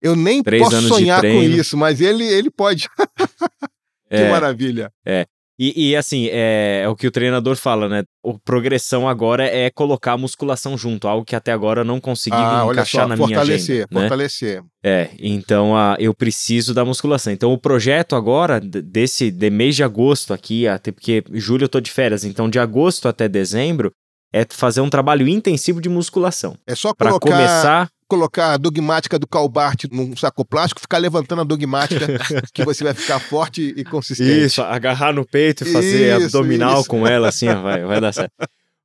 Eu 0.01 0.17
nem 0.17 0.43
três 0.43 0.63
posso 0.63 0.89
sonhar 0.89 1.21
com 1.21 1.43
isso, 1.43 1.77
mas 1.77 2.01
ele, 2.01 2.25
ele 2.25 2.51
pode. 2.51 2.89
que 4.09 4.17
é, 4.17 4.31
maravilha. 4.31 4.91
É. 5.05 5.27
E, 5.63 5.91
e 5.91 5.95
assim, 5.95 6.27
é, 6.33 6.85
é, 6.85 6.89
o 6.89 6.97
que 6.97 7.07
o 7.07 7.11
treinador 7.11 7.55
fala, 7.55 7.87
né? 7.87 8.03
A 8.27 8.33
progressão 8.43 9.07
agora 9.07 9.45
é 9.45 9.69
colocar 9.69 10.13
a 10.13 10.17
musculação 10.17 10.79
junto, 10.79 11.07
algo 11.07 11.23
que 11.23 11.37
até 11.37 11.53
agora 11.53 11.83
eu 11.83 11.85
não 11.85 12.01
consegui 12.01 12.35
ah, 12.35 12.65
encaixar 12.65 13.03
só, 13.03 13.09
na 13.09 13.15
minha 13.15 13.39
agenda. 13.39 13.59
Fortalecer, 13.59 13.87
fortalecer. 13.93 14.63
Né? 14.63 14.69
É, 14.83 15.11
então 15.19 15.77
a, 15.77 15.97
eu 15.99 16.15
preciso 16.15 16.73
da 16.73 16.83
musculação. 16.83 17.31
Então 17.31 17.53
o 17.53 17.59
projeto 17.59 18.17
agora, 18.17 18.59
desse 18.59 19.31
de 19.31 19.51
mês 19.51 19.77
de 19.77 19.85
agosto 19.85 20.33
aqui, 20.33 20.67
até 20.67 20.91
porque 20.91 21.23
julho 21.35 21.65
eu 21.65 21.69
tô 21.69 21.79
de 21.79 21.91
férias, 21.91 22.25
então 22.25 22.49
de 22.49 22.59
agosto 22.59 23.07
até 23.07 23.29
dezembro, 23.29 23.93
é 24.33 24.47
fazer 24.49 24.81
um 24.81 24.89
trabalho 24.89 25.29
intensivo 25.29 25.79
de 25.79 25.91
musculação. 25.91 26.57
É 26.67 26.75
só 26.75 26.95
colocar... 26.95 27.19
Pra 27.19 27.37
começar 27.37 27.91
colocar 28.11 28.55
a 28.55 28.57
dogmática 28.57 29.21
do 29.21 29.27
Calbart 29.27 29.85
num 29.93 30.17
saco 30.17 30.45
plástico, 30.45 30.81
ficar 30.81 30.99
levantando 30.99 31.43
a 31.43 31.45
dogmática 31.45 32.07
que 32.53 32.65
você 32.65 32.83
vai 32.83 32.93
ficar 32.93 33.21
forte 33.21 33.73
e 33.77 33.85
consistente. 33.85 34.47
Isso, 34.47 34.61
agarrar 34.63 35.13
no 35.13 35.25
peito 35.25 35.63
e 35.63 35.73
fazer 35.73 36.17
isso, 36.17 36.27
abdominal 36.37 36.81
isso. 36.81 36.89
com 36.89 37.07
ela, 37.07 37.29
assim, 37.29 37.47
vai, 37.47 37.85
vai 37.85 38.01
dar 38.01 38.13
certo. 38.13 38.33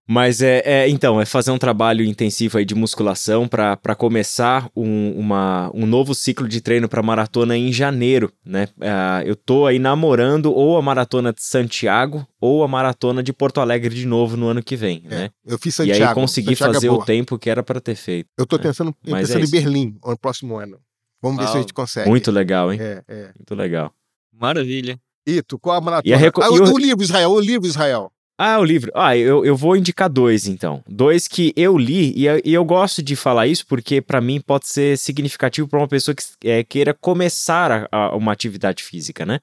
Mas 0.08 0.42
é, 0.42 0.62
é, 0.64 0.90
então, 0.90 1.20
é 1.20 1.26
fazer 1.26 1.50
um 1.50 1.58
trabalho 1.58 2.06
intensivo 2.06 2.60
aí 2.60 2.66
de 2.66 2.76
musculação 2.76 3.48
para 3.48 3.96
começar 3.96 4.70
um, 4.76 5.12
uma, 5.18 5.72
um 5.74 5.88
novo 5.88 6.14
ciclo 6.14 6.48
de 6.48 6.62
treino 6.62 6.88
para 6.88 7.02
maratona 7.02 7.58
em 7.58 7.74
janeiro, 7.74 8.32
né? 8.46 8.68
Uh, 8.78 9.26
eu 9.26 9.36
tô 9.36 9.66
aí 9.66 9.80
namorando 9.80 10.54
ou 10.54 10.78
a 10.78 10.82
maratona 10.82 11.34
de 11.34 11.44
Santiago 11.44 12.26
ou 12.40 12.64
a 12.64 12.68
maratona 12.68 13.24
de 13.24 13.34
Porto 13.34 13.60
Alegre 13.60 13.96
de 13.96 14.06
novo 14.06 14.38
no 14.38 14.48
ano 14.48 14.62
que 14.62 14.76
vem, 14.76 15.04
é, 15.06 15.10
né? 15.10 15.30
Eu 15.44 15.58
fiz 15.58 15.74
Santiago. 15.74 16.00
E 16.00 16.04
aí 16.04 16.14
consegui 16.14 16.56
Santiago 16.56 16.72
é 16.72 16.74
fazer 16.76 16.88
é 16.88 16.92
o 16.92 17.04
tempo 17.04 17.40
que 17.40 17.50
era 17.50 17.64
para 17.64 17.82
ter 17.82 17.96
feito. 17.96 18.30
Eu 18.38 18.46
tô 18.46 18.58
né? 18.58 18.64
pensando, 18.64 18.94
pensando 19.04 19.44
é 19.44 19.48
em 19.48 19.50
Berlim 19.50 19.98
no 20.06 20.18
próximo 20.18 20.58
ano. 20.58 20.78
Vamos 21.20 21.44
ver 21.44 21.50
se 21.50 21.58
a 21.58 21.60
gente 21.62 21.74
consegue. 21.74 22.08
Muito 22.08 22.32
legal, 22.32 22.72
hein? 22.72 22.80
É, 22.80 23.04
é. 23.08 23.24
Muito 23.36 23.56
legal. 23.56 23.92
Maravilha. 24.32 25.00
Ito, 25.26 25.58
qual 25.58 25.78
a 25.78 25.82
maratona? 25.82 26.16
A 26.16 26.20
reco... 26.20 26.44
ah, 26.44 26.52
o, 26.52 26.74
o 26.74 26.78
livro 26.78 27.04
Israel, 27.04 27.32
o 27.32 27.40
livro 27.40 27.66
Israel. 27.66 28.12
Ah, 28.38 28.60
o 28.60 28.64
livro. 28.64 28.92
Ah, 28.94 29.16
eu, 29.16 29.46
eu 29.46 29.56
vou 29.56 29.78
indicar 29.78 30.10
dois, 30.10 30.46
então. 30.48 30.84
Dois 30.88 31.28
que 31.28 31.54
eu 31.56 31.78
li, 31.78 32.14
e, 32.16 32.26
e 32.44 32.54
eu 32.54 32.66
gosto 32.66 33.02
de 33.02 33.16
falar 33.16 33.48
isso 33.48 33.66
porque, 33.66 34.02
para 34.02 34.20
mim, 34.20 34.42
pode 34.42 34.68
ser 34.68 34.98
significativo 34.98 35.68
para 35.68 35.80
uma 35.80 35.88
pessoa 35.88 36.14
que 36.14 36.24
é, 36.44 36.64
queira 36.64 36.94
começar 36.94 37.72
a, 37.72 37.88
a 37.92 38.16
uma 38.16 38.34
atividade 38.34 38.84
física, 38.84 39.26
né? 39.26 39.40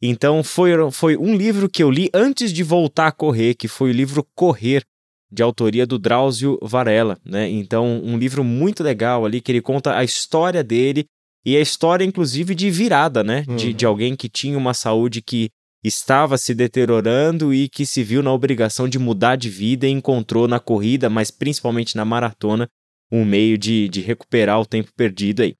Então, 0.00 0.42
foi, 0.42 0.72
foi 0.90 1.16
um 1.16 1.36
livro 1.36 1.68
que 1.68 1.82
eu 1.82 1.90
li 1.90 2.10
antes 2.12 2.52
de 2.52 2.62
voltar 2.62 3.08
a 3.08 3.12
correr, 3.12 3.54
que 3.54 3.68
foi 3.68 3.90
o 3.90 3.94
livro 3.94 4.26
Correr, 4.34 4.82
de 5.30 5.42
autoria 5.42 5.86
do 5.86 5.98
Drauzio 5.98 6.58
Varela, 6.60 7.18
né? 7.24 7.48
Então, 7.48 8.00
um 8.02 8.18
livro 8.18 8.42
muito 8.42 8.82
legal 8.82 9.24
ali, 9.24 9.40
que 9.40 9.52
ele 9.52 9.62
conta 9.62 9.96
a 9.96 10.04
história 10.04 10.62
dele 10.64 11.04
e 11.44 11.56
a 11.56 11.60
história, 11.60 12.04
inclusive, 12.04 12.54
de 12.54 12.70
virada, 12.70 13.22
né? 13.22 13.44
Uhum. 13.48 13.56
De, 13.56 13.72
de 13.72 13.86
alguém 13.86 14.16
que 14.16 14.28
tinha 14.28 14.58
uma 14.58 14.74
saúde 14.74 15.22
que 15.22 15.50
estava 15.82 16.38
se 16.38 16.54
deteriorando 16.54 17.52
e 17.52 17.68
que 17.68 17.84
se 17.84 18.02
viu 18.02 18.22
na 18.22 18.32
obrigação 18.32 18.88
de 18.88 18.98
mudar 18.98 19.36
de 19.36 19.50
vida 19.50 19.86
e 19.86 19.90
encontrou 19.90 20.46
na 20.46 20.60
corrida, 20.60 21.10
mas 21.10 21.30
principalmente 21.30 21.96
na 21.96 22.04
maratona, 22.04 22.68
um 23.10 23.24
meio 23.24 23.58
de, 23.58 23.88
de 23.88 24.00
recuperar 24.00 24.60
o 24.60 24.66
tempo 24.66 24.90
perdido 24.96 25.42
aí. 25.42 25.54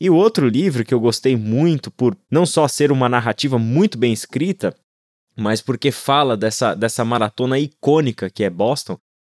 E 0.00 0.10
o 0.10 0.14
outro 0.14 0.48
livro 0.48 0.84
que 0.84 0.92
eu 0.92 1.00
gostei 1.00 1.36
muito 1.36 1.90
por 1.90 2.16
não 2.30 2.44
só 2.44 2.66
ser 2.68 2.92
uma 2.92 3.08
narrativa 3.08 3.58
muito 3.58 3.96
bem 3.96 4.12
escrita, 4.12 4.74
mas 5.36 5.60
porque 5.60 5.90
fala 5.90 6.36
dessa, 6.36 6.74
dessa 6.74 7.04
maratona 7.04 7.58
icônica 7.58 8.30
que 8.30 8.44
é 8.44 8.50
Boston, 8.50 8.98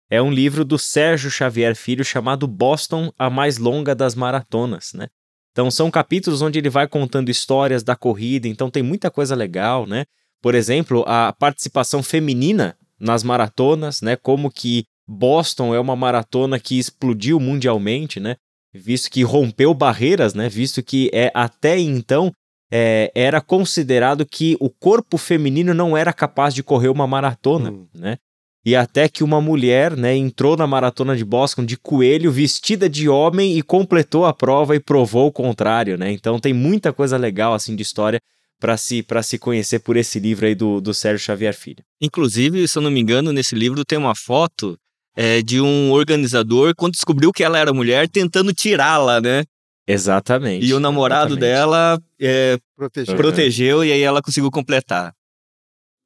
é 0.08 0.22
um 0.22 0.30
livro 0.30 0.64
do 0.64 0.78
Sérgio 0.78 1.30
Xavier 1.30 1.74
Filho 1.74 2.04
chamado 2.04 2.46
Boston, 2.46 3.12
a 3.18 3.28
mais 3.28 3.58
longa 3.58 3.94
das 3.94 4.14
maratonas, 4.14 4.92
né? 4.94 5.08
Então 5.50 5.70
são 5.70 5.90
capítulos 5.90 6.42
onde 6.42 6.58
ele 6.58 6.68
vai 6.68 6.86
contando 6.86 7.30
histórias 7.30 7.82
da 7.82 7.96
corrida, 7.96 8.46
então 8.46 8.70
tem 8.70 8.82
muita 8.82 9.10
coisa 9.10 9.34
legal, 9.34 9.86
né? 9.86 10.04
Por 10.46 10.54
exemplo, 10.54 11.02
a 11.08 11.32
participação 11.32 12.04
feminina 12.04 12.76
nas 13.00 13.24
maratonas, 13.24 14.00
né? 14.00 14.14
Como 14.14 14.48
que 14.48 14.84
Boston 15.04 15.74
é 15.74 15.80
uma 15.80 15.96
maratona 15.96 16.60
que 16.60 16.78
explodiu 16.78 17.40
mundialmente, 17.40 18.20
né? 18.20 18.36
Visto 18.72 19.10
que 19.10 19.24
rompeu 19.24 19.74
barreiras, 19.74 20.34
né? 20.34 20.48
Visto 20.48 20.84
que 20.84 21.10
é 21.12 21.32
até 21.34 21.80
então 21.80 22.30
é, 22.72 23.10
era 23.12 23.40
considerado 23.40 24.24
que 24.24 24.56
o 24.60 24.70
corpo 24.70 25.18
feminino 25.18 25.74
não 25.74 25.96
era 25.96 26.12
capaz 26.12 26.54
de 26.54 26.62
correr 26.62 26.90
uma 26.90 27.08
maratona, 27.08 27.72
hum. 27.72 27.88
né? 27.92 28.16
E 28.64 28.76
até 28.76 29.08
que 29.08 29.24
uma 29.24 29.40
mulher, 29.40 29.96
né, 29.96 30.14
entrou 30.14 30.56
na 30.56 30.66
maratona 30.66 31.16
de 31.16 31.24
Boston 31.24 31.64
de 31.64 31.76
coelho, 31.76 32.30
vestida 32.30 32.88
de 32.88 33.08
homem 33.08 33.58
e 33.58 33.62
completou 33.62 34.24
a 34.24 34.32
prova 34.32 34.76
e 34.76 34.80
provou 34.80 35.26
o 35.26 35.32
contrário, 35.32 35.98
né? 35.98 36.12
Então 36.12 36.38
tem 36.38 36.52
muita 36.52 36.92
coisa 36.92 37.16
legal 37.16 37.52
assim 37.52 37.74
de 37.74 37.82
história 37.82 38.20
para 38.60 38.76
se, 38.76 39.02
para 39.02 39.22
se 39.22 39.38
conhecer 39.38 39.80
por 39.80 39.96
esse 39.96 40.18
livro 40.18 40.46
aí 40.46 40.54
do, 40.54 40.80
do 40.80 40.94
Sérgio 40.94 41.24
Xavier 41.24 41.54
Filho. 41.54 41.84
Inclusive, 42.00 42.66
se 42.66 42.78
eu 42.78 42.82
não 42.82 42.90
me 42.90 43.00
engano, 43.00 43.32
nesse 43.32 43.54
livro 43.54 43.84
tem 43.84 43.98
uma 43.98 44.14
foto 44.14 44.78
é, 45.14 45.42
de 45.42 45.60
um 45.60 45.92
organizador 45.92 46.74
quando 46.76 46.92
descobriu 46.92 47.32
que 47.32 47.44
ela 47.44 47.58
era 47.58 47.72
mulher 47.72 48.08
tentando 48.08 48.52
tirá-la, 48.52 49.20
né? 49.20 49.44
Exatamente. 49.86 50.66
E 50.66 50.74
o 50.74 50.80
namorado 50.80 51.34
exatamente. 51.34 51.40
dela 51.40 52.02
é, 52.20 52.58
protegeu. 52.76 53.16
protegeu 53.16 53.84
e 53.84 53.92
aí 53.92 54.02
ela 54.02 54.20
conseguiu 54.20 54.50
completar. 54.50 55.14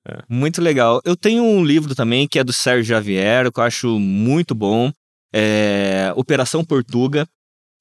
É. 0.07 0.23
Muito 0.29 0.61
legal. 0.61 1.01
Eu 1.05 1.17
tenho 1.17 1.43
um 1.43 1.65
livro 1.65 1.95
também 1.95 2.29
que 2.29 2.39
é 2.39 2.45
do 2.45 2.53
Sérgio 2.53 2.85
Javier, 2.85 3.51
que 3.51 3.61
eu 3.61 3.65
acho 3.65 3.99
muito 3.99 4.55
bom. 4.55 4.93
É 5.33 6.13
Operação 6.17 6.65
Portuga. 6.65 7.27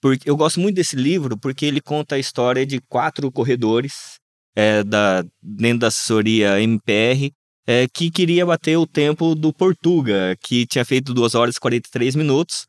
Porque 0.02 0.30
eu 0.30 0.38
gosto 0.38 0.62
muito 0.62 0.76
desse 0.76 0.96
livro 0.96 1.38
porque 1.38 1.66
ele 1.66 1.82
conta 1.82 2.16
a 2.16 2.20
história 2.20 2.66
de 2.66 2.80
quatro 2.88 3.30
corredores 3.30 4.19
é, 4.56 4.84
da, 4.84 5.24
dentro 5.42 5.80
da 5.80 5.88
assessoria 5.88 6.62
MPR 6.62 7.32
é, 7.68 7.88
que 7.88 8.10
queria 8.10 8.46
bater 8.46 8.78
o 8.78 8.88
tempo 8.88 9.36
do 9.36 9.54
Portuga, 9.54 10.36
que 10.42 10.66
tinha 10.66 10.84
feito 10.84 11.14
2 11.14 11.36
horas 11.36 11.56
e 11.56 11.60
43 11.60 12.16
minutos. 12.16 12.66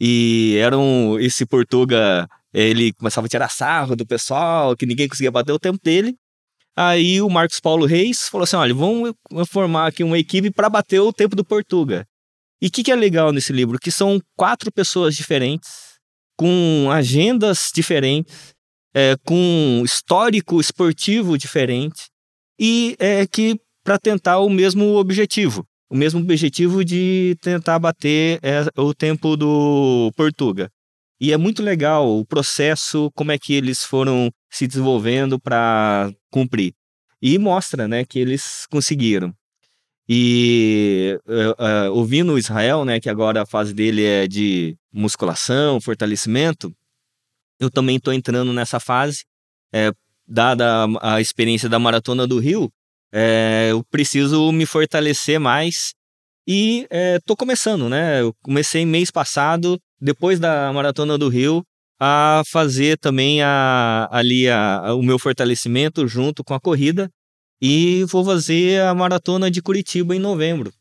E 0.00 0.56
era 0.60 0.78
um, 0.78 1.18
esse 1.18 1.44
Portuga, 1.44 2.28
ele 2.54 2.92
começava 2.92 3.26
a 3.26 3.30
tirar 3.30 3.48
sarro 3.48 3.96
do 3.96 4.06
pessoal, 4.06 4.76
que 4.76 4.86
ninguém 4.86 5.08
conseguia 5.08 5.32
bater 5.32 5.52
o 5.52 5.58
tempo 5.58 5.80
dele. 5.82 6.14
Aí 6.76 7.20
o 7.20 7.28
Marcos 7.28 7.58
Paulo 7.58 7.86
Reis 7.86 8.28
falou 8.28 8.44
assim: 8.44 8.56
olha, 8.56 8.74
vamos 8.74 9.14
formar 9.48 9.88
aqui 9.88 10.04
uma 10.04 10.18
equipe 10.18 10.50
para 10.50 10.68
bater 10.68 11.00
o 11.00 11.12
tempo 11.12 11.34
do 11.34 11.44
Portuga. 11.44 12.06
E 12.62 12.68
o 12.68 12.70
que, 12.70 12.84
que 12.84 12.92
é 12.92 12.96
legal 12.96 13.32
nesse 13.32 13.52
livro? 13.52 13.78
Que 13.78 13.90
são 13.90 14.20
quatro 14.36 14.70
pessoas 14.70 15.16
diferentes 15.16 15.96
com 16.36 16.88
agendas 16.92 17.70
diferentes, 17.74 18.54
é, 18.96 19.14
com 19.26 19.82
histórico 19.84 20.58
esportivo 20.58 21.36
diferente 21.36 22.06
e 22.58 22.96
é, 22.98 23.26
que 23.26 23.60
para 23.84 23.98
tentar 23.98 24.38
o 24.38 24.48
mesmo 24.48 24.94
objetivo, 24.96 25.66
o 25.90 25.94
mesmo 25.94 26.18
objetivo 26.20 26.82
de 26.82 27.36
tentar 27.42 27.78
bater 27.78 28.40
é, 28.42 28.64
o 28.80 28.94
tempo 28.94 29.36
do 29.36 30.10
Portuga. 30.16 30.70
E 31.20 31.30
é 31.30 31.36
muito 31.36 31.62
legal 31.62 32.08
o 32.08 32.24
processo, 32.24 33.10
como 33.14 33.32
é 33.32 33.38
que 33.38 33.52
eles 33.52 33.84
foram 33.84 34.30
se 34.50 34.66
desenvolvendo 34.66 35.38
para 35.38 36.10
cumprir. 36.30 36.72
E 37.20 37.38
mostra 37.38 37.86
né, 37.86 38.02
que 38.02 38.18
eles 38.18 38.66
conseguiram. 38.70 39.32
E 40.08 41.18
uh, 41.26 41.90
uh, 41.90 41.92
ouvindo 41.92 42.34
o 42.34 42.38
Israel, 42.38 42.84
né, 42.84 43.00
que 43.00 43.10
agora 43.10 43.42
a 43.42 43.46
fase 43.46 43.74
dele 43.74 44.04
é 44.04 44.26
de 44.26 44.76
musculação, 44.92 45.80
fortalecimento, 45.80 46.72
eu 47.60 47.70
também 47.70 47.96
estou 47.96 48.12
entrando 48.12 48.52
nessa 48.52 48.78
fase. 48.80 49.24
É, 49.72 49.92
dada 50.26 50.86
a, 51.00 51.20
experiência 51.20 51.68
da 51.68 51.78
Maratona 51.78 52.26
do 52.26 52.38
Rio, 52.38 52.70
é, 53.12 53.68
eu 53.70 53.84
preciso 53.84 54.50
me 54.52 54.66
fortalecer 54.66 55.38
mais 55.38 55.94
e 56.46 56.86
estou 57.16 57.34
é, 57.34 57.38
começando, 57.38 57.88
né? 57.88 58.20
Eu 58.20 58.34
comecei 58.42 58.84
mês 58.84 59.10
passado, 59.10 59.80
depois 60.00 60.38
da 60.38 60.72
Maratona 60.72 61.16
do 61.16 61.28
Rio, 61.28 61.64
a 61.98 62.42
fazer 62.46 62.98
também 62.98 63.42
a, 63.42 64.08
ali 64.10 64.48
a, 64.48 64.94
o 64.94 65.02
meu 65.02 65.18
fortalecimento 65.18 66.06
junto 66.06 66.44
com 66.44 66.54
a 66.54 66.60
corrida 66.60 67.10
e 67.60 68.04
vou 68.04 68.24
fazer 68.24 68.82
a 68.82 68.94
maratona 68.94 69.50
de 69.50 69.62
Curitiba 69.62 70.14
em 70.14 70.18
novembro, 70.18 70.72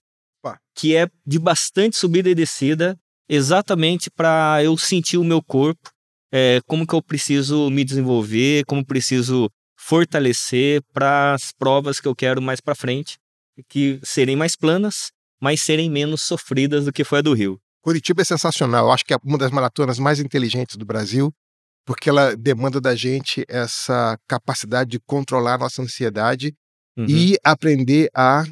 Pá. 0.42 0.60
que 0.76 0.96
é 0.96 1.08
de 1.26 1.40
bastante 1.40 1.96
subida 1.96 2.30
e 2.30 2.36
descida, 2.36 2.98
exatamente 3.30 4.10
para 4.12 4.62
eu 4.62 4.78
sentir 4.78 5.18
o 5.18 5.24
meu 5.24 5.42
corpo, 5.42 5.90
é, 6.38 6.60
como 6.68 6.86
que 6.86 6.94
eu 6.94 7.02
preciso 7.02 7.70
me 7.70 7.86
desenvolver, 7.86 8.66
como 8.66 8.86
preciso 8.86 9.50
fortalecer 9.78 10.82
para 10.94 11.34
as 11.34 11.54
provas 11.54 12.02
que 12.02 12.10
eu 12.10 12.14
quero 12.14 12.42
mais 12.42 12.60
para 12.60 12.76
frente, 12.76 13.18
que 13.70 14.02
serem 14.04 14.36
mais 14.36 14.54
planas, 14.54 15.12
mas 15.42 15.62
serem 15.62 15.90
menos 15.90 16.24
sofridas 16.24 16.84
do 16.84 16.92
que 16.92 17.06
foi 17.06 17.20
a 17.20 17.22
do 17.22 17.34
Rio. 17.34 17.58
Curitiba 17.82 18.22
é 18.22 18.26
sensacional. 18.26 18.88
Eu 18.88 18.92
acho 18.92 19.06
que 19.06 19.14
é 19.14 19.18
uma 19.24 19.38
das 19.38 19.50
maratonas 19.50 19.98
mais 19.98 20.20
inteligentes 20.20 20.76
do 20.76 20.86
Brasil, 20.86 21.32
porque 21.86 22.10
ela 22.10 22.36
demanda 22.36 22.82
da 22.82 22.94
gente 22.96 23.46
essa 23.48 24.18
capacidade 24.28 24.90
de 24.90 25.00
controlar 25.00 25.54
a 25.54 25.60
nossa 25.60 25.82
ansiedade 25.82 26.54
uhum. 26.98 27.06
e 27.08 27.38
aprender 27.46 28.10
a, 28.14 28.44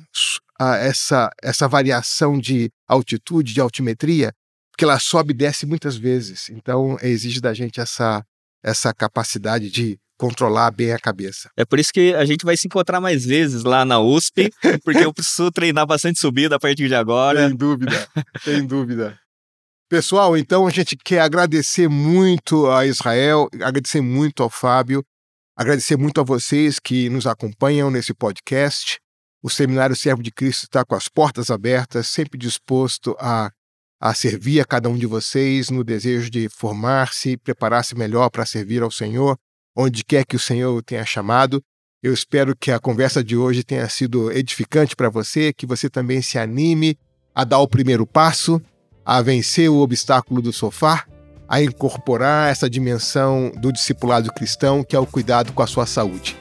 a, 0.57 0.77
essa, 0.77 1.29
essa 1.43 1.67
variação 1.67 2.39
de 2.39 2.69
altitude, 2.87 3.53
de 3.53 3.59
altimetria, 3.59 4.31
porque 4.73 4.83
ela 4.83 4.99
sobe 4.99 5.31
e 5.31 5.37
desce 5.37 5.65
muitas 5.65 5.95
vezes. 5.95 6.49
Então, 6.49 6.97
exige 7.01 7.39
da 7.39 7.53
gente 7.53 7.79
essa, 7.79 8.25
essa 8.63 8.93
capacidade 8.93 9.69
de 9.69 9.97
controlar 10.17 10.71
bem 10.71 10.91
a 10.91 10.99
cabeça. 10.99 11.49
É 11.55 11.63
por 11.63 11.79
isso 11.79 11.91
que 11.93 12.13
a 12.15 12.25
gente 12.25 12.43
vai 12.43 12.57
se 12.57 12.67
encontrar 12.67 12.99
mais 12.99 13.25
vezes 13.25 13.63
lá 13.63 13.85
na 13.85 13.99
USP, 13.99 14.49
porque 14.83 15.05
eu 15.05 15.13
preciso 15.13 15.51
treinar 15.51 15.85
bastante 15.85 16.19
subida 16.19 16.55
a 16.55 16.59
partir 16.59 16.87
de 16.87 16.95
agora. 16.95 17.47
Sem 17.47 17.55
dúvida, 17.55 18.07
sem 18.43 18.65
dúvida. 18.65 19.19
Pessoal, 19.89 20.35
então 20.35 20.65
a 20.65 20.71
gente 20.71 20.97
quer 20.97 21.19
agradecer 21.19 21.87
muito 21.87 22.67
a 22.69 22.85
Israel, 22.85 23.47
agradecer 23.61 24.01
muito 24.01 24.41
ao 24.41 24.49
Fábio, 24.49 25.05
Agradecer 25.55 25.95
muito 25.97 26.19
a 26.19 26.23
vocês 26.23 26.79
que 26.79 27.09
nos 27.09 27.27
acompanham 27.27 27.91
nesse 27.91 28.11
podcast. 28.11 28.99
O 29.39 29.51
Seminário 29.51 29.95
Servo 29.95 30.23
de 30.23 30.31
Cristo 30.31 30.63
está 30.63 30.83
com 30.83 30.95
as 30.95 31.07
portas 31.07 31.51
abertas, 31.51 32.07
sempre 32.07 32.39
disposto 32.39 33.15
a, 33.19 33.51
a 34.03 34.13
servir 34.13 34.59
a 34.59 34.65
cada 34.65 34.89
um 34.89 34.97
de 34.97 35.05
vocês 35.05 35.69
no 35.69 35.81
desejo 35.81 36.29
de 36.29 36.49
formar-se, 36.49 37.37
preparar-se 37.37 37.95
melhor 37.95 38.29
para 38.29 38.45
servir 38.45 38.83
ao 38.83 38.91
Senhor, 38.91 39.37
onde 39.73 40.03
quer 40.03 40.25
que 40.25 40.35
o 40.35 40.39
Senhor 40.39 40.75
o 40.75 40.81
tenha 40.81 41.05
chamado. 41.05 41.63
Eu 42.03 42.13
espero 42.13 42.53
que 42.53 42.69
a 42.69 42.81
conversa 42.81 43.23
de 43.23 43.37
hoje 43.37 43.63
tenha 43.63 43.87
sido 43.87 44.29
edificante 44.29 44.93
para 44.93 45.07
você, 45.07 45.53
que 45.53 45.65
você 45.65 45.89
também 45.89 46.21
se 46.21 46.37
anime 46.37 46.97
a 47.33 47.45
dar 47.45 47.59
o 47.59 47.67
primeiro 47.67 48.05
passo, 48.05 48.61
a 49.05 49.21
vencer 49.21 49.69
o 49.69 49.79
obstáculo 49.79 50.41
do 50.41 50.51
sofá 50.51 51.05
a 51.47 51.61
incorporar 51.61 52.51
essa 52.51 52.69
dimensão 52.69 53.53
do 53.55 53.71
discipulado 53.71 54.33
cristão, 54.33 54.83
que 54.83 54.95
é 54.95 54.99
o 54.99 55.05
cuidado 55.05 55.53
com 55.53 55.61
a 55.61 55.67
sua 55.67 55.85
saúde. 55.85 56.35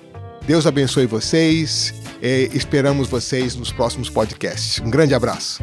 Deus 0.47 0.67
abençoe 0.67 1.07
vocês 1.07 1.95
e 2.21 2.51
esperamos 2.53 3.09
vocês 3.09 3.55
nos 3.55 3.71
próximos 3.71 4.11
podcasts. 4.11 4.81
Um 4.81 4.91
grande 4.91 5.15
abraço. 5.15 5.63